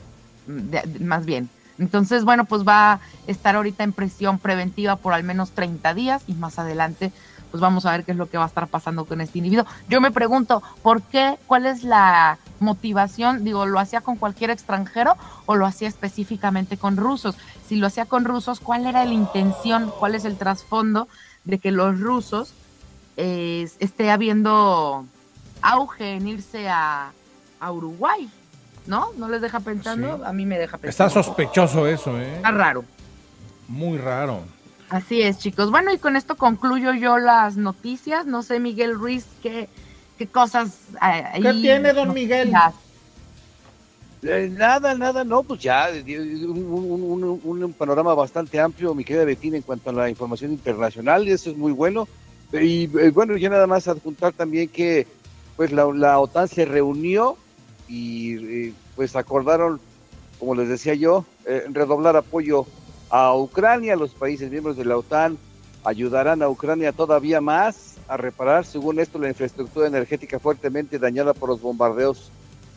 de- 0.48 0.82
de- 0.82 1.00
más 1.06 1.26
bien. 1.26 1.50
Entonces, 1.80 2.24
bueno, 2.24 2.46
pues 2.46 2.68
va 2.68 2.94
a 2.94 3.00
estar 3.28 3.56
ahorita 3.56 3.84
en 3.84 3.94
prisión 3.94 4.40
preventiva 4.40 4.96
por 4.96 5.14
al 5.14 5.24
menos 5.24 5.52
30 5.52 5.94
días 5.94 6.24
y 6.28 6.34
más 6.34 6.58
adelante 6.58 7.12
pues 7.58 7.62
vamos 7.64 7.88
a 7.88 7.92
ver 7.92 8.04
qué 8.04 8.12
es 8.12 8.18
lo 8.18 8.30
que 8.30 8.38
va 8.38 8.44
a 8.44 8.48
estar 8.48 8.68
pasando 8.68 9.06
con 9.06 9.20
este 9.20 9.40
individuo. 9.40 9.66
Yo 9.90 10.00
me 10.00 10.12
pregunto, 10.12 10.62
¿por 10.84 11.02
qué? 11.02 11.40
¿Cuál 11.48 11.66
es 11.66 11.82
la 11.82 12.38
motivación? 12.60 13.44
Digo, 13.44 13.66
¿lo 13.66 13.80
hacía 13.80 14.02
con 14.02 14.16
cualquier 14.18 14.52
extranjero 14.52 15.16
o 15.48 15.56
lo 15.56 15.66
hacía 15.66 15.88
específicamente 15.88 16.78
con 16.78 16.98
rusos? 16.98 17.36
Si 17.68 17.78
lo 17.78 17.88
hacía 17.88 18.06
con 18.06 18.26
rusos, 18.26 18.60
¿cuál 18.60 18.86
era 18.86 19.04
la 19.06 19.12
intención? 19.14 19.92
¿Cuál 19.98 20.14
es 20.14 20.24
el 20.24 20.38
trasfondo 20.38 21.08
de 21.46 21.58
que 21.58 21.72
los 21.72 22.00
rusos 22.00 22.54
eh, 23.18 23.68
esté 23.80 24.12
habiendo 24.12 25.04
auge 25.64 26.14
en 26.14 26.28
irse 26.28 26.70
a, 26.70 27.12
a 27.60 27.72
Uruguay? 27.72 28.30
¿No? 28.86 29.08
¿No 29.18 29.30
les 29.30 29.42
deja 29.42 29.62
pensando? 29.62 30.24
A 30.24 30.32
mí 30.32 30.46
me 30.46 30.60
deja 30.60 30.76
Está 30.76 31.06
pensando. 31.06 31.24
sospechoso 31.24 31.88
eso, 31.88 32.20
¿eh? 32.20 32.36
Está 32.36 32.52
raro. 32.52 32.86
Muy 33.68 33.98
raro. 33.98 34.42
Así 34.90 35.22
es, 35.22 35.38
chicos. 35.38 35.70
Bueno, 35.70 35.94
y 35.94 35.98
con 35.98 36.16
esto 36.16 36.36
concluyo 36.36 36.94
yo 36.94 37.18
las 37.18 37.58
noticias. 37.58 38.26
No 38.26 38.42
sé, 38.42 38.60
Miguel 38.60 38.96
Ruiz, 38.96 39.26
qué, 39.44 39.68
qué 40.18 40.28
cosas. 40.28 40.80
eh, 41.06 41.24
¿Qué 41.42 41.48
ahí 41.50 41.62
tiene, 41.62 41.92
don 41.94 42.14
Miguel? 42.14 42.54
Eh, 44.24 44.50
nada, 44.52 44.96
nada, 44.96 45.24
no, 45.24 45.44
pues 45.44 45.62
ya, 45.62 45.90
eh, 45.92 46.04
un, 46.48 46.66
un- 46.66 47.40
un- 47.44 47.64
un 47.64 47.74
panorama 47.74 48.14
bastante 48.16 48.60
amplio, 48.60 48.96
mi 48.96 49.04
querida 49.04 49.26
Betina, 49.26 49.58
en 49.58 49.62
cuanto 49.64 49.90
a 49.90 49.94
la 49.94 50.10
información 50.10 50.52
internacional, 50.52 51.28
y 51.28 51.32
eso 51.32 51.52
es 51.52 51.58
muy 51.58 51.72
bueno. 51.72 52.08
Y 52.52 52.86
eh, 52.98 53.12
bueno, 53.12 53.36
ya 53.38 53.50
nada 53.50 53.68
más 53.68 53.88
adjuntar 53.88 54.34
también 54.34 54.70
que 54.70 55.06
pues 55.56 55.72
la, 55.72 55.86
la 55.94 56.20
OTAN 56.20 56.48
se 56.48 56.66
reunió 56.66 57.36
y 57.88 58.68
eh, 58.70 58.74
pues 58.96 59.16
acordaron, 59.16 59.80
como 60.40 60.56
les 60.56 60.70
decía 60.70 60.94
yo, 60.96 61.26
eh, 61.46 61.66
redoblar 61.70 62.16
apoyo 62.16 62.66
a 63.10 63.36
Ucrania, 63.36 63.96
los 63.96 64.12
países 64.12 64.52
miembros 64.52 64.78
de 64.78 64.86
la 64.86 64.98
OTAN 64.98 65.38
ayudarán 65.84 66.42
a 66.42 66.50
Ucrania 66.50 66.92
todavía 66.92 67.40
más 67.42 67.96
a 68.08 68.18
reparar, 68.18 68.66
según 68.66 69.00
esto, 69.00 69.20
la 69.20 69.30
infraestructura 69.30 69.88
energética 69.88 70.40
fuertemente 70.40 71.00
dañada 71.00 71.34
por 71.34 71.50
los 71.50 71.62
bombardeos 71.62 72.32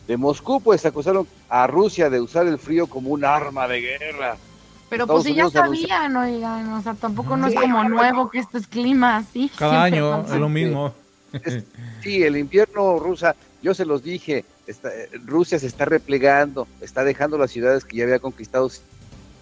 de 0.07 0.17
Moscú, 0.17 0.61
pues 0.61 0.85
acusaron 0.85 1.27
a 1.49 1.67
Rusia 1.67 2.09
de 2.09 2.19
usar 2.19 2.47
el 2.47 2.57
frío 2.59 2.87
como 2.87 3.11
un 3.11 3.23
arma 3.23 3.67
de 3.67 3.81
guerra. 3.81 4.37
Pero 4.89 5.03
Estados 5.03 5.23
pues 5.23 5.33
si 5.33 5.37
ya 5.37 5.49
sabían, 5.49 6.17
oigan, 6.17 6.73
o 6.73 6.81
sea, 6.81 6.93
tampoco 6.95 7.37
no 7.37 7.47
es 7.47 7.53
como 7.55 7.79
claro, 7.79 7.89
nuevo 7.89 8.29
que 8.29 8.39
esto 8.39 8.57
es 8.57 8.67
clima 8.67 9.17
así. 9.17 9.49
Cada 9.57 9.87
siempre 9.87 9.99
año 9.99 10.21
pasa. 10.21 10.33
es 10.35 10.39
lo 10.41 10.49
mismo. 10.49 10.93
Sí, 12.03 12.23
el 12.23 12.35
invierno 12.35 12.99
rusa, 12.99 13.35
yo 13.61 13.73
se 13.73 13.85
los 13.85 14.03
dije, 14.03 14.43
está- 14.67 14.91
Rusia 15.25 15.59
se 15.59 15.67
está 15.67 15.85
replegando, 15.85 16.67
está 16.81 17.05
dejando 17.05 17.37
las 17.37 17.51
ciudades 17.51 17.85
que 17.85 17.95
ya 17.97 18.03
había 18.03 18.19
conquistado, 18.19 18.69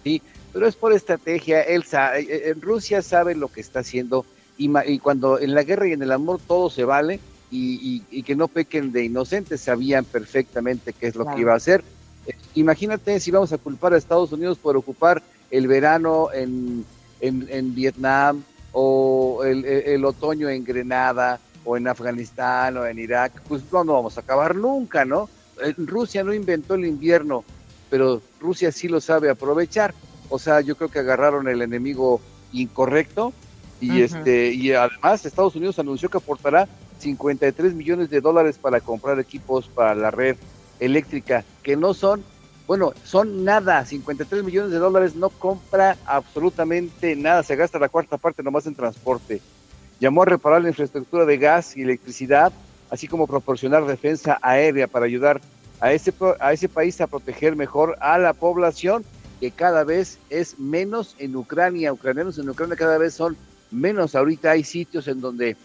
sí, 0.04 0.22
pero 0.52 0.66
es 0.66 0.76
por 0.76 0.92
estrategia, 0.92 1.62
él 1.62 1.84
sa- 1.84 2.18
eh, 2.18 2.26
eh, 2.28 2.42
en 2.50 2.60
Rusia 2.60 3.02
sabe 3.02 3.34
lo 3.34 3.48
que 3.48 3.60
está 3.60 3.80
haciendo 3.80 4.26
y, 4.56 4.70
y 4.86 4.98
cuando 4.98 5.38
en 5.38 5.54
la 5.54 5.62
guerra 5.62 5.88
y 5.88 5.92
en 5.92 6.02
el 6.02 6.12
amor 6.12 6.40
todo 6.46 6.70
se 6.70 6.84
vale 6.84 7.20
y, 7.50 7.74
y- 8.10 8.18
y 8.18 8.22
que 8.22 8.36
no 8.36 8.48
pequen 8.48 8.92
de 8.92 9.04
inocentes, 9.04 9.60
sabían 9.62 10.04
perfectamente 10.04 10.92
qué 10.92 11.06
es 11.08 11.14
lo 11.16 11.24
Claro. 11.24 11.36
que 11.36 11.42
iba 11.42 11.52
a 11.52 11.56
hacer. 11.56 11.82
Eh, 12.26 12.32
imagínate 12.54 13.18
si 13.20 13.30
vamos 13.30 13.52
a 13.52 13.58
culpar 13.58 13.94
a 13.94 13.98
Estados 13.98 14.32
Unidos 14.32 14.58
por 14.58 14.76
ocupar 14.76 15.22
el 15.50 15.66
verano 15.66 16.28
en, 16.32 16.84
en, 17.20 17.46
en 17.50 17.74
Vietnam 17.74 18.42
o 18.72 19.42
el, 19.44 19.64
el- 19.64 19.82
el 19.86 20.04
otoño 20.04 20.48
en 20.48 20.62
Grenada 20.64 21.40
o 21.64 21.76
en 21.76 21.88
Afganistán 21.88 22.76
o 22.76 22.86
en 22.86 22.98
Irak, 22.98 23.42
pues 23.48 23.62
no, 23.72 23.84
no 23.84 23.94
vamos 23.94 24.16
a 24.16 24.20
acabar 24.20 24.54
nunca, 24.54 25.04
¿no? 25.04 25.28
Rusia 25.76 26.22
no 26.24 26.32
inventó 26.32 26.74
el 26.74 26.86
invierno, 26.86 27.44
pero 27.90 28.22
Rusia 28.40 28.72
sí 28.72 28.88
lo 28.88 29.00
sabe 29.00 29.28
aprovechar. 29.28 29.92
O 30.30 30.38
sea, 30.38 30.60
yo 30.60 30.76
creo 30.76 30.88
que 30.88 31.00
agarraron 31.00 31.48
el 31.48 31.60
enemigo 31.60 32.20
incorrecto 32.52 33.32
y 33.80 34.02
este 34.02 34.52
y 34.52 34.72
además 34.72 35.24
Estados 35.24 35.56
Unidos 35.56 35.78
anunció 35.78 36.08
que 36.08 36.18
aportará 36.18 36.68
53 37.00 37.74
millones 37.74 38.10
de 38.10 38.20
dólares 38.20 38.58
para 38.58 38.80
comprar 38.80 39.18
equipos 39.18 39.68
para 39.68 39.94
la 39.94 40.10
red 40.10 40.36
eléctrica, 40.78 41.44
que 41.62 41.76
no 41.76 41.94
son, 41.94 42.24
bueno, 42.66 42.92
son 43.04 43.44
nada, 43.44 43.84
53 43.84 44.44
millones 44.44 44.70
de 44.70 44.78
dólares 44.78 45.14
no 45.14 45.30
compra 45.30 45.96
absolutamente 46.06 47.16
nada, 47.16 47.42
se 47.42 47.56
gasta 47.56 47.78
la 47.78 47.88
cuarta 47.88 48.18
parte 48.18 48.42
nomás 48.42 48.66
en 48.66 48.74
transporte. 48.74 49.40
Llamó 49.98 50.22
a 50.22 50.26
reparar 50.26 50.62
la 50.62 50.68
infraestructura 50.68 51.26
de 51.26 51.36
gas 51.36 51.76
y 51.76 51.82
electricidad, 51.82 52.52
así 52.90 53.06
como 53.06 53.26
proporcionar 53.26 53.84
defensa 53.86 54.38
aérea 54.40 54.86
para 54.86 55.06
ayudar 55.06 55.40
a 55.80 55.92
ese, 55.92 56.12
a 56.38 56.52
ese 56.52 56.68
país 56.68 57.00
a 57.00 57.06
proteger 57.06 57.56
mejor 57.56 57.96
a 58.00 58.18
la 58.18 58.32
población, 58.32 59.04
que 59.40 59.50
cada 59.50 59.84
vez 59.84 60.18
es 60.28 60.58
menos 60.58 61.16
en 61.18 61.34
Ucrania. 61.34 61.92
Ucranianos 61.92 62.38
en 62.38 62.48
Ucrania 62.48 62.76
cada 62.76 62.98
vez 62.98 63.14
son 63.14 63.36
menos. 63.70 64.14
Ahorita 64.14 64.50
hay 64.50 64.62
sitios 64.62 65.08
en 65.08 65.20
donde 65.20 65.56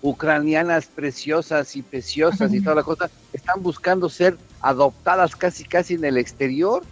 ucranianas 0.00 0.86
preciosas 0.86 1.74
y 1.74 1.82
preciosas 1.82 2.54
y 2.54 2.60
toda 2.62 2.76
la 2.76 2.82
cosa 2.84 3.10
están 3.32 3.62
buscando 3.62 4.08
ser 4.08 4.36
adoptadas 4.60 5.34
casi 5.34 5.64
casi 5.64 5.94
en 5.94 6.04
el 6.04 6.16
exterior 6.16 6.84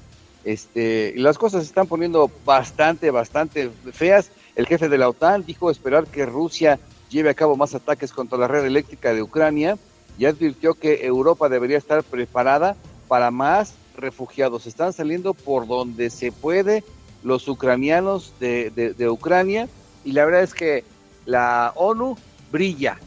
este 0.44 1.12
y 1.14 1.20
las 1.20 1.38
cosas 1.38 1.62
se 1.62 1.68
están 1.68 1.86
poniendo 1.86 2.28
bastante 2.44 3.12
bastante 3.12 3.70
feas 3.92 4.32
el 4.56 4.66
jefe 4.66 4.88
de 4.88 4.98
la 4.98 5.08
OTAN 5.08 5.44
dijo 5.46 5.70
esperar 5.70 6.08
que 6.08 6.26
Rusia 6.26 6.80
lleve 7.08 7.30
a 7.30 7.34
cabo 7.34 7.56
más 7.56 7.76
ataques 7.76 8.12
contra 8.12 8.38
la 8.38 8.48
red 8.48 8.64
eléctrica 8.64 9.14
de 9.14 9.22
Ucrania 9.22 9.78
y 10.18 10.24
advirtió 10.24 10.74
que 10.74 11.06
Europa 11.06 11.48
debería 11.48 11.78
estar 11.78 12.02
preparada 12.02 12.74
para 13.06 13.30
más 13.30 13.74
refugiados 13.96 14.66
están 14.66 14.92
saliendo 14.92 15.34
por 15.34 15.66
donde 15.66 16.10
se 16.10 16.32
puede 16.32 16.84
los 17.22 17.48
ucranianos 17.48 18.32
de, 18.38 18.70
de- 18.70 18.92
de 18.94 19.08
Ucrania 19.08 19.68
y 20.04 20.12
la 20.12 20.24
verdad 20.24 20.42
es 20.42 20.54
que 20.54 20.84
la 21.24 21.72
ONU 21.76 22.16
brilla, 22.52 22.98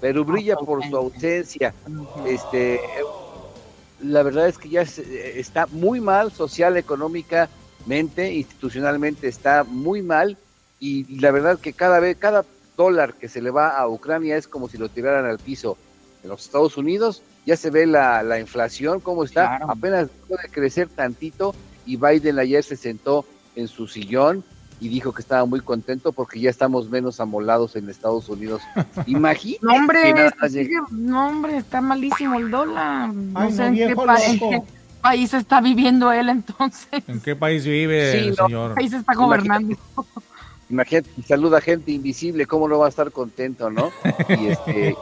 pero 0.00 0.24
brilla 0.24 0.56
por 0.56 0.84
su 0.84 0.96
ausencia. 0.96 1.74
Este, 2.24 2.80
la 4.00 4.22
verdad 4.22 4.48
es 4.48 4.58
que 4.58 4.68
ya 4.68 4.84
se- 4.84 5.38
está 5.40 5.66
muy 5.68 6.00
mal 6.00 6.30
social, 6.32 6.76
económicamente, 6.76 8.32
institucionalmente 8.34 9.28
está 9.28 9.64
muy 9.64 10.02
mal 10.02 10.36
y 10.80 11.18
la 11.20 11.30
verdad 11.30 11.58
que 11.58 11.72
cada 11.72 12.00
vez, 12.00 12.16
cada 12.18 12.44
dólar 12.76 13.14
que 13.14 13.28
se 13.28 13.40
le 13.40 13.50
va 13.50 13.78
a 13.78 13.88
Ucrania 13.88 14.36
es 14.36 14.46
como 14.46 14.68
si 14.68 14.76
lo 14.76 14.88
tiraran 14.90 15.24
al 15.24 15.38
piso. 15.38 15.78
En 16.22 16.28
los 16.28 16.44
Estados 16.44 16.76
Unidos 16.76 17.22
ya 17.46 17.56
se 17.56 17.70
ve 17.70 17.86
la, 17.86 18.22
la 18.22 18.38
inflación, 18.40 19.00
cómo 19.00 19.24
está, 19.24 19.56
apenas 19.68 20.08
puede 20.28 20.48
crecer 20.50 20.88
tantito 20.88 21.54
y 21.86 21.96
Biden 21.96 22.38
ayer 22.38 22.62
se 22.64 22.76
sentó 22.76 23.24
en 23.54 23.68
su 23.68 23.86
sillón 23.86 24.44
y 24.80 24.88
dijo 24.88 25.12
que 25.14 25.22
estaba 25.22 25.46
muy 25.46 25.60
contento 25.60 26.12
porque 26.12 26.38
ya 26.40 26.50
estamos 26.50 26.90
menos 26.90 27.20
amolados 27.20 27.76
en 27.76 27.88
Estados 27.88 28.28
Unidos. 28.28 28.60
Imagínate. 29.06 29.64
No, 29.64 29.74
hombre, 29.74 30.30
sigue- 30.50 30.80
no, 30.90 31.28
hombre, 31.28 31.56
está 31.56 31.80
malísimo 31.80 32.34
el 32.38 32.50
dólar. 32.50 33.14
No 33.14 33.40
Ay, 33.40 33.52
sé 33.52 33.62
no, 33.62 33.66
en, 33.68 33.74
qué 33.76 33.82
en 34.54 34.62
país 35.00 35.32
está 35.32 35.60
viviendo 35.60 36.10
él 36.12 36.28
entonces. 36.28 37.02
¿En 37.06 37.20
qué 37.20 37.36
país 37.36 37.64
vive 37.64 38.10
Sí, 38.12 38.18
el 38.18 38.30
no, 38.30 38.46
señor? 38.46 38.70
¿Qué 38.70 38.74
país 38.74 38.92
está 38.92 39.14
gobernando? 39.14 39.76
Imagínate, 40.68 41.08
saluda 41.26 41.58
a 41.58 41.60
gente 41.60 41.92
invisible, 41.92 42.44
¿cómo 42.44 42.66
no 42.68 42.78
va 42.80 42.86
a 42.86 42.88
estar 42.88 43.12
contento, 43.12 43.70
no? 43.70 43.92
Y 44.28 44.48
este 44.48 44.96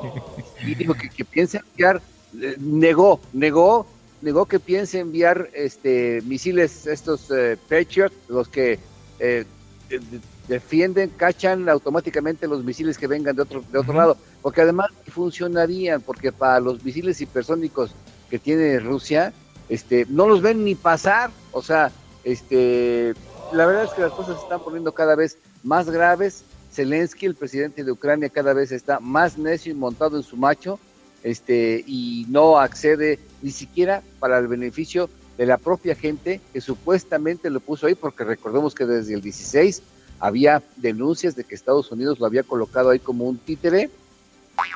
y 0.62 0.74
dijo 0.74 0.92
que, 0.94 1.08
que 1.08 1.24
piensa 1.24 1.58
enviar, 1.70 2.02
eh, 2.40 2.56
negó, 2.58 3.20
negó, 3.32 3.86
negó 4.22 4.46
que 4.46 4.58
piense 4.60 4.98
enviar 5.00 5.48
este 5.54 6.22
misiles, 6.26 6.86
estos 6.86 7.30
eh, 7.30 7.56
Patriot, 7.68 8.12
los 8.28 8.48
que 8.48 8.78
eh, 9.18 9.44
de- 9.88 9.98
de- 9.98 10.20
defienden, 10.48 11.10
cachan 11.16 11.68
automáticamente 11.68 12.46
los 12.46 12.62
misiles 12.64 12.98
que 12.98 13.06
vengan 13.06 13.34
de 13.36 13.42
otro, 13.42 13.64
de 13.72 13.78
otro 13.78 13.94
lado, 13.94 14.16
porque 14.42 14.60
además 14.60 14.90
funcionarían, 15.08 16.00
porque 16.02 16.32
para 16.32 16.60
los 16.60 16.84
misiles 16.84 17.20
hipersónicos 17.20 17.92
que 18.28 18.38
tiene 18.38 18.78
Rusia, 18.78 19.32
este, 19.70 20.06
no 20.10 20.28
los 20.28 20.42
ven 20.42 20.62
ni 20.64 20.74
pasar, 20.74 21.30
o 21.52 21.62
sea, 21.62 21.90
este, 22.24 23.14
la 23.52 23.64
verdad 23.66 23.84
es 23.84 23.90
que 23.92 24.02
las 24.02 24.12
cosas 24.12 24.36
se 24.36 24.42
están 24.42 24.60
poniendo 24.62 24.92
cada 24.92 25.14
vez 25.14 25.38
más 25.62 25.88
graves. 25.88 26.44
Zelensky, 26.72 27.26
el 27.26 27.34
presidente 27.36 27.84
de 27.84 27.92
Ucrania, 27.92 28.28
cada 28.28 28.52
vez 28.52 28.72
está 28.72 28.98
más 28.98 29.38
necio 29.38 29.70
y 29.72 29.76
montado 29.76 30.16
en 30.16 30.24
su 30.24 30.36
macho, 30.36 30.78
este, 31.24 31.82
y 31.86 32.26
no 32.28 32.58
accede 32.58 33.18
ni 33.42 33.50
siquiera 33.50 34.02
para 34.20 34.38
el 34.38 34.46
beneficio 34.46 35.10
de 35.36 35.46
la 35.46 35.58
propia 35.58 35.96
gente 35.96 36.40
que 36.52 36.60
supuestamente 36.60 37.50
lo 37.50 37.58
puso 37.58 37.86
ahí, 37.88 37.96
porque 37.96 38.22
recordemos 38.22 38.74
que 38.74 38.86
desde 38.86 39.14
el 39.14 39.20
16 39.22 39.82
había 40.20 40.62
denuncias 40.76 41.34
de 41.34 41.42
que 41.42 41.56
Estados 41.56 41.90
Unidos 41.90 42.20
lo 42.20 42.26
había 42.26 42.44
colocado 42.44 42.90
ahí 42.90 43.00
como 43.00 43.24
un 43.24 43.38
títere 43.38 43.90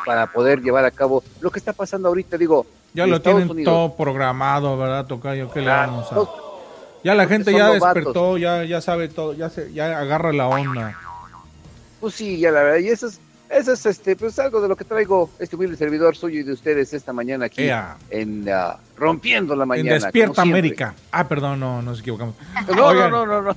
para 0.04 0.26
poder 0.32 0.60
llevar 0.60 0.84
a 0.84 0.90
cabo 0.90 1.22
lo 1.40 1.50
que 1.52 1.60
está 1.60 1.72
pasando 1.72 2.08
ahorita, 2.08 2.36
digo, 2.36 2.66
Ya 2.92 3.06
lo 3.06 3.16
Estados 3.16 3.38
tienen 3.38 3.50
Unidos. 3.52 3.72
todo 3.72 3.94
programado, 3.96 4.76
¿verdad, 4.76 5.06
Tocayo? 5.06 5.50
¿Qué 5.52 5.60
le 5.60 5.68
vamos 5.68 6.10
a...? 6.12 6.16
Ya 7.04 7.14
la 7.14 7.26
gente 7.28 7.52
ya 7.52 7.70
despertó, 7.70 8.38
ya, 8.38 8.64
ya 8.64 8.80
sabe 8.80 9.08
todo, 9.08 9.32
ya 9.32 9.48
se, 9.50 9.72
ya 9.72 10.00
agarra 10.00 10.32
la 10.32 10.48
onda. 10.48 10.98
Pues 12.00 12.14
sí, 12.14 12.38
ya 12.38 12.50
la 12.50 12.62
verdad, 12.64 12.78
y 12.80 12.88
eso 12.88 13.06
es, 13.06 13.20
eso 13.50 13.72
es 13.72 13.86
este, 13.86 14.16
pues 14.16 14.38
algo 14.38 14.60
de 14.60 14.68
lo 14.68 14.76
que 14.76 14.84
traigo 14.84 15.30
este 15.38 15.56
humilde 15.56 15.76
servidor 15.76 16.16
suyo 16.16 16.40
y 16.40 16.42
de 16.42 16.52
ustedes 16.52 16.92
esta 16.92 17.12
mañana 17.12 17.46
aquí 17.46 17.62
Ea. 17.62 17.96
en 18.10 18.48
ah, 18.48 18.78
Rompiendo 18.98 19.54
la 19.54 19.62
En 19.62 19.68
Mañana. 19.68 19.92
Despierta 19.94 20.34
como 20.34 20.44
siempre. 20.44 20.58
América. 20.58 20.94
Ah, 21.12 21.28
perdón, 21.28 21.60
no, 21.60 21.82
nos 21.82 22.00
equivocamos. 22.00 22.34
No, 22.74 22.86
Oigan, 22.86 23.10
no, 23.10 23.24
no, 23.24 23.42
no, 23.42 23.52
no. 23.52 23.56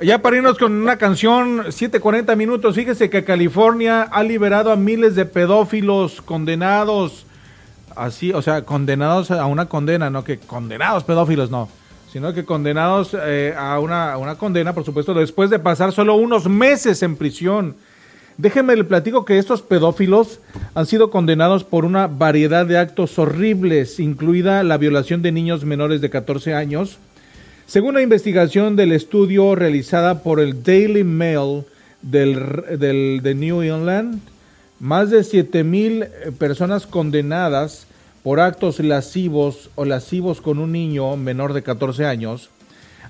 Ya 0.00 0.22
para 0.22 0.36
irnos 0.36 0.58
con 0.58 0.72
una 0.72 0.96
canción, 0.96 1.64
7:40 1.66 2.36
minutos. 2.36 2.74
Fíjese 2.74 3.10
que 3.10 3.24
California 3.24 4.02
ha 4.02 4.22
liberado 4.22 4.70
a 4.70 4.76
miles 4.76 5.14
de 5.14 5.26
pedófilos 5.26 6.22
condenados. 6.22 7.26
Así, 7.94 8.32
o 8.32 8.42
sea, 8.42 8.62
condenados 8.62 9.30
a 9.30 9.46
una 9.46 9.66
condena, 9.66 10.10
no 10.10 10.22
que 10.22 10.38
condenados 10.38 11.04
pedófilos, 11.04 11.50
no. 11.50 11.68
Sino 12.12 12.32
que 12.32 12.44
condenados 12.44 13.16
eh, 13.18 13.54
a, 13.56 13.78
una, 13.80 14.12
a 14.12 14.18
una 14.18 14.36
condena, 14.36 14.72
por 14.72 14.84
supuesto, 14.84 15.14
después 15.14 15.50
de 15.50 15.58
pasar 15.58 15.92
solo 15.92 16.14
unos 16.14 16.48
meses 16.48 17.02
en 17.02 17.16
prisión. 17.16 17.74
Déjenme 18.38 18.76
le 18.76 18.84
platico 18.84 19.24
que 19.24 19.38
estos 19.38 19.62
pedófilos 19.62 20.40
han 20.74 20.86
sido 20.86 21.10
condenados 21.10 21.64
por 21.64 21.84
una 21.84 22.06
variedad 22.06 22.66
de 22.66 22.76
actos 22.76 23.18
horribles, 23.18 23.98
incluida 23.98 24.62
la 24.62 24.76
violación 24.76 25.22
de 25.22 25.32
niños 25.32 25.64
menores 25.64 26.00
de 26.00 26.10
14 26.10 26.52
años, 26.52 26.98
según 27.66 27.94
la 27.94 28.02
investigación 28.02 28.76
del 28.76 28.92
estudio 28.92 29.54
realizada 29.54 30.22
por 30.22 30.40
el 30.40 30.62
Daily 30.62 31.02
Mail 31.02 31.64
del, 32.02 33.20
de 33.22 33.34
New 33.34 33.62
England, 33.62 34.20
más 34.80 35.10
de 35.10 35.24
7 35.24 35.64
mil 35.64 36.06
personas 36.38 36.86
condenadas 36.86 37.86
por 38.22 38.40
actos 38.40 38.80
lascivos 38.80 39.70
o 39.76 39.86
lascivos 39.86 40.42
con 40.42 40.58
un 40.58 40.72
niño 40.72 41.16
menor 41.16 41.54
de 41.54 41.62
14 41.62 42.04
años 42.04 42.50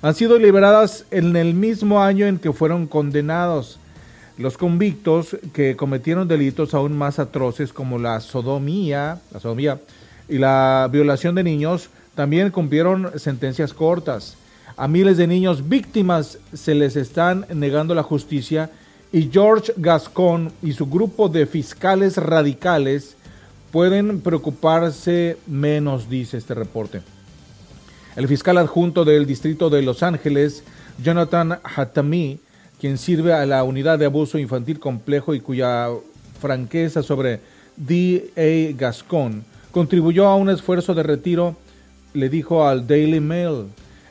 han 0.02 0.14
sido 0.14 0.38
liberadas 0.38 1.06
en 1.10 1.36
el 1.36 1.54
mismo 1.54 2.02
año 2.02 2.26
en 2.26 2.38
que 2.38 2.52
fueron 2.52 2.86
condenados. 2.86 3.78
Los 4.38 4.58
convictos 4.58 5.36
que 5.54 5.76
cometieron 5.76 6.28
delitos 6.28 6.74
aún 6.74 6.96
más 6.96 7.18
atroces 7.18 7.72
como 7.72 7.98
la 7.98 8.20
sodomía, 8.20 9.20
la 9.32 9.40
sodomía 9.40 9.80
y 10.28 10.36
la 10.36 10.88
violación 10.92 11.34
de 11.34 11.42
niños 11.42 11.88
también 12.14 12.50
cumplieron 12.50 13.18
sentencias 13.18 13.72
cortas. 13.72 14.36
A 14.76 14.88
miles 14.88 15.16
de 15.16 15.26
niños 15.26 15.70
víctimas 15.70 16.38
se 16.52 16.74
les 16.74 16.96
están 16.96 17.46
negando 17.54 17.94
la 17.94 18.02
justicia 18.02 18.70
y 19.10 19.30
George 19.32 19.72
Gascon 19.78 20.52
y 20.62 20.72
su 20.72 20.86
grupo 20.86 21.30
de 21.30 21.46
fiscales 21.46 22.18
radicales 22.18 23.16
pueden 23.72 24.20
preocuparse 24.20 25.38
menos, 25.46 26.10
dice 26.10 26.36
este 26.36 26.52
reporte. 26.52 27.00
El 28.16 28.28
fiscal 28.28 28.58
adjunto 28.58 29.06
del 29.06 29.24
distrito 29.24 29.70
de 29.70 29.80
Los 29.80 30.02
Ángeles, 30.02 30.62
Jonathan 31.02 31.58
Hatami, 31.62 32.38
quien 32.80 32.98
sirve 32.98 33.32
a 33.32 33.46
la 33.46 33.64
unidad 33.64 33.98
de 33.98 34.06
abuso 34.06 34.38
infantil 34.38 34.78
complejo 34.78 35.34
y 35.34 35.40
cuya 35.40 35.88
franqueza 36.40 37.02
sobre 37.02 37.40
D.A. 37.76 38.74
Gascon 38.76 39.44
contribuyó 39.70 40.26
a 40.26 40.36
un 40.36 40.48
esfuerzo 40.50 40.94
de 40.94 41.02
retiro, 41.02 41.56
le 42.14 42.28
dijo 42.28 42.66
al 42.66 42.86
Daily 42.86 43.20
Mail. 43.20 43.64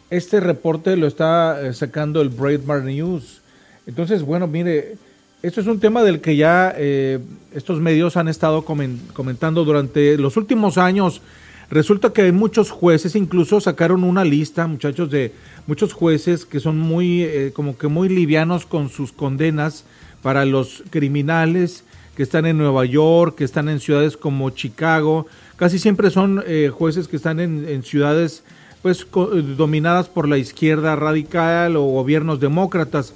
Este 0.09 0.39
reporte 0.39 0.95
lo 0.95 1.07
está 1.07 1.59
eh, 1.61 1.73
sacando 1.73 2.21
el 2.21 2.29
Breitbart 2.29 2.85
News. 2.85 3.41
Entonces, 3.87 4.21
bueno, 4.21 4.47
mire, 4.47 4.97
esto 5.41 5.61
es 5.61 5.67
un 5.67 5.79
tema 5.79 6.03
del 6.03 6.21
que 6.21 6.35
ya 6.35 6.73
eh, 6.77 7.19
estos 7.53 7.79
medios 7.79 8.15
han 8.17 8.27
estado 8.27 8.63
comen- 8.65 8.99
comentando 9.13 9.63
durante 9.65 10.17
los 10.17 10.37
últimos 10.37 10.77
años. 10.77 11.21
Resulta 11.69 12.13
que 12.13 12.23
hay 12.23 12.31
muchos 12.31 12.69
jueces, 12.71 13.15
incluso 13.15 13.59
sacaron 13.59 14.03
una 14.03 14.23
lista, 14.23 14.67
muchachos, 14.67 15.09
de 15.09 15.33
muchos 15.67 15.93
jueces 15.93 16.45
que 16.45 16.59
son 16.59 16.77
muy, 16.77 17.23
eh, 17.23 17.51
como 17.53 17.77
que 17.77 17.87
muy 17.87 18.09
livianos 18.09 18.65
con 18.65 18.89
sus 18.89 19.11
condenas 19.11 19.85
para 20.21 20.45
los 20.45 20.83
criminales 20.89 21.83
que 22.15 22.23
están 22.23 22.45
en 22.45 22.57
Nueva 22.57 22.85
York, 22.85 23.35
que 23.35 23.43
están 23.43 23.69
en 23.69 23.79
ciudades 23.79 24.15
como 24.17 24.49
Chicago. 24.51 25.27
Casi 25.57 25.79
siempre 25.79 26.09
son 26.09 26.43
eh, 26.47 26.71
jueces 26.73 27.07
que 27.07 27.17
están 27.17 27.39
en, 27.39 27.83
ciudades 27.83 28.43
pues 28.81 29.01
eh, 29.01 29.43
dominadas 29.57 30.07
por 30.07 30.27
la 30.27 30.37
izquierda 30.37 30.95
radical 30.95 31.75
o 31.75 31.83
gobiernos 31.83 32.39
demócratas. 32.39 33.13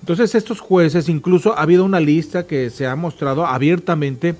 Entonces 0.00 0.34
estos 0.34 0.60
jueces, 0.60 1.08
incluso 1.08 1.56
ha 1.56 1.62
habido 1.62 1.84
una 1.84 2.00
lista 2.00 2.46
que 2.46 2.70
se 2.70 2.86
ha 2.86 2.96
mostrado 2.96 3.46
abiertamente 3.46 4.34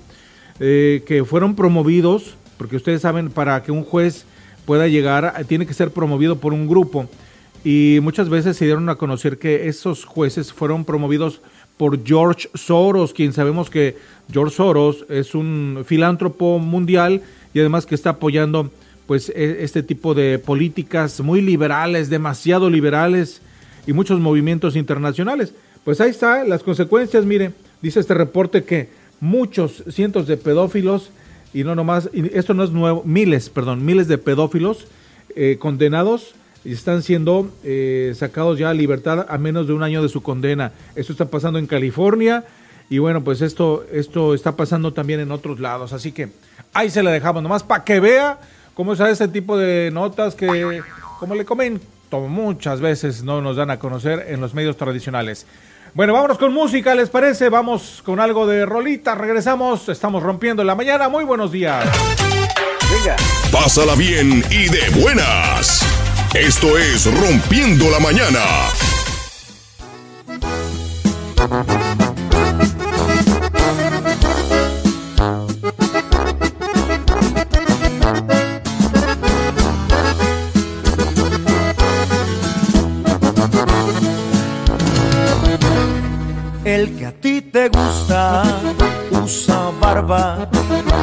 eh, 0.59 1.03
que 1.07 1.23
fueron 1.23 1.55
promovidos, 1.55 2.35
porque 2.63 2.77
ustedes 2.77 3.01
saben, 3.01 3.29
para 3.29 3.61
que 3.61 3.73
un 3.73 3.83
juez 3.83 4.23
pueda 4.65 4.87
llegar, 4.87 5.43
tiene 5.49 5.65
que 5.65 5.73
ser 5.73 5.91
promovido 5.91 6.37
por 6.37 6.53
un 6.53 6.65
grupo. 6.65 7.09
Y 7.61 7.99
muchas 8.01 8.29
veces 8.29 8.55
se 8.55 8.63
dieron 8.63 8.87
a 8.87 8.95
conocer 8.95 9.37
que 9.37 9.67
esos 9.67 10.05
jueces 10.05 10.53
fueron 10.53 10.85
promovidos 10.85 11.41
por 11.75 12.05
George 12.05 12.47
Soros, 12.53 13.11
quien 13.11 13.33
sabemos 13.33 13.69
que 13.69 13.97
George 14.31 14.55
Soros 14.55 15.05
es 15.09 15.35
un 15.35 15.83
filántropo 15.85 16.57
mundial 16.57 17.21
y 17.53 17.59
además 17.59 17.85
que 17.85 17.95
está 17.95 18.11
apoyando 18.11 18.71
pues 19.07 19.27
e- 19.27 19.61
este 19.61 19.83
tipo 19.83 20.13
de 20.13 20.39
políticas 20.39 21.19
muy 21.19 21.41
liberales, 21.41 22.09
demasiado 22.09 22.69
liberales 22.69 23.41
y 23.85 23.91
muchos 23.91 24.21
movimientos 24.21 24.77
internacionales. 24.77 25.53
Pues 25.83 25.99
ahí 25.99 26.11
está 26.11 26.45
las 26.45 26.63
consecuencias, 26.63 27.25
mire, 27.25 27.51
dice 27.81 27.99
este 27.99 28.13
reporte 28.13 28.63
que 28.63 28.87
muchos 29.19 29.83
cientos 29.89 30.27
de 30.27 30.37
pedófilos 30.37 31.11
y 31.53 31.63
no 31.63 31.75
nomás, 31.75 32.09
y 32.13 32.35
esto 32.35 32.53
no 32.53 32.63
es 32.63 32.71
nuevo, 32.71 33.03
miles, 33.05 33.49
perdón, 33.49 33.85
miles 33.85 34.07
de 34.07 34.17
pedófilos 34.17 34.87
eh, 35.35 35.57
condenados 35.59 36.35
y 36.65 36.73
están 36.73 37.03
siendo 37.03 37.51
eh, 37.63 38.13
sacados 38.15 38.57
ya 38.57 38.69
a 38.69 38.73
libertad 38.73 39.25
a 39.29 39.37
menos 39.37 39.67
de 39.67 39.73
un 39.73 39.83
año 39.83 40.01
de 40.01 40.09
su 40.09 40.23
condena. 40.23 40.71
Esto 40.95 41.11
está 41.11 41.25
pasando 41.25 41.59
en 41.59 41.67
California 41.67 42.45
y 42.89 42.99
bueno, 42.99 43.23
pues 43.23 43.41
esto, 43.41 43.85
esto 43.91 44.33
está 44.33 44.55
pasando 44.55 44.93
también 44.93 45.19
en 45.19 45.31
otros 45.31 45.59
lados. 45.59 45.93
Así 45.93 46.11
que 46.11 46.29
ahí 46.73 46.89
se 46.89 47.03
la 47.03 47.11
dejamos, 47.11 47.43
nomás 47.43 47.63
para 47.63 47.83
que 47.83 47.99
vea 47.99 48.39
cómo 48.73 48.93
es 48.93 48.99
ese 48.99 49.27
tipo 49.27 49.57
de 49.57 49.91
notas 49.91 50.35
que, 50.35 50.81
como 51.19 51.35
le 51.35 51.45
comento, 51.45 51.85
muchas 52.21 52.81
veces 52.81 53.23
no 53.23 53.41
nos 53.41 53.57
dan 53.57 53.71
a 53.71 53.79
conocer 53.79 54.25
en 54.29 54.41
los 54.41 54.53
medios 54.53 54.77
tradicionales. 54.77 55.45
Bueno, 55.95 56.13
vámonos 56.13 56.39
con 56.39 56.51
música, 56.51 56.95
¿les 56.95 57.09
parece? 57.09 57.49
Vamos 57.49 58.01
con 58.03 58.19
algo 58.19 58.47
de 58.47 58.65
rolita, 58.65 59.13
regresamos, 59.13 59.89
estamos 59.89 60.23
rompiendo 60.23 60.63
la 60.63 60.73
mañana. 60.73 61.07
Muy 61.07 61.23
buenos 61.23 61.51
días. 61.51 61.85
Venga. 62.91 63.15
Pásala 63.51 63.93
bien 63.93 64.43
y 64.49 64.69
de 64.69 64.89
buenas. 65.01 65.85
Esto 66.33 66.79
es 66.79 67.05
Rompiendo 67.05 67.91
la 67.91 67.99
Mañana. 67.99 68.39
El 86.65 86.95
que 86.97 87.05
a 87.07 87.11
ti 87.11 87.41
te 87.41 87.67
gusta 87.67 88.43
usa 89.11 89.69
barba, 89.81 90.49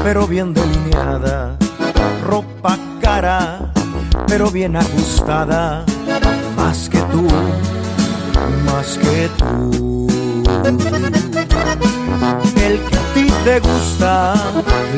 pero 0.03 0.27
bien 0.27 0.55
delineada, 0.55 1.59
ropa 2.27 2.79
cara, 3.03 3.73
pero 4.27 4.51
bien 4.51 4.77
ajustada, 4.77 5.85
más 6.57 6.89
que 6.89 6.99
tú, 6.99 7.29
más 8.65 8.99
que 8.99 9.29
tú. 9.37 10.09
El 12.57 12.81
que 12.81 12.97
a 12.97 13.15
ti 13.15 13.27
te 13.45 13.61
gusta 13.61 14.35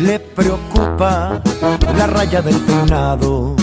le 0.00 0.20
preocupa 0.20 1.42
la 1.96 2.06
raya 2.06 2.40
del 2.40 2.56
peinado 2.60 3.56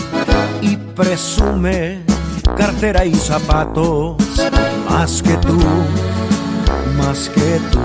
y 0.62 0.76
presume 0.76 2.04
cartera 2.58 3.06
y 3.06 3.16
zapatos. 3.16 4.18
Más 4.90 5.22
que 5.22 5.38
tú 5.38 5.58
más 7.00 7.30
que 7.30 7.60
tú. 7.72 7.80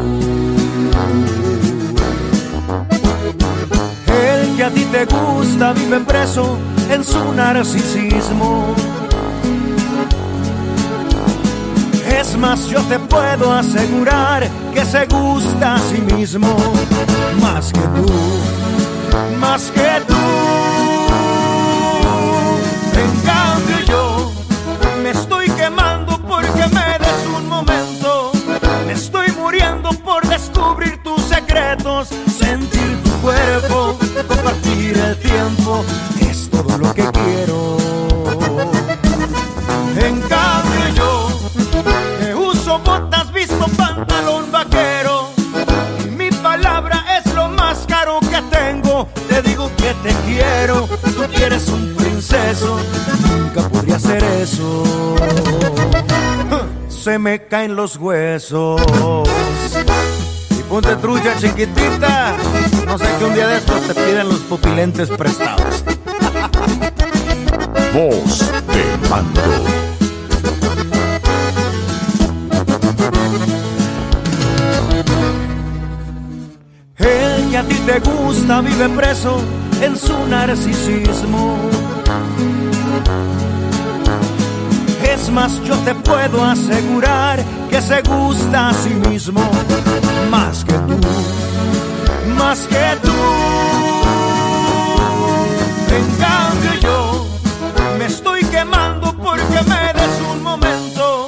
El 4.12 4.56
que 4.56 4.64
a 4.64 4.70
ti 4.70 4.84
te 4.92 5.04
gusta 5.06 5.72
vive 5.72 6.00
preso 6.00 6.58
en 6.90 7.04
su 7.04 7.32
narcisismo. 7.32 8.74
Es 12.18 12.36
más, 12.36 12.66
yo 12.68 12.80
te 12.82 12.98
puedo 12.98 13.52
asegurar 13.52 14.48
que 14.72 14.84
se 14.84 15.06
gusta 15.06 15.74
a 15.74 15.78
sí 15.78 16.00
mismo, 16.00 16.56
más 17.40 17.72
que 17.72 17.80
tú, 17.80 18.12
más 19.40 19.70
que 19.70 20.00
tú. 20.06 20.13
El 34.98 35.16
tiempo. 35.18 35.84
Es 36.20 36.50
todo 36.50 36.78
lo 36.78 36.92
que 36.94 37.04
quiero. 37.10 37.76
En 39.96 40.20
cambio 40.22 40.88
yo 40.94 42.48
uso 42.50 42.78
botas, 42.80 43.32
visto 43.32 43.66
pantalón 43.76 44.50
vaquero. 44.50 45.30
Mi 46.16 46.30
palabra 46.30 47.04
es 47.18 47.34
lo 47.34 47.48
más 47.48 47.84
caro 47.86 48.20
que 48.20 48.42
tengo. 48.56 49.08
Te 49.28 49.42
digo 49.42 49.70
que 49.76 49.94
te 50.02 50.14
quiero, 50.26 50.88
tú 51.02 51.24
quieres 51.34 51.68
un 51.68 51.94
princeso. 51.94 52.78
Nunca 53.30 53.68
podría 53.68 53.96
hacer 53.96 54.22
eso. 54.22 54.84
Se 56.88 57.18
me 57.18 57.46
caen 57.46 57.76
los 57.76 57.96
huesos. 57.96 58.80
Ponte 60.74 60.96
trucha 60.96 61.38
chiquitita. 61.38 62.34
No 62.84 62.98
sé 62.98 63.06
que 63.16 63.24
un 63.24 63.32
día 63.32 63.46
de 63.46 63.58
estos 63.58 63.80
te 63.82 63.94
piden 63.94 64.28
los 64.28 64.40
pupilentes 64.40 65.08
prestados. 65.08 65.84
Voz 67.94 68.40
de 68.66 68.84
mando. 69.08 69.40
El 76.98 77.50
que 77.50 77.56
a 77.56 77.62
ti 77.62 77.76
te 77.86 78.00
gusta 78.00 78.60
vive 78.60 78.88
preso 78.88 79.40
en 79.80 79.96
su 79.96 80.26
narcisismo. 80.26 81.56
Es 85.04 85.30
más, 85.30 85.62
yo 85.62 85.76
te 85.84 85.94
puedo 85.94 86.44
asegurar 86.44 87.44
que 87.74 87.82
se 87.82 88.00
gusta 88.02 88.68
a 88.68 88.72
sí 88.72 88.90
mismo 89.10 89.40
más 90.30 90.64
que 90.64 90.74
tú, 90.74 90.96
más 92.38 92.68
que 92.68 92.86
tú. 93.02 93.12
En 95.98 96.06
cambio 96.24 96.72
yo 96.80 97.26
me 97.98 98.06
estoy 98.06 98.44
quemando 98.44 99.12
porque 99.16 99.60
me 99.66 99.92
des 99.92 100.20
un 100.30 100.40
momento. 100.44 101.26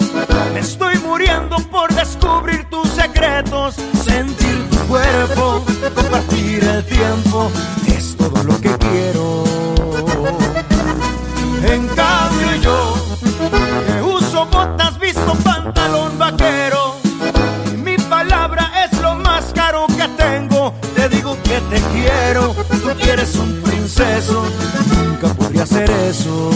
Me 0.55 0.61
estoy 0.61 0.97
muriendo 1.01 1.57
por 1.68 1.92
descubrir 1.92 2.64
tus 2.70 2.90
secretos, 2.90 3.74
sentir 4.05 4.70
tu 4.70 4.76
cuerpo, 4.86 5.64
compartir 5.97 6.62
el 6.62 6.84
tiempo. 6.84 7.51
Es 7.88 8.16
todo 8.16 8.44
lo 8.44 8.57
que 8.61 8.70
quiero. 8.78 9.26
Quiero, 22.37 22.55
tú 22.55 23.01
quieres 23.01 23.34
un 23.37 23.62
princeso. 23.62 24.45
Nunca 25.05 25.34
podría 25.34 25.62
hacer 25.62 25.91
eso. 25.91 26.51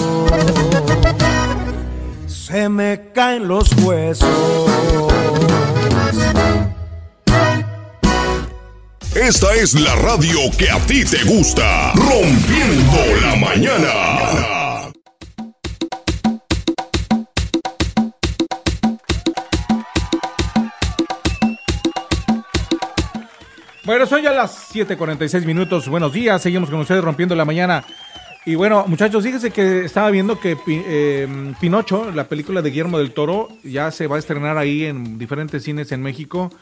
Se 2.27 2.69
me 2.69 3.13
caen 3.15 3.49
los 3.49 3.73
huesos. 3.83 4.29
Esta 9.15 9.55
es 9.55 9.75
la 9.75 9.95
radio 9.97 10.39
que 10.57 10.71
a 10.71 10.79
ti 10.87 11.05
te 11.05 11.23
gusta. 11.25 11.93
Rompiendo 11.95 12.97
la 13.23 13.37
mañana. 13.37 14.60
Bueno, 23.91 24.07
son 24.07 24.23
ya 24.23 24.31
las 24.31 24.73
7:46 24.73 25.45
minutos. 25.45 25.89
Buenos 25.89 26.13
días, 26.13 26.41
seguimos 26.41 26.71
con 26.71 26.79
ustedes 26.79 27.03
rompiendo 27.03 27.35
la 27.35 27.45
mañana. 27.45 27.85
Y 28.47 28.55
bueno, 28.55 28.85
muchachos, 28.87 29.25
fíjense 29.25 29.51
que 29.51 29.85
estaba 29.85 30.13
viendo 30.13 30.39
que 30.39 30.57
eh, 30.69 31.27
Pinocho, 31.61 32.13
la 32.13 32.29
película 32.29 32.63
de 32.63 32.71
Guillermo 32.71 32.99
del 32.99 33.11
Toro, 33.11 33.49
ya 33.65 33.91
se 33.91 34.07
va 34.07 34.15
a 34.15 34.19
estrenar 34.21 34.59
ahí 34.59 34.85
en 34.85 35.19
diferentes 35.19 35.65
cines 35.65 35.91
en 35.91 36.03
México. 36.03 36.53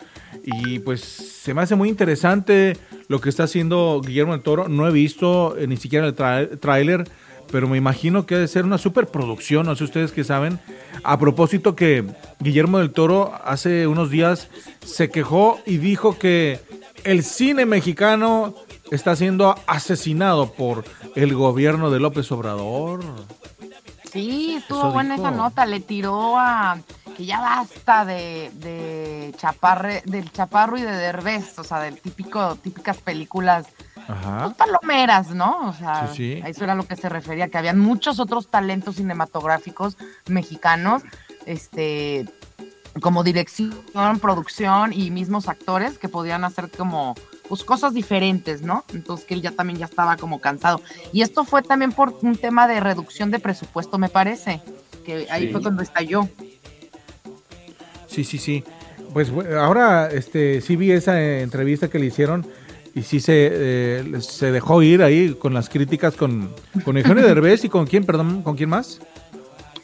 Y 0.42 0.78
pues 0.78 1.02
se 1.02 1.52
me 1.52 1.60
hace 1.60 1.74
muy 1.74 1.90
interesante 1.90 2.78
lo 3.08 3.20
que 3.20 3.28
está 3.28 3.42
haciendo 3.42 4.00
Guillermo 4.02 4.32
del 4.32 4.40
Toro. 4.40 4.68
No 4.68 4.88
he 4.88 4.90
visto 4.90 5.54
eh, 5.58 5.66
ni 5.66 5.76
siquiera 5.76 6.06
el 6.06 6.14
tráiler, 6.14 7.04
pero 7.52 7.68
me 7.68 7.76
imagino 7.76 8.24
que 8.24 8.36
debe 8.36 8.48
ser 8.48 8.64
una 8.64 8.78
superproducción, 8.78 9.66
no 9.66 9.76
sé 9.76 9.84
ustedes 9.84 10.12
qué 10.12 10.24
saben. 10.24 10.60
A 11.04 11.18
propósito 11.18 11.76
que 11.76 12.06
Guillermo 12.40 12.78
del 12.78 12.92
Toro 12.92 13.34
hace 13.44 13.86
unos 13.86 14.10
días 14.10 14.48
se 14.80 15.10
quejó 15.10 15.60
y 15.66 15.76
dijo 15.76 16.18
que 16.18 16.66
el 17.04 17.24
cine 17.24 17.66
mexicano 17.66 18.54
está 18.90 19.14
siendo 19.16 19.54
asesinado 19.66 20.52
por 20.52 20.84
el 21.14 21.34
gobierno 21.34 21.90
de 21.90 22.00
López 22.00 22.30
Obrador. 22.32 23.00
Sí, 24.12 24.54
estuvo 24.56 24.78
Eso 24.80 24.92
buena 24.92 25.16
dijo. 25.16 25.26
esa 25.28 25.36
nota, 25.36 25.66
le 25.66 25.80
tiró 25.80 26.38
a 26.38 26.78
que 27.16 27.26
ya 27.26 27.40
basta 27.40 28.04
de, 28.06 28.50
de 28.54 29.34
chaparre, 29.36 30.02
del 30.06 30.32
chaparro 30.32 30.78
y 30.78 30.82
de 30.82 30.92
Derbez, 30.92 31.58
o 31.58 31.64
sea, 31.64 31.80
del 31.80 32.00
típico, 32.00 32.54
típicas 32.56 32.96
películas 32.98 33.66
Ajá. 34.08 34.44
pues, 34.44 34.56
palomeras, 34.56 35.28
¿no? 35.30 35.68
O 35.68 35.72
sea, 35.74 36.08
Sí, 36.14 36.36
sí. 36.36 36.40
a 36.42 36.48
eso 36.48 36.64
era 36.64 36.74
lo 36.74 36.86
que 36.86 36.96
se 36.96 37.10
refería, 37.10 37.48
que 37.48 37.58
habían 37.58 37.78
muchos 37.78 38.18
otros 38.18 38.48
talentos 38.48 38.96
cinematográficos 38.96 39.98
mexicanos, 40.26 41.02
este, 41.44 42.26
como 43.00 43.22
dirección, 43.24 43.72
producción 44.20 44.92
y 44.92 45.10
mismos 45.10 45.48
actores 45.48 45.98
que 45.98 46.08
podían 46.08 46.44
hacer 46.44 46.70
como 46.70 47.14
pues 47.48 47.64
cosas 47.64 47.94
diferentes, 47.94 48.60
¿no? 48.60 48.84
Entonces 48.92 49.24
que 49.26 49.32
él 49.34 49.40
ya 49.42 49.52
también 49.52 49.78
ya 49.78 49.86
estaba 49.86 50.16
como 50.16 50.38
cansado. 50.40 50.82
Y 51.12 51.22
esto 51.22 51.44
fue 51.44 51.62
también 51.62 51.92
por 51.92 52.14
un 52.22 52.36
tema 52.36 52.68
de 52.68 52.78
reducción 52.80 53.30
de 53.30 53.38
presupuesto, 53.38 53.96
me 53.98 54.08
parece, 54.10 54.60
que 55.04 55.26
ahí 55.30 55.46
Sí. 55.46 55.52
fue 55.52 55.62
cuando 55.62 55.82
estalló. 55.82 56.28
Sí, 58.06 58.24
sí, 58.24 58.38
sí. 58.38 58.64
Pues 59.12 59.30
ahora 59.58 60.08
este, 60.10 60.60
sí 60.60 60.76
vi 60.76 60.92
esa 60.92 61.20
entrevista 61.40 61.88
que 61.88 61.98
le 61.98 62.06
hicieron 62.06 62.46
y 62.94 63.02
sí 63.02 63.20
se, 63.20 63.48
eh, 63.50 64.20
se 64.20 64.52
dejó 64.52 64.82
ir 64.82 65.02
ahí 65.02 65.34
con 65.34 65.54
las 65.54 65.68
críticas 65.68 66.14
con, 66.14 66.50
con 66.84 66.96
Eugenio 66.98 67.22
Derbez 67.26 67.64
y 67.64 67.68
con 67.68 67.86
quién, 67.86 68.04
perdón, 68.04 68.42
¿con 68.42 68.56
quién 68.56 68.68
más? 68.68 69.00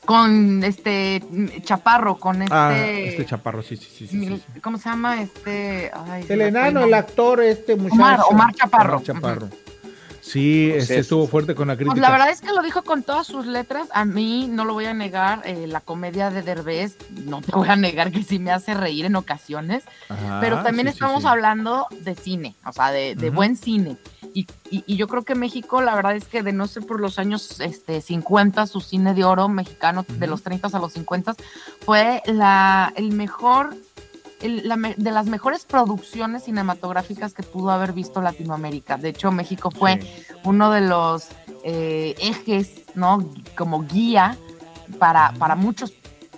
Con 0.05 0.62
este 0.64 1.22
Chaparro, 1.62 2.16
con 2.16 2.42
este... 2.42 2.55
Ah, 2.55 2.76
este 2.76 3.24
chaparro, 3.24 3.62
sí, 3.62 3.76
sí, 3.76 3.86
sí. 3.90 4.07
sí, 4.07 4.26
sí, 4.26 4.42
sí. 4.55 4.61
¿Cómo 4.61 4.78
se 4.78 4.88
llama? 4.88 5.22
Este... 5.22 5.90
ay, 5.94 6.26
El 6.28 6.40
enano, 6.42 6.84
el 6.84 6.94
actor, 6.94 7.42
este 7.42 7.76
muchacho. 7.76 7.94
Omar, 7.94 8.20
Omar 8.28 8.55
Chaparro. 8.55 8.96
Omar 8.96 9.05
Chaparro. 9.05 9.48
Sí, 10.24 10.72
este, 10.74 10.98
estuvo 10.98 11.26
fuerte 11.26 11.55
con 11.55 11.68
la 11.68 11.76
crítica. 11.76 11.92
Pues 11.92 12.00
la 12.00 12.11
verdad 12.11 12.30
es 12.30 12.40
que 12.40 12.50
lo 12.50 12.62
dijo 12.62 12.82
con 12.82 13.02
todas 13.02 13.26
sus 13.26 13.46
letras. 13.46 13.88
A 13.92 14.07
mí, 14.07 14.48
no 14.50 14.64
lo 14.64 14.72
voy 14.72 14.86
a 14.86 14.94
negar, 14.94 15.42
eh, 15.44 15.66
la 15.66 15.82
comedia 15.82 16.30
de 16.30 16.40
Derbez, 16.40 16.96
no 17.11 17.42
te 17.42 17.52
voy 17.52 17.68
a 17.68 17.76
negar 17.76 18.11
que 18.11 18.22
sí 18.22 18.38
me 18.38 18.50
hace 18.50 18.72
reír 18.72 19.05
en 19.05 19.16
ocasiones, 19.16 19.84
Ajá, 20.09 20.38
pero 20.40 20.62
también 20.62 20.88
sí, 20.88 20.94
estamos 20.94 21.22
sí. 21.22 21.28
hablando 21.28 21.86
de 22.00 22.14
cine, 22.14 22.57
o 22.64 22.72
sea, 22.72 22.90
de, 22.90 23.14
de 23.14 23.28
buen 23.28 23.55
cine. 23.55 23.98
Y, 24.35 24.47
y- 24.70 24.82
y 24.87 24.97
yo 24.97 25.07
creo 25.09 25.22
que 25.22 25.35
México, 25.37 25.80
la 25.80 25.95
verdad 25.95 26.16
es 26.16 26.26
que 26.26 26.43
de 26.43 26.53
no 26.53 26.66
ser 26.66 26.85
por 26.85 27.01
los 27.01 27.18
años 27.20 27.61
este, 27.61 28.01
50, 28.01 28.66
su 28.66 28.80
cine 28.80 29.14
de 29.14 29.24
oro 29.24 29.49
mexicano, 29.49 30.05
de 30.09 30.26
los 30.26 30.43
30 30.43 30.68
a 30.72 30.80
los 30.80 30.93
50, 30.93 31.35
fue 31.87 32.20
la, 32.26 32.93
el 32.97 33.12
mejor 33.12 33.76
el- 34.41 34.68
la 34.68 34.76
de 34.76 35.11
las 35.12 35.26
mejores 35.26 35.64
producciones 35.64 36.45
cinematográficas 36.45 37.32
que 37.32 37.43
pudo 37.45 37.70
haber 37.70 37.93
visto 37.93 38.20
Latinoamérica. 38.20 38.99
De 38.99 39.11
hecho, 39.11 39.30
México 39.30 39.70
fue 39.70 40.01
uno 40.43 40.70
de 40.72 40.80
los 40.82 41.28
eh, 41.62 42.14
ejes, 42.18 42.82
¿no? 42.95 43.30
Como 43.57 43.85
guía 43.85 44.37
para, 44.99 45.32
para 45.39 45.55
muchos 45.55 45.93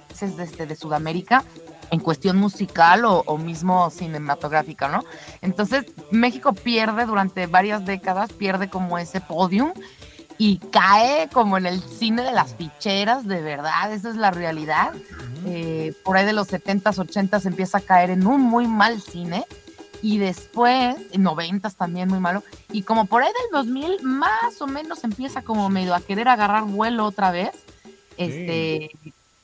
países 0.08 0.36
de, 0.36 0.44
este- 0.44 0.66
de 0.66 0.76
Sudamérica 0.76 1.42
en 1.90 2.00
cuestión 2.00 2.36
musical 2.36 3.04
o, 3.04 3.22
o 3.26 3.38
mismo 3.38 3.90
cinematográfica, 3.90 4.88
¿no? 4.88 5.04
Entonces, 5.40 5.84
México 6.10 6.52
pierde 6.52 7.06
durante 7.06 7.46
varias 7.46 7.84
décadas, 7.84 8.32
pierde 8.32 8.68
como 8.68 8.98
ese 8.98 9.20
podium 9.20 9.72
y 10.38 10.58
cae 10.58 11.28
como 11.32 11.56
en 11.56 11.66
el 11.66 11.80
cine 11.80 12.22
de 12.22 12.32
las 12.32 12.54
ficheras, 12.54 13.26
de 13.26 13.40
verdad, 13.40 13.92
esa 13.92 14.10
es 14.10 14.16
la 14.16 14.30
realidad. 14.30 14.92
Eh, 15.46 15.94
por 16.04 16.16
ahí 16.16 16.26
de 16.26 16.32
los 16.32 16.48
70s, 16.48 16.82
80s 16.82 17.46
empieza 17.46 17.78
a 17.78 17.80
caer 17.80 18.10
en 18.10 18.26
un 18.26 18.42
muy 18.42 18.66
mal 18.66 19.00
cine 19.00 19.44
y 20.02 20.18
después, 20.18 20.96
en 21.12 21.24
90s 21.24 21.74
también 21.74 22.08
muy 22.08 22.20
malo, 22.20 22.42
y 22.70 22.82
como 22.82 23.06
por 23.06 23.22
ahí 23.22 23.30
del 23.42 23.64
2000 23.64 24.02
más 24.02 24.60
o 24.60 24.66
menos 24.66 25.02
empieza 25.04 25.42
como 25.42 25.68
medio 25.70 25.94
a 25.94 26.00
querer 26.00 26.28
agarrar 26.28 26.64
vuelo 26.64 27.06
otra 27.06 27.30
vez, 27.30 27.50
este, 28.18 28.90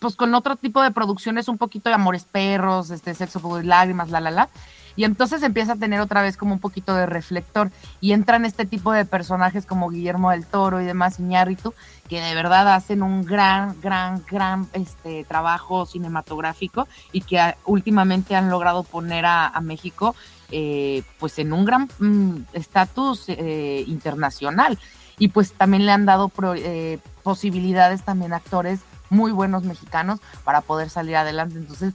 pues 0.03 0.17
con 0.17 0.35
otro 0.35 0.57
tipo 0.57 0.83
de 0.83 0.91
producciones, 0.91 1.49
un 1.49 1.57
poquito 1.57 1.89
de 1.89 1.95
Amores 1.95 2.25
Perros, 2.25 2.91
este, 2.91 3.15
Sexo, 3.15 3.61
y 3.61 3.65
Lágrimas, 3.65 4.11
la, 4.11 4.21
la, 4.21 4.31
la, 4.31 4.49
y 4.95 5.05
entonces 5.05 5.43
empieza 5.43 5.73
a 5.73 5.77
tener 5.77 6.01
otra 6.01 6.21
vez 6.21 6.37
como 6.37 6.53
un 6.53 6.59
poquito 6.61 6.95
de 6.95 7.07
reflector. 7.07 7.71
Y 8.03 8.13
entran 8.13 8.45
este 8.45 8.67
tipo 8.67 8.93
de 8.93 9.07
personajes 9.07 9.65
como 9.65 9.89
Guillermo 9.89 10.31
del 10.33 10.45
Toro 10.45 10.83
y 10.83 10.85
demás, 10.85 11.19
Iñárritu, 11.19 11.73
que 12.11 12.21
de 12.21 12.35
verdad 12.35 12.75
hacen 12.75 13.03
un 13.03 13.25
gran, 13.25 13.81
gran, 13.81 14.23
gran 14.31 14.69
este, 14.75 15.25
trabajo 15.25 15.87
cinematográfico 15.87 16.89
y 17.11 17.23
que 17.23 17.55
últimamente 17.65 18.37
han 18.37 18.51
logrado 18.51 18.83
poner 18.83 19.25
a, 19.25 19.47
a 19.47 19.61
México 19.63 20.15
eh, 20.51 21.03
pues 21.19 21.39
en 21.39 21.55
un 21.55 21.65
gran 21.65 21.89
mm, 21.99 22.43
estatus 22.53 23.25
eh, 23.29 23.85
internacional. 23.87 24.79
Y 25.19 25.29
pues 25.29 25.53
también 25.53 25.87
le 25.87 25.93
han 25.93 26.05
dado 26.05 26.29
pro- 26.29 26.55
eh, 26.55 26.99
posibilidades 27.23 28.03
también 28.03 28.35
a 28.35 28.37
actores 28.37 28.81
muy 29.13 29.31
buenos 29.31 29.63
mexicanos 29.63 30.21
para 30.45 30.63
poder 30.63 30.91
salir 30.91 31.17
adelante. 31.17 31.59
Entonces, 31.59 31.95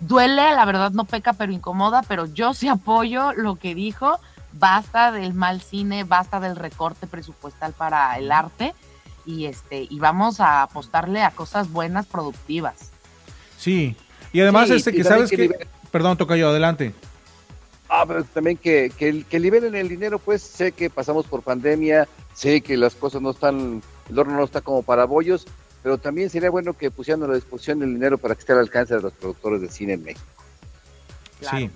duele, 0.00 0.54
la 0.54 0.64
verdad 0.64 0.92
no 0.92 1.04
peca, 1.04 1.32
pero 1.32 1.52
incomoda, 1.52 2.02
pero 2.06 2.26
yo 2.26 2.54
sí 2.54 2.68
apoyo 2.68 3.32
lo 3.32 3.56
que 3.56 3.74
dijo, 3.74 4.18
basta 4.52 5.10
del 5.10 5.34
mal 5.34 5.60
cine, 5.60 6.04
basta 6.04 6.38
del 6.38 6.56
recorte 6.56 7.06
presupuestal 7.06 7.72
para 7.72 8.16
el 8.18 8.30
arte 8.30 8.74
y 9.26 9.46
este 9.46 9.86
y 9.88 9.98
vamos 9.98 10.40
a 10.40 10.62
apostarle 10.62 11.22
a 11.22 11.30
cosas 11.30 11.70
buenas, 11.70 12.06
productivas. 12.06 12.90
Sí. 13.58 13.96
Y 14.32 14.40
además, 14.40 14.68
Sí, 14.68 14.74
este 14.74 14.90
y 14.90 14.94
que 14.94 15.04
sabes 15.04 15.30
que 15.30 15.66
Perdón, 15.90 16.16
toca 16.16 16.36
yo, 16.36 16.50
adelante. 16.50 16.94
Ah, 17.88 18.04
pero 18.06 18.22
también 18.22 18.56
que, 18.56 18.92
que, 18.96 19.24
que 19.24 19.40
liberen 19.40 19.74
el 19.74 19.88
dinero, 19.88 20.20
pues 20.20 20.42
sé 20.42 20.70
que 20.70 20.88
pasamos 20.88 21.26
por 21.26 21.42
pandemia, 21.42 22.06
sé 22.34 22.60
que 22.60 22.76
las 22.76 22.94
cosas 22.94 23.20
no 23.20 23.30
están, 23.30 23.82
el 24.08 24.18
horno 24.18 24.36
no 24.36 24.44
está 24.44 24.60
como 24.60 24.84
para 24.84 25.04
bollos, 25.04 25.46
pero 25.82 25.98
también 25.98 26.30
sería 26.30 26.50
bueno 26.50 26.72
que 26.74 26.90
pusieran 26.90 27.22
a 27.22 27.26
la 27.28 27.34
disposición 27.34 27.82
el 27.82 27.94
dinero 27.94 28.18
para 28.18 28.34
que 28.34 28.40
esté 28.40 28.52
al 28.52 28.60
alcance 28.60 28.94
de 28.94 29.00
los 29.02 29.12
productores 29.12 29.60
de 29.60 29.68
cine 29.68 29.94
en 29.94 30.04
México. 30.04 30.26
Sí. 31.40 31.70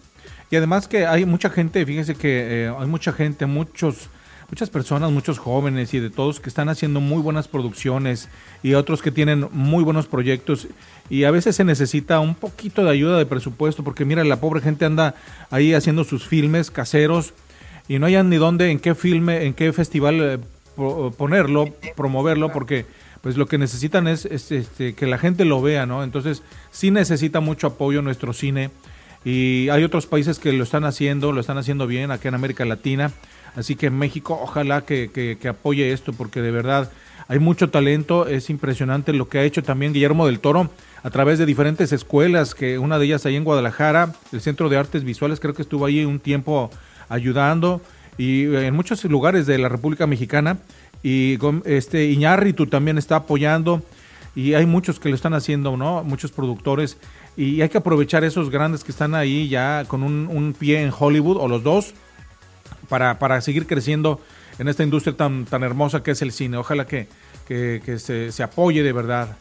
Y 0.51 0.57
además 0.57 0.87
que 0.89 1.07
hay 1.07 1.25
mucha 1.25 1.51
gente, 1.51 1.85
fíjense 1.87 2.15
que 2.15 2.67
eh, 2.67 2.75
hay 2.79 2.87
mucha 2.87 3.13
gente, 3.13 3.47
muchos, 3.47 4.09
muchas 4.51 4.69
personas, 4.69 5.11
muchos 5.11 5.39
jóvenes 5.39 5.95
y 5.95 6.01
de 6.01 6.11
todos 6.11 6.39
que 6.39 6.49
están 6.49 6.69
haciendo 6.69 7.01
muy 7.01 7.23
buenas 7.23 7.49
producciones 7.49 8.29
y 8.63 8.75
otros 8.75 9.01
que 9.01 9.11
tienen 9.11 9.49
muy 9.53 9.83
buenos 9.83 10.07
proyectos 10.07 10.69
y 11.09 11.25
a 11.25 11.31
veces 11.31 11.57
se 11.57 11.65
necesita 11.65 12.21
un 12.21 12.35
poquito 12.35 12.85
de 12.85 12.91
ayuda 12.91 13.19
de 13.19 13.27
presupuesto 13.27 13.83
porque 13.83 14.05
mira, 14.05 14.23
la 14.23 14.37
pobre 14.39 14.61
gente 14.61 14.85
anda 14.85 15.15
ahí 15.51 15.73
haciendo 15.75 16.05
sus 16.05 16.27
filmes 16.27 16.71
caseros 16.71 17.33
y 17.89 17.99
no 17.99 18.07
hayan 18.07 18.29
ni 18.29 18.37
dónde, 18.37 18.71
en 18.71 18.79
qué 18.79 18.95
filme, 18.95 19.47
en 19.47 19.55
qué 19.55 19.73
festival 19.73 20.21
eh, 20.21 20.39
po- 20.77 21.11
ponerlo, 21.11 21.69
promoverlo, 21.97 22.53
porque 22.53 22.87
pues 23.25 23.37
lo 23.37 23.47
que 23.47 23.59
necesitan 23.59 24.07
es, 24.07 24.25
es, 24.27 24.53
este, 24.53 24.95
que 24.95 25.07
la 25.07 25.19
gente 25.19 25.45
lo 25.45 25.61
vea, 25.61 25.85
¿no? 25.87 26.05
Entonces 26.05 26.43
sí 26.71 26.93
necesita 26.93 27.41
mucho 27.41 27.67
apoyo 27.67 28.03
nuestro 28.03 28.33
cine 28.33 28.71
y 29.25 29.69
hay 29.71 29.83
otros 29.83 30.07
países 30.07 30.39
que 30.39 30.53
lo 30.53 30.63
están 30.63 30.85
haciendo, 30.85 31.33
lo 31.33 31.41
están 31.41 31.59
haciendo 31.59 31.87
bien 31.87 32.11
acá 32.11 32.29
en 32.29 32.35
América 32.35 32.65
Latina, 32.67 33.11
así 33.57 33.75
que 33.77 33.89
México 33.91 34.39
ojalá 34.41 34.83
que, 34.83 35.11
que- 35.13 35.39
que 35.41 35.49
apoye 35.49 35.93
esto 35.93 36.13
porque 36.13 36.41
de 36.43 36.51
verdad 36.51 36.93
hay 37.27 37.39
mucho 37.39 37.71
talento, 37.71 38.29
es 38.29 38.51
impresionante 38.51 39.15
lo 39.15 39.31
que 39.31 39.39
ha 39.39 39.45
hecho 39.45 39.63
también 39.63 39.95
Guillermo 39.95 40.27
del 40.27 40.41
Toro 40.41 40.71
a 41.03 41.09
través 41.09 41.39
de 41.39 41.47
diferentes 41.47 41.91
escuelas, 41.93 42.55
que 42.55 42.79
una 42.79 42.99
de 42.99 43.07
ellas 43.07 43.25
ahí 43.25 43.37
en 43.37 43.45
Guadalajara, 43.45 44.13
el 44.33 44.43
Centro 44.43 44.69
de 44.69 44.77
Artes 44.77 45.05
Visuales, 45.05 45.41
creo 45.41 45.55
que 45.55 45.63
estuvo 45.63 45.87
ahí 45.87 46.05
un 46.05 46.21
tiempo 46.21 46.71
ayudando 47.09 47.81
y 48.19 48.45
eh, 48.45 48.67
en 48.67 48.75
muchos 48.75 49.03
lugares 49.05 49.47
de 49.47 49.57
la 49.59 49.69
República 49.69 50.07
Mexicana 50.07 50.59
y 51.05 51.39
este 51.67 52.07
Iñárritu 52.07 52.67
también 52.67 52.97
está 52.97 53.17
apoyando 53.17 53.83
y 54.35 54.55
hay 54.55 54.65
muchos 54.65 54.99
que 54.99 55.11
lo 55.11 55.15
están 55.15 55.35
haciendo, 55.35 55.77
¿no? 55.77 56.03
Muchos 56.03 56.33
productores 56.33 56.97
y 57.37 57.61
hay 57.61 57.69
que 57.69 57.79
aprovechar 57.79 58.25
esos 58.25 58.49
grandes 58.49 58.83
que 58.83 58.91
están 58.91 59.15
ahí 59.15 59.49
ya 59.49 59.85
con 59.87 60.03
un, 60.03 60.57
pie 60.59 60.83
en 60.83 60.93
Hollywood 60.99 61.37
o 61.37 61.47
los 61.47 61.63
dos 61.63 61.95
para, 62.89 63.19
para 63.19 63.41
seguir 63.43 63.67
creciendo 63.67 64.19
en 64.59 64.69
esta 64.69 64.83
industria 64.83 65.15
tan, 65.15 65.45
tan 65.45 65.63
hermosa 65.63 66.03
que 66.03 66.13
es 66.13 66.23
el 66.23 66.33
cine. 66.33 66.57
Ojalá 66.57 66.87
que, 66.87 67.07
que, 67.47 67.83
que 67.85 67.99
se, 67.99 68.33
se 68.33 68.43
apoye 68.43 68.83
de 68.83 68.93
verdad. 68.93 69.37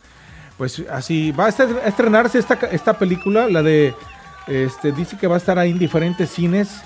Pues 0.57 0.83
así 0.91 1.31
va 1.31 1.45
a 1.45 1.49
estrenarse 1.49 2.39
esta, 2.39 2.55
esta 2.71 2.99
película, 2.99 3.47
la 3.47 3.63
de, 3.63 3.95
este, 4.47 4.91
dice 4.91 5.17
que 5.17 5.27
va 5.27 5.35
a 5.35 5.37
estar 5.37 5.57
ahí 5.57 5.71
en 5.71 5.79
diferentes 5.79 6.29
cines, 6.29 6.81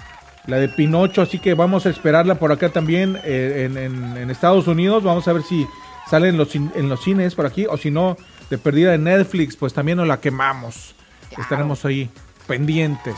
la 0.48 0.58
de 0.58 0.70
Pinocho, 0.70 1.22
así 1.22 1.40
que 1.40 1.54
vamos 1.54 1.86
a 1.86 1.90
esperarla 1.90 2.36
por 2.36 2.52
acá 2.52 2.70
también 2.70 3.20
eh, 3.24 3.68
en, 3.70 3.78
en- 3.78 4.18
en 4.18 4.32
Estados 4.32 4.68
Unidos, 4.68 5.04
vamos 5.04 5.28
a 5.28 5.34
ver 5.34 5.44
si 5.44 5.68
sale 6.10 6.30
en 6.30 6.38
los, 6.38 6.56
en 6.56 6.90
los 6.90 7.04
cines 7.04 7.36
por 7.36 7.46
aquí, 7.46 7.66
o 7.70 7.78
si 7.78 7.92
no, 7.92 8.16
de 8.50 8.58
perdida 8.58 8.94
en 8.96 9.04
Netflix, 9.04 9.56
pues 9.58 9.74
también 9.74 9.98
nos 9.98 10.08
la 10.08 10.20
quemamos. 10.22 10.96
Estaremos 11.38 11.84
ahí 11.86 12.10
pendientes. 12.48 13.16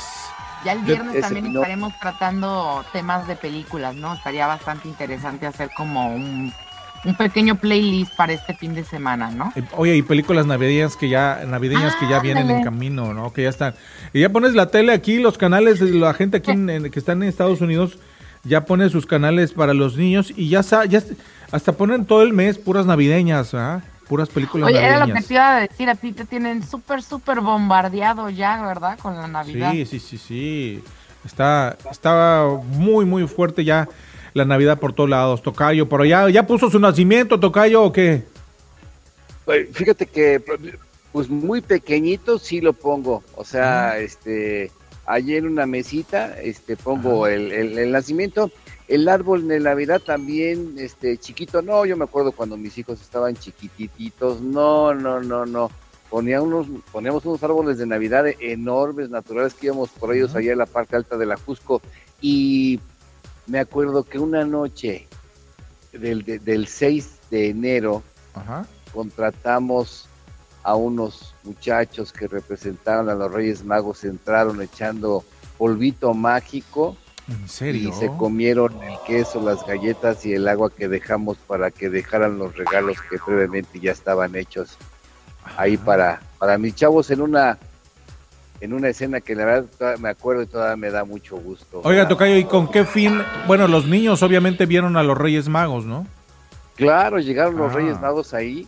Ya 0.65 0.73
el 0.73 0.80
De- 0.86 0.93
viernes 0.93 1.13
ese 1.15 1.21
también 1.21 1.53
no- 1.53 1.59
estaremos 1.61 1.93
tratando 2.01 2.84
temas 2.91 3.27
de 3.27 3.36
películas, 3.36 3.95
¿no? 3.95 4.13
Estaría 4.15 4.47
bastante 4.47 4.88
interesante 4.89 5.45
hacer 5.45 5.69
como 5.77 6.07
un, 6.13 6.51
un 7.05 7.15
pequeño 7.15 7.55
playlist 7.55 8.13
para 8.15 8.33
este 8.33 8.53
fin 8.53 8.75
de 8.75 8.83
semana, 8.83 9.31
¿no? 9.31 9.51
Eh, 9.55 9.63
Oye, 9.77 9.95
y 9.97 10.01
películas 10.01 10.45
navideñas 10.45 10.95
que 10.95 11.09
ya 11.09 11.41
navideñas 11.47 11.95
que 11.95 12.07
ya 12.09 12.19
vienen 12.19 12.49
en 12.49 12.63
camino, 12.63 13.13
¿no? 13.13 13.31
Que 13.33 13.43
ya 13.43 13.49
están. 13.49 13.73
Y 14.13 14.21
ya 14.21 14.29
pones 14.29 14.53
la 14.53 14.67
tele 14.69 14.91
aquí, 14.93 15.19
los 15.19 15.37
canales, 15.37 15.79
de 15.79 15.91
la 15.91 16.13
gente 16.13 16.37
aquí 16.37 16.51
en- 16.51 16.69
en- 16.69 16.91
que 16.91 16.99
están 16.99 17.23
en 17.23 17.29
Estados 17.29 17.61
Unidos 17.61 17.97
ya 18.43 18.65
pone 18.65 18.89
sus 18.89 19.05
canales 19.05 19.51
para 19.51 19.73
los 19.73 19.97
niños 19.97 20.31
y 20.35 20.47
ya, 20.49 20.61
ya 20.85 21.03
hasta 21.51 21.73
ponen 21.73 22.05
todo 22.05 22.21
el 22.23 22.31
mes 22.33 22.57
puras 22.57 22.85
navideñas, 22.85 23.53
¿ah? 23.53 23.81
Puras 24.07 24.29
películas 24.29 24.69
Oye, 24.69 24.83
era 24.83 25.05
lo 25.05 25.13
que 25.13 25.21
te 25.21 25.33
iba 25.33 25.57
a 25.57 25.59
decir, 25.59 25.89
a 25.89 25.95
ti 25.95 26.13
te 26.13 26.25
tienen 26.25 26.63
súper, 26.63 27.03
súper 27.03 27.41
bombardeado 27.41 28.29
ya, 28.29 28.61
¿verdad? 28.65 28.97
Con 28.97 29.15
la 29.15 29.27
Navidad. 29.27 29.71
Sí, 29.71 29.85
sí, 29.85 29.99
sí, 29.99 30.17
sí. 30.17 30.83
Está, 31.25 31.77
está 31.91 32.47
muy, 32.71 33.05
muy 33.05 33.27
fuerte 33.27 33.63
ya 33.65 33.87
la 34.39 34.45
Navidad 34.45 34.79
por 34.79 34.93
todos 34.93 35.09
lados. 35.09 35.41
Tocayo, 35.43 35.87
pero 35.87 36.03
ya, 36.05 36.29
ya 36.29 36.47
puso 36.47 36.69
su 36.69 36.79
nacimiento, 36.79 37.39
Tocayo, 37.39 37.83
¿o 37.83 37.91
qué? 37.91 38.23
Pues, 39.45 39.67
Fíjate 39.73 40.05
que, 40.05 40.41
pues 41.11 41.29
muy 41.29 41.61
pequeñito 41.61 42.37
sí 42.39 42.61
lo 42.61 42.73
pongo. 42.73 43.23
O 43.35 43.43
sea, 43.43 43.97
este, 43.99 44.71
allí 45.05 45.35
en 45.35 45.47
una 45.47 45.65
mesita, 45.65 46.39
este, 46.41 46.75
pongo 46.77 47.27
el, 47.27 47.51
el- 47.51 47.77
el 47.77 47.91
nacimiento. 47.91 48.51
El 48.87 49.07
árbol 49.07 49.47
de 49.47 49.59
Navidad 49.59 50.01
también, 50.03 50.75
este, 50.79 51.17
chiquito. 51.17 51.61
No, 51.61 51.85
yo 51.85 51.95
me 51.95 52.05
acuerdo 52.05 52.31
cuando 52.31 52.57
mis 52.57 52.75
hijos 52.77 52.99
estaban 53.01 53.35
chiquititos. 53.35 54.41
No, 54.41 54.93
no, 54.95 55.19
no, 55.21 55.45
no. 55.45 55.69
Ponía 56.09 56.41
unos, 56.41 56.65
poníamos 56.91 57.23
unos 57.23 57.43
árboles 57.43 57.77
de 57.77 57.85
Navidad 57.85 58.25
enormes, 58.39 59.11
naturales, 59.11 59.53
que 59.53 59.67
íbamos 59.67 59.89
por 59.91 60.15
ellos 60.15 60.35
allá 60.35 60.53
en 60.53 60.57
la 60.57 60.65
parte 60.65 60.95
alta 60.95 61.17
de 61.17 61.27
la 61.27 61.37
Jusco. 61.37 61.83
Y 62.19 62.79
me 63.49 63.59
acuerdo 63.59 64.03
que 64.03 64.19
una 64.19 64.45
noche 64.45 65.07
del, 65.91 66.23
de- 66.23 66.39
del 66.39 66.67
6 66.67 67.17
de 67.31 67.49
enero, 67.49 68.03
Ajá. 68.33 68.65
contratamos 68.93 70.05
a 70.63 70.75
unos 70.75 71.33
muchachos 71.43 72.11
que 72.13 72.27
representaban 72.27 73.09
a 73.09 73.15
los 73.15 73.31
Reyes 73.31 73.63
Magos, 73.63 74.03
entraron 74.03 74.61
echando 74.61 75.23
polvito 75.57 76.13
mágico 76.13 76.95
¿En 77.27 77.47
serio? 77.49 77.89
y 77.89 77.93
se 77.93 78.07
comieron 78.17 78.81
el 78.83 78.95
queso, 79.05 79.41
las 79.41 79.65
galletas 79.65 80.25
y 80.25 80.33
el 80.33 80.47
agua 80.47 80.69
que 80.69 80.87
dejamos 80.87 81.37
para 81.37 81.71
que 81.71 81.89
dejaran 81.89 82.37
los 82.37 82.55
regalos 82.55 82.97
que 83.09 83.17
previamente 83.25 83.79
ya 83.79 83.91
estaban 83.91 84.35
hechos 84.35 84.77
ahí 85.57 85.77
para, 85.77 86.21
para 86.37 86.57
mis 86.57 86.75
chavos 86.75 87.09
en 87.11 87.21
una 87.21 87.57
en 88.62 88.74
una 88.74 88.89
escena 88.89 89.22
que 89.22 89.36
la 89.36 89.45
verdad 89.45 89.66
todavía 89.78 90.01
me 90.01 90.10
acuerdo 90.10 90.41
y 90.43 90.47
todavía 90.47 90.76
me 90.76 90.89
da 90.91 91.03
mucho 91.05 91.38
gusto. 91.38 91.82
Oiga, 91.84 92.07
Tocayo, 92.07 92.36
¿y 92.38 92.43
con 92.45 92.70
qué 92.70 92.86
fin? 92.86 93.22
Bueno, 93.47 93.68
los 93.68 93.86
niños 93.86 94.22
obviamente 94.24 94.66
vieron 94.66 94.97
a 94.97 95.03
los 95.03 95.18
Reyes 95.18 95.47
Magos, 95.47 95.86
¿no? 95.86 96.05
Claro, 96.76 97.20
llegaron 97.20 97.55
los 97.57 97.72
Ah. 97.72 97.76
Reyes 97.76 97.99
Magos 97.99 98.34
ahí 98.34 98.68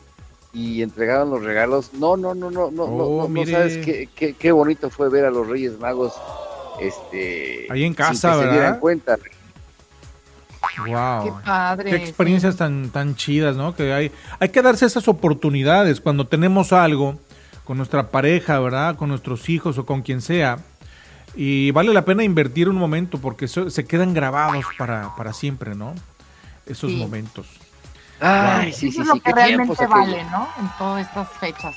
y 0.53 0.81
entregaban 0.81 1.29
los 1.29 1.43
regalos. 1.43 1.93
No, 1.93 2.17
no, 2.17 2.33
no, 2.35 2.51
no, 2.51 2.71
no, 2.71 2.85
no, 2.87 2.93
Oh, 2.93 3.21
no, 3.23 3.27
mire. 3.29 3.51
sabes 3.51 3.85
qué, 3.85 4.09
qué, 4.15 4.33
qué 4.33 4.51
bonito 4.51 4.89
fue 4.89 5.09
ver 5.09 5.25
a 5.25 5.31
los 5.31 5.47
Reyes 5.47 5.79
Magos 5.79 6.13
este 6.79 7.67
Ahí 7.69 7.81
en 7.83 7.87
sin 7.89 7.93
casa, 7.93 8.11
que 8.29 8.33
se 8.35 8.39
¿verdad? 8.39 8.51
dieran 8.53 8.79
cuenta. 8.79 9.17
Wow. 10.87 11.23
Qué 11.25 11.31
padre. 11.45 11.89
Qué 11.89 11.95
experiencias 11.97 12.55
tan, 12.55 12.89
tan 12.91 13.15
chidas, 13.15 13.55
¿no? 13.55 13.75
Que 13.75 13.91
hay, 13.93 14.11
hay 14.39 14.49
que 14.49 14.61
darse 14.61 14.85
esas 14.85 15.07
oportunidades 15.07 15.99
cuando 15.99 16.27
tenemos 16.27 16.71
algo 16.71 17.17
con 17.63 17.77
nuestra 17.77 18.09
pareja, 18.09 18.59
¿verdad? 18.59 18.95
Con 18.95 19.09
nuestros 19.09 19.47
hijos 19.49 19.77
o 19.77 19.85
con 19.85 20.01
quien 20.01 20.21
sea. 20.21 20.59
Y 21.35 21.71
vale 21.71 21.93
la 21.93 22.03
pena 22.03 22.23
invertir 22.23 22.67
un 22.67 22.75
momento 22.75 23.17
porque 23.19 23.45
eso- 23.45 23.69
se 23.69 23.85
quedan 23.85 24.13
grabados 24.13 24.65
para, 24.77 25.15
para 25.15 25.31
siempre, 25.33 25.75
¿no? 25.75 25.93
Esos 26.65 26.91
Sí. 26.91 26.97
momentos. 26.97 27.47
Ay, 28.19 28.69
Eso 28.69 28.79
sí, 28.81 28.91
sí, 28.91 29.01
es 29.01 29.07
lo 29.07 29.13
sí, 29.15 29.19
que 29.21 29.31
realmente 29.33 29.87
vale. 29.87 30.23
¿no? 30.25 30.47
En 30.59 30.69
todas 30.77 31.07
estas 31.07 31.27
fechas. 31.39 31.75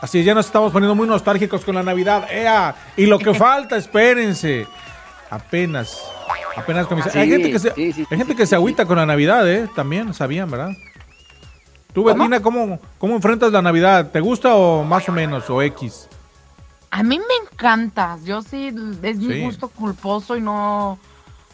Así 0.00 0.18
es, 0.18 0.26
ya 0.26 0.34
nos 0.34 0.46
estamos 0.46 0.72
poniendo 0.72 0.94
muy 0.94 1.06
nostálgicos 1.06 1.64
con 1.64 1.74
la 1.74 1.82
Navidad. 1.82 2.26
¡Ea! 2.30 2.74
Y 2.96 3.06
lo 3.06 3.18
que 3.18 3.32
falta, 3.34 3.76
espérense. 3.76 4.66
Apenas. 5.30 6.00
Apenas 6.56 6.86
comienza. 6.86 7.10
Sí, 7.12 7.18
hay 7.18 7.28
gente 7.28 7.50
que 7.52 7.58
se, 7.58 7.72
sí, 7.74 7.92
sí, 7.92 8.06
hay 8.10 8.16
gente 8.18 8.34
que 8.34 8.46
se 8.46 8.54
agüita 8.54 8.86
con 8.86 8.96
la 8.96 9.04
Navidad, 9.06 9.46
¿eh? 9.50 9.68
También, 9.76 10.14
sabían, 10.14 10.50
¿verdad? 10.50 10.70
Tú, 11.96 12.04
Betina, 12.04 12.42
¿cómo, 12.42 12.78
¿cómo 12.98 13.16
enfrentas 13.16 13.50
la 13.50 13.62
Navidad? 13.62 14.10
¿Te 14.10 14.20
gusta 14.20 14.54
o 14.54 14.84
más 14.84 15.08
o 15.08 15.12
menos? 15.12 15.48
¿O 15.48 15.62
X? 15.62 16.10
A 16.90 17.02
mí 17.02 17.18
me 17.18 17.50
encanta. 17.50 18.18
Yo 18.22 18.42
sí, 18.42 18.66
es 19.02 19.16
mi 19.16 19.32
Sí. 19.36 19.40
gusto 19.42 19.68
culposo 19.70 20.36
y 20.36 20.42
no, 20.42 20.98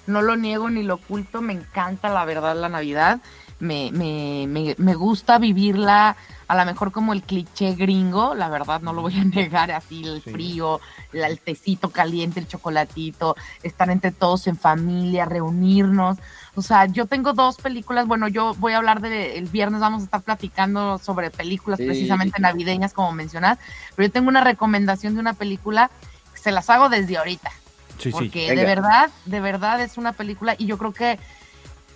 no 0.08 0.20
lo 0.20 0.34
niego 0.34 0.68
ni 0.68 0.82
lo 0.82 0.94
oculto. 0.94 1.42
Me 1.42 1.52
encanta, 1.52 2.08
la 2.08 2.24
verdad, 2.24 2.56
la 2.56 2.68
Navidad. 2.68 3.20
Me, 3.60 3.92
me, 3.92 4.46
me, 4.48 4.74
me 4.78 4.94
gusta 4.96 5.38
vivirla 5.38 6.16
a 6.48 6.56
lo 6.56 6.64
mejor 6.66 6.90
como 6.90 7.12
el 7.12 7.22
cliché 7.22 7.74
gringo, 7.76 8.34
la 8.34 8.48
verdad, 8.48 8.80
no 8.80 8.92
lo 8.92 9.02
voy 9.02 9.16
a 9.20 9.24
negar, 9.24 9.70
así 9.70 10.02
el 10.04 10.20
frío, 10.22 10.80
el 11.12 11.38
tecito 11.38 11.90
caliente, 11.90 12.40
el 12.40 12.48
chocolatito, 12.48 13.36
estar 13.62 13.88
entre 13.90 14.10
todos 14.10 14.48
en 14.48 14.56
familia, 14.58 15.24
reunirnos. 15.24 16.18
O 16.54 16.60
sea, 16.62 16.86
yo 16.86 17.06
tengo 17.06 17.32
dos 17.32 17.56
películas, 17.56 18.06
bueno, 18.06 18.28
yo 18.28 18.54
voy 18.58 18.74
a 18.74 18.76
hablar 18.76 19.00
de, 19.00 19.38
el 19.38 19.46
viernes 19.46 19.80
vamos 19.80 20.02
a 20.02 20.04
estar 20.04 20.20
platicando 20.20 20.98
sobre 20.98 21.30
películas 21.30 21.78
Sí, 21.78 21.86
precisamente 21.86 22.40
navideñas, 22.42 22.92
como 22.92 23.10
mencionas, 23.12 23.58
pero 23.96 24.08
yo 24.08 24.12
tengo 24.12 24.28
una 24.28 24.42
recomendación 24.42 25.14
de 25.14 25.20
una 25.20 25.32
película, 25.32 25.90
que 26.34 26.40
se 26.40 26.52
las 26.52 26.68
hago 26.68 26.90
desde 26.90 27.16
ahorita, 27.16 27.50
Sí, 27.96 28.04
sí. 28.04 28.10
porque 28.12 28.54
de 28.54 28.64
verdad, 28.66 29.10
de 29.24 29.40
verdad 29.40 29.80
es 29.80 29.96
una 29.96 30.12
película 30.12 30.54
y 30.58 30.66
yo 30.66 30.76
creo 30.76 30.92
que 30.92 31.18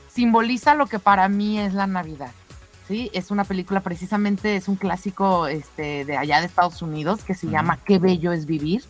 simboliza 0.09 0.75
lo 0.75 0.87
que 0.87 0.99
para 0.99 1.29
mí 1.29 1.61
es 1.61 1.75
la 1.75 1.87
Navidad. 1.87 2.33
Sí, 2.89 3.11
es 3.13 3.31
una 3.31 3.45
película 3.45 3.81
precisamente, 3.81 4.57
es 4.57 4.69
un 4.69 4.77
clásico 4.77 5.49
este, 5.49 6.05
de 6.05 6.17
allá 6.17 6.41
de 6.41 6.47
Estados 6.47 6.81
Unidos 6.81 7.25
que 7.25 7.35
se 7.35 7.49
llama 7.49 7.79
Qué 7.85 7.99
bello 7.99 8.33
es 8.33 8.47
vivir. 8.47 8.85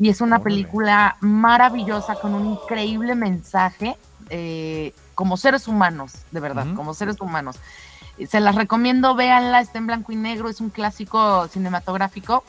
Y 0.00 0.08
es 0.10 0.20
una 0.20 0.40
película 0.40 1.16
maravillosa 1.20 2.16
con 2.16 2.34
un 2.34 2.46
increíble 2.46 3.14
mensaje 3.14 3.96
eh, 4.30 4.92
como 5.14 5.36
seres 5.36 5.68
humanos, 5.68 6.12
de 6.30 6.40
verdad, 6.40 6.66
Ujú. 6.66 6.76
como 6.76 6.94
seres 6.94 7.20
humanos. 7.20 7.56
Se 8.28 8.40
las 8.40 8.54
recomiendo, 8.56 9.14
véanla, 9.14 9.60
está 9.60 9.78
en 9.78 9.86
blanco 9.86 10.10
y 10.12 10.16
negro, 10.16 10.48
es 10.48 10.60
un 10.60 10.70
clásico 10.70 11.46
cinematográfico. 11.48 12.44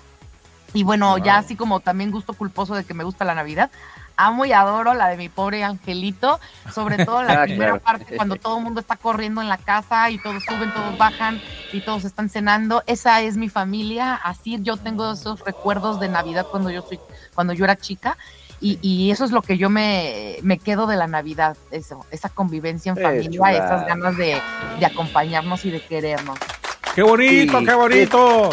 Y 0.73 0.83
bueno, 0.83 1.17
ya 1.17 1.37
así 1.37 1.55
como 1.55 1.79
también 1.79 2.11
gusto 2.11 2.33
culposo 2.33 2.75
de 2.75 2.83
que 2.83 2.93
me 2.93 3.03
gusta 3.03 3.25
la 3.25 3.33
Navidad, 3.33 3.71
amo 4.15 4.45
y 4.45 4.51
adoro 4.51 4.93
la 4.93 5.07
de 5.07 5.17
mi 5.17 5.27
pobre 5.29 5.63
angelito, 5.63 6.39
sobre 6.73 7.03
todo 7.05 7.23
la 7.23 7.41
Ah, 7.41 7.43
primera 7.45 7.79
claro. 7.79 7.83
parte 7.83 8.15
cuando 8.15 8.35
todo 8.35 8.57
el 8.57 8.63
mundo 8.65 8.79
está 8.79 8.95
corriendo 8.95 9.41
en 9.41 9.49
la 9.49 9.57
casa 9.57 10.09
y 10.11 10.19
todos 10.19 10.43
suben, 10.43 10.71
todos 10.71 10.95
bajan 10.97 11.41
y 11.71 11.81
todos 11.81 12.03
están 12.05 12.29
cenando. 12.29 12.83
Esa 12.85 13.21
es 13.21 13.35
mi 13.37 13.49
familia, 13.49 14.13
así 14.15 14.57
yo 14.61 14.77
tengo 14.77 15.11
esos 15.13 15.39
recuerdos 15.43 15.99
de 15.99 16.09
Navidad 16.09 16.45
cuando 16.49 16.69
yo 16.69 16.81
soy, 16.83 16.99
cuando 17.33 17.53
yo 17.53 17.63
era 17.63 17.75
chica. 17.75 18.15
Y, 18.61 18.77
y 18.81 19.11
eso 19.11 19.23
es 19.23 19.31
lo 19.31 19.41
que 19.41 19.57
yo 19.57 19.69
me, 19.69 20.37
me 20.41 20.57
quedo 20.57 20.85
de 20.85 20.97
la 20.97 21.07
Navidad, 21.07 21.55
eso, 21.71 22.05
esa 22.11 22.27
convivencia 22.29 22.91
en 22.91 22.97
Eh, 22.97 23.01
familia, 23.01 23.29
chulada. 23.31 23.65
esas 23.65 23.87
ganas 23.87 24.17
de, 24.17 24.37
de 24.79 24.85
acompañarnos 24.85 25.63
y 25.65 25.71
de 25.71 25.81
querernos. 25.81 26.37
¡Qué 26.93 27.03
bonito, 27.03 27.59
Sí, 27.59 27.65
qué 27.65 27.73
bonito! 27.73 28.49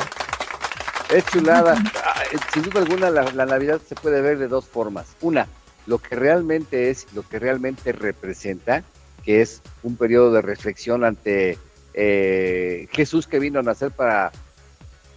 Es 1.11 1.25
chulada. 1.27 1.75
Ah, 2.05 2.23
eh, 2.33 2.37
Sin 2.53 2.63
duda 2.63 2.81
alguna, 2.81 3.11
la, 3.11 3.23
la 3.33 3.47
Navidad 3.47 3.81
se 3.89 3.95
puede 3.95 4.21
ver 4.21 4.39
de 4.39 4.49
dos 4.49 4.67
formas. 4.67 5.07
Una, 5.21 5.47
lo 5.87 5.99
que 5.99 6.15
realmente 6.17 6.91
es, 6.91 7.07
lo 7.15 7.23
que 7.29 7.39
realmente 7.39 7.93
representa, 7.93 8.83
que 9.25 9.41
es 9.41 9.63
un 9.83 9.97
periodo 9.97 10.33
de 10.33 10.43
reflexión 10.43 11.05
ante 11.05 11.59
eh, 11.95 12.89
Jesús 12.93 13.27
que 13.27 13.39
vino 13.41 13.59
a 13.59 13.63
nacer 13.63 13.91
para, 13.91 14.31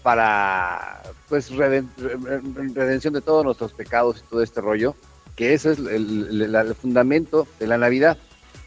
para 0.03 1.01
pues, 1.27 1.51
reden- 1.51 1.89
re- 1.97 2.41
redención 2.73 3.13
de 3.13 3.21
todos 3.21 3.43
nuestros 3.45 3.73
pecados 3.73 4.17
y 4.25 4.29
todo 4.29 4.41
este 4.41 4.61
rollo, 4.61 4.95
que 5.35 5.53
eso 5.53 5.71
es 5.71 5.79
el, 5.79 5.87
el- 6.41 6.55
el 6.55 6.75
fundamento 6.75 7.47
de 7.59 7.67
la 7.67 7.77
Navidad. 7.77 8.17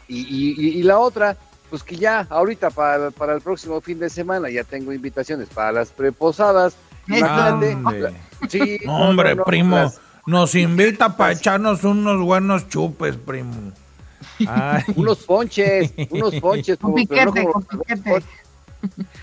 Y, 0.07 0.19
y- 0.21 0.55
y- 0.57 0.79
y 0.79 0.83
la 0.83 0.99
otra, 0.99 1.37
pues 1.69 1.83
que 1.83 1.95
ya 1.95 2.27
ahorita 2.29 2.69
para, 2.69 3.11
para 3.11 3.33
el 3.35 3.41
próximo 3.41 3.81
fin 3.81 3.99
de 3.99 4.09
semana 4.09 4.49
ya 4.49 4.63
tengo 4.63 4.93
invitaciones 4.93 5.49
para 5.49 5.71
las 5.71 5.89
preposadas. 5.89 6.75
Imagínate. 7.07 8.15
Sí, 8.49 8.79
no, 8.85 9.09
Hombre, 9.09 9.31
no, 9.31 9.35
no, 9.37 9.45
primo, 9.45 9.75
las- 9.75 9.99
nos 10.25 10.55
invita 10.55 11.17
para 11.17 11.33
echarnos 11.33 11.83
unos 11.83 12.21
buenos 12.23 12.69
chupes, 12.69 13.17
primo. 13.17 13.71
Ay, 14.47 14.83
unos 14.95 15.19
ponches, 15.25 15.93
unos 16.09 16.35
ponches. 16.35 16.77
Con 16.77 16.91
como- 16.93 17.05
pero 17.07 17.25
no 17.25 17.33
piquete, 17.33 17.51
como- 17.51 17.65
con 17.65 17.79
piquete. 17.79 18.23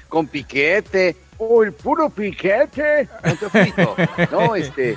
con 0.09 0.27
piquete. 0.29 1.17
Uy, 1.41 1.71
puro 1.71 2.09
piquete. 2.11 3.09
No, 3.25 3.35
te 3.37 3.49
frito. 3.49 3.97
No, 4.31 4.55
este, 4.55 4.95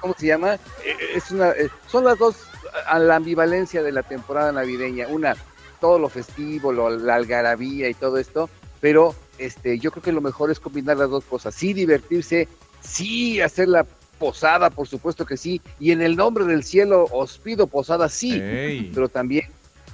¿cómo 0.00 0.14
se 0.16 0.26
llama? 0.28 0.54
Eh, 0.54 0.96
Es 1.16 1.30
una, 1.32 1.50
eh, 1.50 1.68
son 1.88 2.04
las 2.04 2.16
dos 2.18 2.36
a 2.86 2.98
la 3.00 3.16
ambivalencia 3.16 3.82
de 3.82 3.90
la 3.92 4.02
temporada 4.04 4.52
navideña. 4.52 5.08
Una, 5.08 5.34
todo 5.80 5.98
lo 5.98 6.08
festivo, 6.08 6.72
lo- 6.72 6.90
la 6.96 7.16
algarabía 7.16 7.88
y 7.88 7.94
todo 7.94 8.18
esto, 8.18 8.48
pero 8.80 9.14
este, 9.38 9.78
yo 9.80 9.90
creo 9.90 10.02
que 10.02 10.12
lo 10.12 10.20
mejor 10.20 10.50
es 10.50 10.60
combinar 10.60 10.96
las 10.96 11.10
dos 11.10 11.24
cosas. 11.24 11.54
Sí, 11.54 11.72
divertirse, 11.72 12.46
sí, 12.80 13.40
hacer 13.40 13.68
la 13.68 13.84
posada, 14.18 14.70
por 14.70 14.86
supuesto 14.88 15.24
que 15.26 15.36
sí, 15.36 15.60
y 15.80 15.90
en 15.92 16.02
el 16.02 16.16
nombre 16.16 16.44
del 16.44 16.64
cielo 16.64 17.04
os 17.12 17.38
pido 17.38 17.66
posada, 17.68 18.08
sí, 18.08 18.32
Ey. 18.40 18.90
pero 18.94 19.08
también 19.08 19.46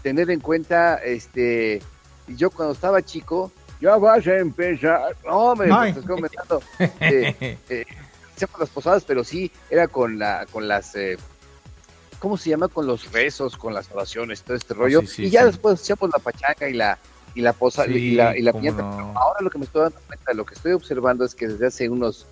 tener 0.02 0.30
en 0.30 0.40
cuenta, 0.40 0.96
este, 0.96 1.82
yo 2.28 2.50
cuando 2.50 2.72
estaba 2.72 3.02
chico, 3.02 3.52
ya 3.84 3.98
vas 3.98 4.26
a 4.26 4.38
empezar, 4.38 5.14
no, 5.26 5.54
me 5.54 5.66
estás 5.66 6.06
comentando, 6.06 6.62
eh, 6.78 7.58
eh, 7.68 7.84
las 8.58 8.70
posadas, 8.70 9.04
pero 9.04 9.22
sí, 9.22 9.52
era 9.68 9.88
con 9.88 10.18
la, 10.18 10.46
con 10.50 10.66
las, 10.66 10.94
eh, 10.94 11.18
¿cómo 12.18 12.38
se 12.38 12.48
llama? 12.48 12.68
Con 12.68 12.86
los 12.86 13.12
rezos, 13.12 13.58
con 13.58 13.74
las 13.74 13.90
oraciones, 13.92 14.40
todo 14.42 14.56
este 14.56 14.72
rollo, 14.72 15.02
sí, 15.02 15.06
sí, 15.08 15.22
y 15.24 15.30
ya 15.30 15.40
sí. 15.40 15.46
después 15.48 15.82
hacíamos 15.82 16.10
la 16.10 16.18
pachanga 16.18 16.66
y 16.66 16.72
la, 16.72 16.98
y 17.34 17.42
la 17.42 17.52
posa, 17.52 17.84
Sí, 17.84 17.92
y 17.92 18.14
la, 18.14 18.34
y 18.34 18.40
la 18.40 18.54
piñata. 18.54 18.80
no. 18.80 19.12
Ahora 19.18 19.40
lo 19.42 19.50
que 19.50 19.58
me 19.58 19.66
estoy 19.66 19.82
dando 19.82 19.98
cuenta, 20.06 20.32
lo 20.32 20.46
que 20.46 20.54
estoy 20.54 20.72
observando 20.72 21.26
es 21.26 21.34
que 21.34 21.48
desde 21.48 21.66
hace 21.66 21.88
unos 21.90 22.26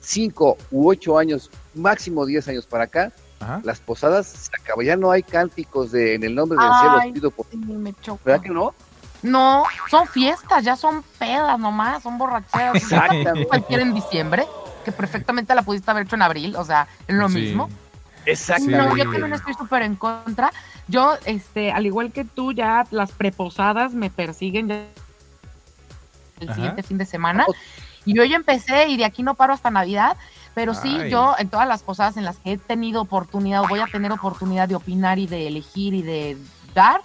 5 0.00 0.58
u 0.72 0.88
8 0.90 1.18
años, 1.18 1.50
máximo 1.74 2.26
10 2.26 2.48
años 2.48 2.66
para 2.66 2.84
acá, 2.84 3.12
Ajá. 3.38 3.60
las 3.62 3.78
posadas 3.78 4.26
se 4.26 4.50
acabó, 4.60 4.82
ya 4.82 4.96
no 4.96 5.12
hay 5.12 5.22
cánticos 5.22 5.92
de 5.92 6.14
en 6.14 6.24
el 6.24 6.34
nombre 6.34 6.58
del 6.58 6.72
cielo, 6.80 6.98
Ay, 7.00 7.12
pido 7.12 7.30
por... 7.30 7.46
sí, 7.48 7.56
me 7.58 7.94
choca. 8.00 8.22
¿Verdad 8.24 8.42
que 8.42 8.50
no? 8.50 8.74
No, 9.26 9.64
son 9.90 10.06
fiestas, 10.06 10.64
ya 10.64 10.76
son 10.76 11.02
pedas 11.18 11.58
nomás, 11.58 12.02
son 12.02 12.16
borracheras. 12.18 12.74
Exactamente. 12.82 13.46
Cualquiera 13.46 13.82
en 13.82 13.94
diciembre, 13.94 14.46
que 14.84 14.92
perfectamente 14.92 15.54
la 15.54 15.62
pudiste 15.62 15.90
haber 15.90 16.04
hecho 16.06 16.16
en 16.16 16.22
abril, 16.22 16.56
o 16.56 16.64
sea, 16.64 16.86
es 17.06 17.14
lo 17.14 17.28
Sí. 17.28 17.34
mismo. 17.40 17.68
Exactamente. 18.24 18.76
No, 18.88 18.96
yo 18.96 19.04
también 19.10 19.32
estoy 19.34 19.54
súper 19.54 19.82
en 19.82 19.94
contra. 19.96 20.52
Yo, 20.88 21.14
este, 21.24 21.70
al 21.72 21.86
igual 21.86 22.12
que 22.12 22.24
tú, 22.24 22.52
ya 22.52 22.84
las 22.90 23.12
preposadas 23.12 23.92
me 23.94 24.10
persiguen 24.10 24.68
ya 24.68 24.84
el 26.40 26.48
Ajá. 26.48 26.54
siguiente 26.54 26.82
fin 26.82 26.98
de 26.98 27.04
semana. 27.06 27.46
Y 28.04 28.14
yo 28.16 28.24
ya 28.24 28.36
empecé 28.36 28.88
y 28.88 28.96
de 28.96 29.04
aquí 29.04 29.22
no 29.22 29.34
paro 29.34 29.52
hasta 29.54 29.70
Navidad, 29.70 30.16
pero 30.54 30.74
sí, 30.74 30.98
Ay. 31.00 31.10
yo 31.10 31.34
en 31.38 31.48
todas 31.48 31.66
las 31.66 31.82
posadas 31.82 32.16
en 32.16 32.24
las 32.24 32.36
que 32.38 32.52
he 32.52 32.58
tenido 32.58 33.00
oportunidad, 33.00 33.62
o 33.62 33.68
voy 33.68 33.80
a 33.80 33.86
tener 33.86 34.12
oportunidad 34.12 34.68
de 34.68 34.74
opinar 34.76 35.18
y 35.18 35.26
de 35.26 35.48
elegir 35.48 35.94
y 35.94 36.02
de 36.02 36.36
dar, 36.74 37.00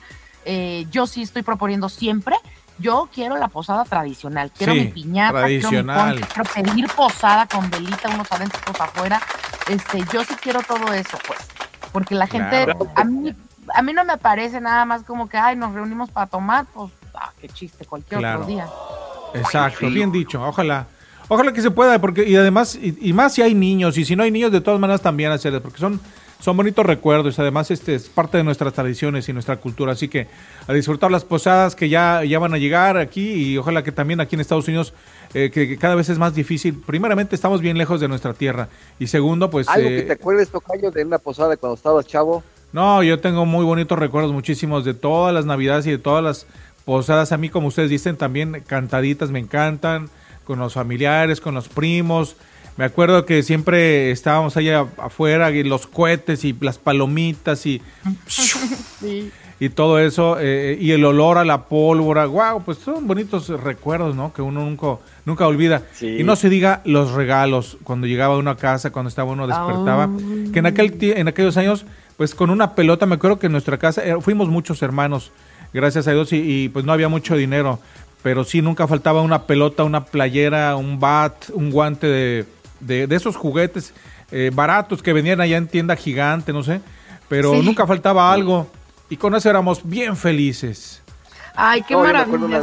eh, 0.45 0.85
yo 0.91 1.07
sí 1.07 1.21
estoy 1.21 1.41
proponiendo 1.43 1.89
siempre. 1.89 2.35
Yo 2.79 3.09
quiero 3.13 3.37
la 3.37 3.47
posada 3.47 3.83
tradicional, 3.85 4.51
quiero 4.57 4.73
Sí, 4.73 4.79
mi 4.79 4.85
piñata, 4.87 5.39
tradicional. 5.41 6.15
quiero 6.15 6.17
mi 6.17 6.21
ponche, 6.23 6.33
quiero 6.33 6.71
pedir 6.73 6.87
posada 6.95 7.45
con 7.47 7.69
velita, 7.69 8.09
unos 8.09 8.31
adentro, 8.31 8.59
otros 8.61 8.81
afuera. 8.81 9.21
Este, 9.67 9.99
yo 10.11 10.23
sí 10.23 10.33
quiero 10.41 10.61
todo 10.63 10.91
eso, 10.93 11.17
pues, 11.27 11.39
porque 11.91 12.15
la 12.15 12.25
gente, 12.25 12.63
Claro. 12.65 12.91
a 12.95 13.03
mí, 13.03 13.35
a 13.75 13.81
mí 13.83 13.93
no 13.93 14.03
me 14.03 14.17
parece 14.17 14.59
nada 14.61 14.85
más 14.85 15.03
como 15.03 15.29
que, 15.29 15.37
ay, 15.37 15.55
nos 15.55 15.73
reunimos 15.73 16.09
para 16.09 16.25
tomar, 16.25 16.65
pues, 16.73 16.91
ah, 17.13 17.31
qué 17.39 17.47
chiste, 17.49 17.85
cualquier 17.85 18.19
Claro. 18.19 18.39
otro 18.39 18.47
día. 18.51 18.67
Exacto, 19.35 19.79
Sí. 19.87 19.93
bien 19.93 20.11
dicho, 20.11 20.41
ojalá. 20.43 20.87
Ojalá 21.27 21.53
que 21.53 21.61
se 21.61 21.71
pueda, 21.71 21.99
porque 22.01 22.27
y 22.27 22.35
además, 22.35 22.75
y, 22.75 22.97
y 22.99 23.13
más 23.13 23.33
si 23.35 23.41
hay 23.43 23.53
niños, 23.53 23.97
y 23.97 24.03
si 24.05 24.15
no 24.15 24.23
hay 24.23 24.31
niños, 24.31 24.51
de 24.51 24.59
todas 24.59 24.79
maneras 24.79 25.01
también 25.01 25.31
hacerlo, 25.31 25.61
porque 25.61 25.77
son 25.77 26.01
son 26.41 26.57
bonitos 26.57 26.85
recuerdos. 26.85 27.37
Además, 27.39 27.71
este 27.71 27.95
es 27.95 28.09
parte 28.09 28.37
de 28.37 28.43
nuestras 28.43 28.73
tradiciones 28.73 29.29
y 29.29 29.33
nuestra 29.33 29.57
cultura. 29.57 29.93
Así 29.93 30.07
que 30.07 30.27
a 30.67 30.73
disfrutar 30.73 31.11
las 31.11 31.23
posadas 31.23 31.75
que 31.75 31.87
ya, 31.87 32.23
ya 32.25 32.39
van 32.39 32.53
a 32.53 32.57
llegar 32.57 32.97
aquí 32.97 33.31
y 33.31 33.57
ojalá 33.57 33.83
que 33.83 33.91
también 33.91 34.19
aquí 34.19 34.35
en 34.35 34.41
Estados 34.41 34.67
Unidos, 34.67 34.93
eh, 35.35 35.51
que, 35.53 35.67
que 35.67 35.77
cada 35.77 35.95
vez 35.95 36.09
es 36.09 36.17
más 36.17 36.33
difícil. 36.33 36.81
Primeramente, 36.85 37.35
estamos 37.35 37.61
bien 37.61 37.77
lejos 37.77 38.01
de 38.01 38.07
nuestra 38.07 38.33
tierra. 38.33 38.69
Y 38.99 39.07
segundo, 39.07 39.51
pues... 39.51 39.69
Algo 39.69 39.87
eh, 39.87 39.97
que 39.97 40.01
te 40.01 40.13
acuerdes, 40.13 40.49
Tocayo, 40.49 40.89
de 40.89 41.05
una 41.05 41.19
posada 41.19 41.55
cuando 41.57 41.75
estabas 41.75 42.07
chavo. 42.07 42.43
no, 42.73 43.03
yo 43.03 43.19
tengo 43.19 43.45
muy 43.45 43.63
bonitos 43.63 43.97
recuerdos, 43.99 44.33
muchísimos 44.33 44.83
de 44.83 44.95
todas 44.95 45.33
las 45.33 45.45
navidades 45.45 45.85
y 45.85 45.91
de 45.91 45.99
todas 45.99 46.23
las 46.23 46.47
posadas. 46.85 47.31
A 47.31 47.37
mí, 47.37 47.49
como 47.49 47.67
ustedes 47.67 47.91
dicen, 47.91 48.17
también 48.17 48.63
cantaditas 48.65 49.29
me 49.29 49.39
encantan, 49.39 50.09
con 50.43 50.57
los 50.57 50.73
familiares, 50.73 51.39
con 51.39 51.53
los 51.53 51.69
primos. 51.69 52.35
Me 52.77 52.85
acuerdo 52.85 53.25
que 53.25 53.43
siempre 53.43 54.11
estábamos 54.11 54.55
allá 54.57 54.85
afuera 54.97 55.51
y 55.51 55.63
los 55.63 55.87
cohetes 55.87 56.45
y 56.45 56.55
las 56.61 56.77
palomitas 56.77 57.65
y, 57.65 57.81
Sí. 58.27 59.29
y 59.59 59.69
todo 59.69 59.99
eso, 59.99 60.37
eh, 60.39 60.77
y 60.79 60.91
el 60.91 61.03
olor 61.05 61.37
a 61.37 61.45
la 61.45 61.65
pólvora. 61.65 62.25
Wow, 62.25 62.63
pues 62.63 62.77
son 62.77 63.07
bonitos 63.07 63.49
recuerdos, 63.49 64.15
¿no? 64.15 64.33
Que 64.33 64.41
uno 64.41 64.61
nunca, 64.61 64.97
nunca 65.25 65.45
olvida. 65.47 65.83
Sí. 65.93 66.17
Y 66.19 66.23
no 66.23 66.35
se 66.35 66.49
diga 66.49 66.81
los 66.85 67.11
regalos, 67.11 67.77
cuando 67.83 68.07
llegaba 68.07 68.37
uno 68.37 68.49
a 68.49 68.57
casa, 68.57 68.91
cuando 68.91 69.09
estaba 69.09 69.31
uno 69.31 69.47
despertaba, 69.47 70.09
que 70.53 70.59
en, 70.59 70.65
aquel, 70.65 70.97
en 71.01 71.27
aquellos 71.27 71.57
años, 71.57 71.85
pues 72.17 72.33
con 72.33 72.49
una 72.49 72.73
pelota, 72.73 73.05
me 73.05 73.15
acuerdo 73.15 73.37
que 73.37 73.47
en 73.47 73.51
nuestra 73.51 73.77
casa 73.77 74.03
eh, 74.03 74.15
fuimos 74.21 74.47
muchos 74.47 74.81
hermanos, 74.81 75.31
gracias 75.73 76.07
a 76.07 76.13
Dios, 76.13 76.31
y, 76.33 76.37
y, 76.37 76.69
pues 76.69 76.85
no 76.85 76.93
había 76.93 77.09
mucho 77.09 77.35
dinero, 77.35 77.79
pero 78.23 78.43
sí 78.43 78.61
nunca 78.61 78.87
faltaba 78.87 79.21
una 79.21 79.43
pelota, 79.43 79.83
una 79.83 80.05
playera, 80.05 80.75
un 80.77 80.99
bat, 80.99 81.49
un 81.53 81.69
guante 81.69 82.07
de, 82.07 82.45
de, 82.81 83.07
de 83.07 83.15
esos 83.15 83.35
juguetes 83.35 83.93
eh, 84.31 84.51
baratos 84.53 85.01
que 85.01 85.13
venían 85.13 85.39
allá 85.41 85.57
en 85.57 85.67
tienda 85.67 85.95
gigante, 85.95 86.51
no 86.53 86.63
sé, 86.63 86.81
pero 87.29 87.53
Sí. 87.53 87.61
nunca 87.61 87.87
faltaba 87.87 88.31
algo, 88.31 88.67
y 89.09 89.17
con 89.17 89.35
eso 89.35 89.49
éramos 89.49 89.81
bien 89.83 90.15
felices. 90.17 91.01
Ay, 91.53 91.81
qué 91.81 91.93
No, 91.95 92.03
maravilla, 92.03 92.61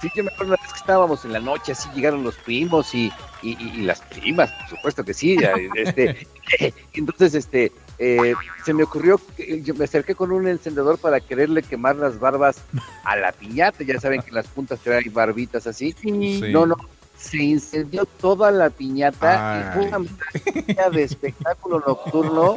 sí 0.00 0.08
yo 0.16 0.24
me 0.24 0.30
acuerdo 0.30 0.54
una 0.54 0.56
vez 0.62 0.72
que 0.72 0.78
estábamos 0.78 1.24
en 1.26 1.32
la 1.34 1.38
noche, 1.40 1.72
así 1.72 1.86
llegaron 1.94 2.24
los 2.24 2.34
primos 2.36 2.94
y, 2.94 3.12
y, 3.42 3.50
y- 3.62 3.72
y 3.76 3.82
las 3.82 4.00
primas, 4.00 4.50
por 4.52 4.68
supuesto 4.70 5.04
que 5.04 5.12
sí. 5.12 5.36
ya, 5.40 5.52
Este, 5.74 6.26
entonces, 6.94 7.34
este, 7.34 7.72
eh, 7.98 8.32
se 8.64 8.72
me 8.72 8.84
ocurrió, 8.84 9.20
que 9.36 9.60
yo 9.60 9.74
me 9.74 9.84
acerqué 9.84 10.14
con 10.14 10.32
un 10.32 10.48
encendedor 10.48 10.96
para 10.98 11.20
quererle 11.20 11.62
quemar 11.62 11.96
las 11.96 12.18
barbas 12.18 12.62
a 13.04 13.16
la 13.16 13.32
piñata. 13.32 13.84
Ya 13.84 14.00
saben 14.00 14.22
que 14.22 14.28
en 14.28 14.34
las 14.36 14.46
puntas 14.46 14.78
trae 14.80 15.02
barbitas 15.10 15.66
así. 15.66 15.94
Sí. 16.00 16.40
Sí. 16.40 16.52
No, 16.52 16.64
no, 16.64 16.76
se 17.20 17.36
incendió 17.36 18.06
toda 18.06 18.50
la 18.50 18.70
piñata 18.70 19.52
Ay. 19.52 19.60
y 19.60 19.72
fue 19.74 19.88
una 19.88 19.98
maravilla 19.98 20.90
de 20.90 21.02
espectáculo 21.02 21.82
nocturno 21.86 22.56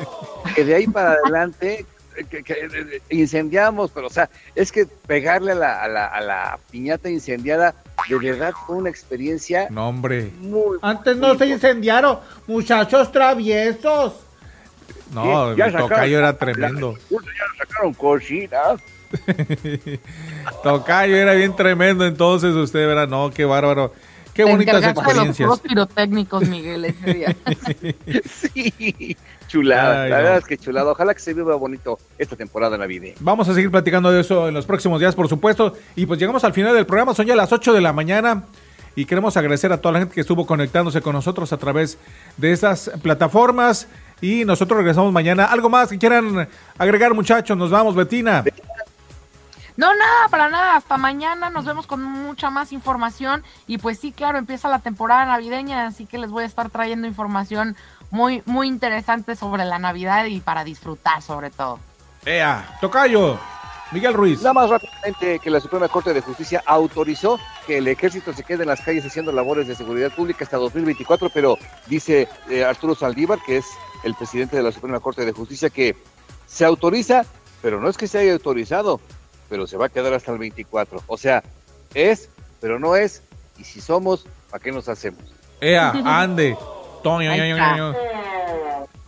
que 0.56 0.64
de 0.64 0.76
ahí 0.76 0.88
para 0.88 1.12
adelante 1.14 1.86
que- 2.30 2.44
que, 2.44 3.02
incendiamos, 3.10 3.92
pero 3.92 4.08
o 4.08 4.10
sea, 4.10 4.30
es 4.56 4.72
que 4.72 4.86
pegarle 4.86 5.52
a 5.54 5.56
la, 5.56 5.84
a 5.84 5.88
la, 5.88 6.06
a 6.06 6.22
la 6.22 6.60
piñata 6.72 7.10
incendiada 7.10 7.76
de 8.08 8.16
verdad 8.18 8.54
fue 8.66 8.78
una 8.78 8.90
experiencia 8.90 9.68
No, 9.70 9.90
hombre. 9.90 10.32
muy... 10.40 10.78
Antes 10.82 11.18
no 11.18 11.36
se 11.36 11.48
incendiaron, 11.48 12.20
muchachos 12.48 13.12
traviesos. 13.12 14.14
No, 15.14 15.52
el 15.52 15.74
tocayo 15.76 16.20
era 16.20 16.38
tremendo. 16.38 16.98
Ya 17.10 17.18
sacaron 17.66 17.94
cositas. 17.94 18.82
Tocayo 20.64 21.16
era 21.16 21.34
bien 21.34 21.56
tremendo, 21.56 22.06
entonces 22.06 22.54
usted 22.56 22.88
verá, 22.88 23.06
no, 23.08 23.30
qué 23.32 23.46
bárbaro. 23.46 23.94
Qué 24.34 24.44
Te 24.46 24.52
bonitas 24.52 24.76
encargaste 24.78 25.00
de 25.00 25.06
los 25.06 25.28
experiencias. 25.28 25.60
pirotécnicos, 25.60 26.48
Miguel, 26.50 26.86
ese 26.86 27.14
día. 27.14 27.36
Sí, 28.26 29.16
chulada, 29.48 30.04
Ay, 30.04 30.10
la 30.10 30.18
no. 30.18 30.24
verdad 30.24 30.38
es 30.40 30.46
que 30.46 30.58
chulada. 30.58 30.92
Ojalá 30.92 31.14
que 31.14 31.20
se 31.20 31.34
viva 31.34 31.56
bonito 31.56 32.00
esta 32.18 32.36
temporada 32.36 32.78
navideña. 32.78 33.16
Vamos 33.20 33.48
a 33.50 33.54
seguir 33.54 33.70
platicando 33.70 34.12
de 34.12 34.22
eso 34.22 34.48
en 34.48 34.54
los 34.54 34.66
próximos 34.66 35.00
días, 35.00 35.16
por 35.16 35.28
supuesto. 35.30 35.76
Y 35.96 36.06
pues 36.06 36.20
llegamos 36.20 36.44
al 36.44 36.54
final 36.54 36.74
del 36.74 36.86
programa, 36.86 37.14
son 37.14 37.26
ya 37.28 37.36
las 37.36 37.52
8 37.52 37.74
de 37.74 37.82
la 37.82 37.94
mañana. 37.94 38.44
Y 38.96 39.06
queremos 39.06 39.36
agradecer 39.38 39.72
a 39.74 39.82
toda 39.82 39.94
la 39.94 40.00
gente 40.00 40.14
que 40.14 40.22
estuvo 40.22 40.46
conectándose 40.46 41.02
con 41.02 41.14
nosotros 41.14 41.52
a 41.52 41.58
través 41.58 41.98
de 42.38 42.52
estas 42.52 42.92
plataformas. 43.02 43.88
Y 44.22 44.46
nosotros 44.46 44.78
regresamos 44.78 45.12
mañana. 45.12 45.46
¿Algo 45.46 45.70
más 45.70 45.90
que 45.90 45.98
quieran 45.98 46.48
agregar, 46.78 47.14
muchachos? 47.14 47.58
Nos 47.58 47.72
vamos, 47.72 47.96
Betina. 47.96 48.44
No, 49.76 49.94
nada, 49.94 50.28
para 50.30 50.50
nada. 50.50 50.76
Hasta 50.76 50.98
mañana 50.98 51.50
nos 51.50 51.66
vemos 51.66 51.88
con 51.88 52.04
mucha 52.04 52.50
más 52.50 52.72
información. 52.72 53.44
Y 53.68 53.78
pues 53.78 54.00
sí, 54.00 54.12
claro, 54.12 54.38
empieza 54.38 54.70
la 54.70 54.80
temporada 54.80 55.26
navideña, 55.26 55.88
así 55.88 56.06
que 56.06 56.18
les 56.18 56.30
voy 56.30 56.44
a 56.44 56.48
estar 56.48 56.70
trayendo 56.70 57.08
información 57.08 57.76
muy, 58.12 58.44
muy 58.46 58.68
interesante 58.68 59.36
sobre 59.36 59.66
la 59.66 59.80
Navidad 59.80 60.26
y 60.26 60.40
para 60.40 60.64
disfrutar 60.64 61.22
sobre 61.22 61.50
todo. 61.50 61.80
Ea, 62.26 62.78
Tocayo, 62.80 63.40
Miguel 63.92 64.14
Ruiz. 64.14 64.42
Nada 64.42 64.54
más 64.54 64.70
rápidamente 64.70 65.40
que 65.40 65.50
la 65.50 65.60
Suprema 65.60 65.88
Corte 65.88 66.14
de 66.14 66.22
Justicia 66.22 66.64
autorizó 66.66 67.40
que 67.66 67.80
el 67.80 67.88
ejército 67.88 68.32
se 68.34 68.44
quede 68.44 68.64
en 68.64 68.70
las 68.70 68.82
calles 68.82 69.06
haciendo 69.06 69.32
labores 69.32 69.68
de 69.68 69.76
seguridad 69.76 70.12
pública 70.14 70.44
hasta 70.44 70.58
2024, 70.58 71.30
pero 71.34 71.58
dice 71.88 72.28
eh, 72.50 72.64
Arturo 72.64 72.96
Saldívar, 72.96 73.40
que 73.46 73.58
es 73.58 73.66
el 74.04 74.14
presidente 74.16 74.58
de 74.58 74.64
la 74.64 74.72
Suprema 74.72 75.00
Corte 75.00 75.26
de 75.26 75.32
Justicia, 75.32 75.70
que 75.70 75.96
se 76.46 76.66
autoriza, 76.66 77.26
pero 77.62 77.80
no 77.80 77.90
es 77.90 77.98
que 77.98 78.08
se 78.08 78.20
haya 78.20 78.34
autorizado, 78.34 79.00
pero 79.50 79.68
se 79.68 79.78
va 79.78 79.86
a 79.88 79.90
quedar 79.90 80.14
hasta 80.14 80.32
el 80.32 80.38
24. 80.40 81.02
O 81.08 81.18
sea, 81.18 81.44
es, 81.94 82.30
pero 82.62 82.80
no 82.80 82.96
es, 82.96 83.22
y 83.58 83.64
si 83.64 83.82
somos, 83.82 84.26
¿para 84.50 84.64
qué 84.64 84.72
nos 84.72 84.88
hacemos? 84.90 85.22
Ea, 85.62 85.92
ande. 86.06 86.58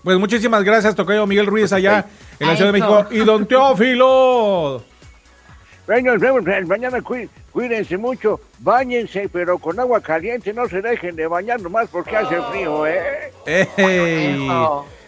Pues 0.03 0.17
muchísimas 0.19 0.63
gracias, 0.63 0.93
Tocayo 0.95 1.25
Miguel 1.25 1.47
Ruiz, 1.47 1.73
allá 1.73 2.05
en 2.39 2.47
la 2.47 2.55
Ciudad 2.55 2.71
de. 2.71 2.79
México. 2.79 3.05
Y 3.11 3.19
don 3.19 3.45
Teófilo. 3.47 4.83
Mañana. 6.67 7.01
cuí- 7.01 7.29
Cuídense 7.51 7.97
mucho. 7.97 8.39
Báñense, 8.59 9.29
pero 9.31 9.57
con 9.59 9.79
agua 9.79 10.01
caliente. 10.01 10.51
No 10.53 10.67
se 10.67 10.81
dejen 10.81 11.15
de 11.15 11.27
bañar 11.27 11.61
nomás 11.61 11.87
porque 11.89 12.17
hace 12.17 12.41
frío, 12.51 12.85
¿eh? 12.85 13.31
¡Ey! 13.45 14.47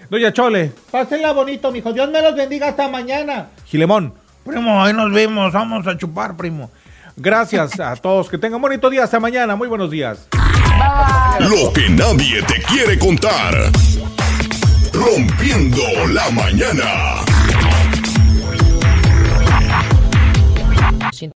Doña 0.10 0.32
Chole, 0.32 0.72
Pásenla 0.90 1.34
bonito, 1.34 1.72
mijo. 1.72 1.92
Dios 1.92 2.10
me 2.10 2.22
los 2.22 2.34
bendiga 2.36 2.70
hasta 2.70 2.88
mañana. 2.88 3.50
Gilemón. 3.66 4.14
Primo, 4.48 4.82
ahí 4.82 4.94
nos 4.94 5.12
vemos. 5.12 5.52
Vamos 5.52 5.86
a 5.88 5.98
chupar, 5.98 6.38
primo. 6.38 6.72
Gracias 7.18 7.80
a 7.80 7.96
todos. 7.96 8.30
Que 8.30 8.38
tengan 8.38 8.62
bonito 8.62 8.90
día. 8.90 9.04
Hasta 9.04 9.20
mañana. 9.20 9.56
Muy 9.56 9.68
buenos 9.68 9.92
días. 9.92 10.28
Lo 11.40 11.74
que 11.74 11.90
nadie 11.90 12.42
te 12.44 12.62
quiere 12.64 12.98
contar. 12.98 13.54
Rompiendo 14.94 15.84
la 16.12 16.30
mañana. 16.32 17.26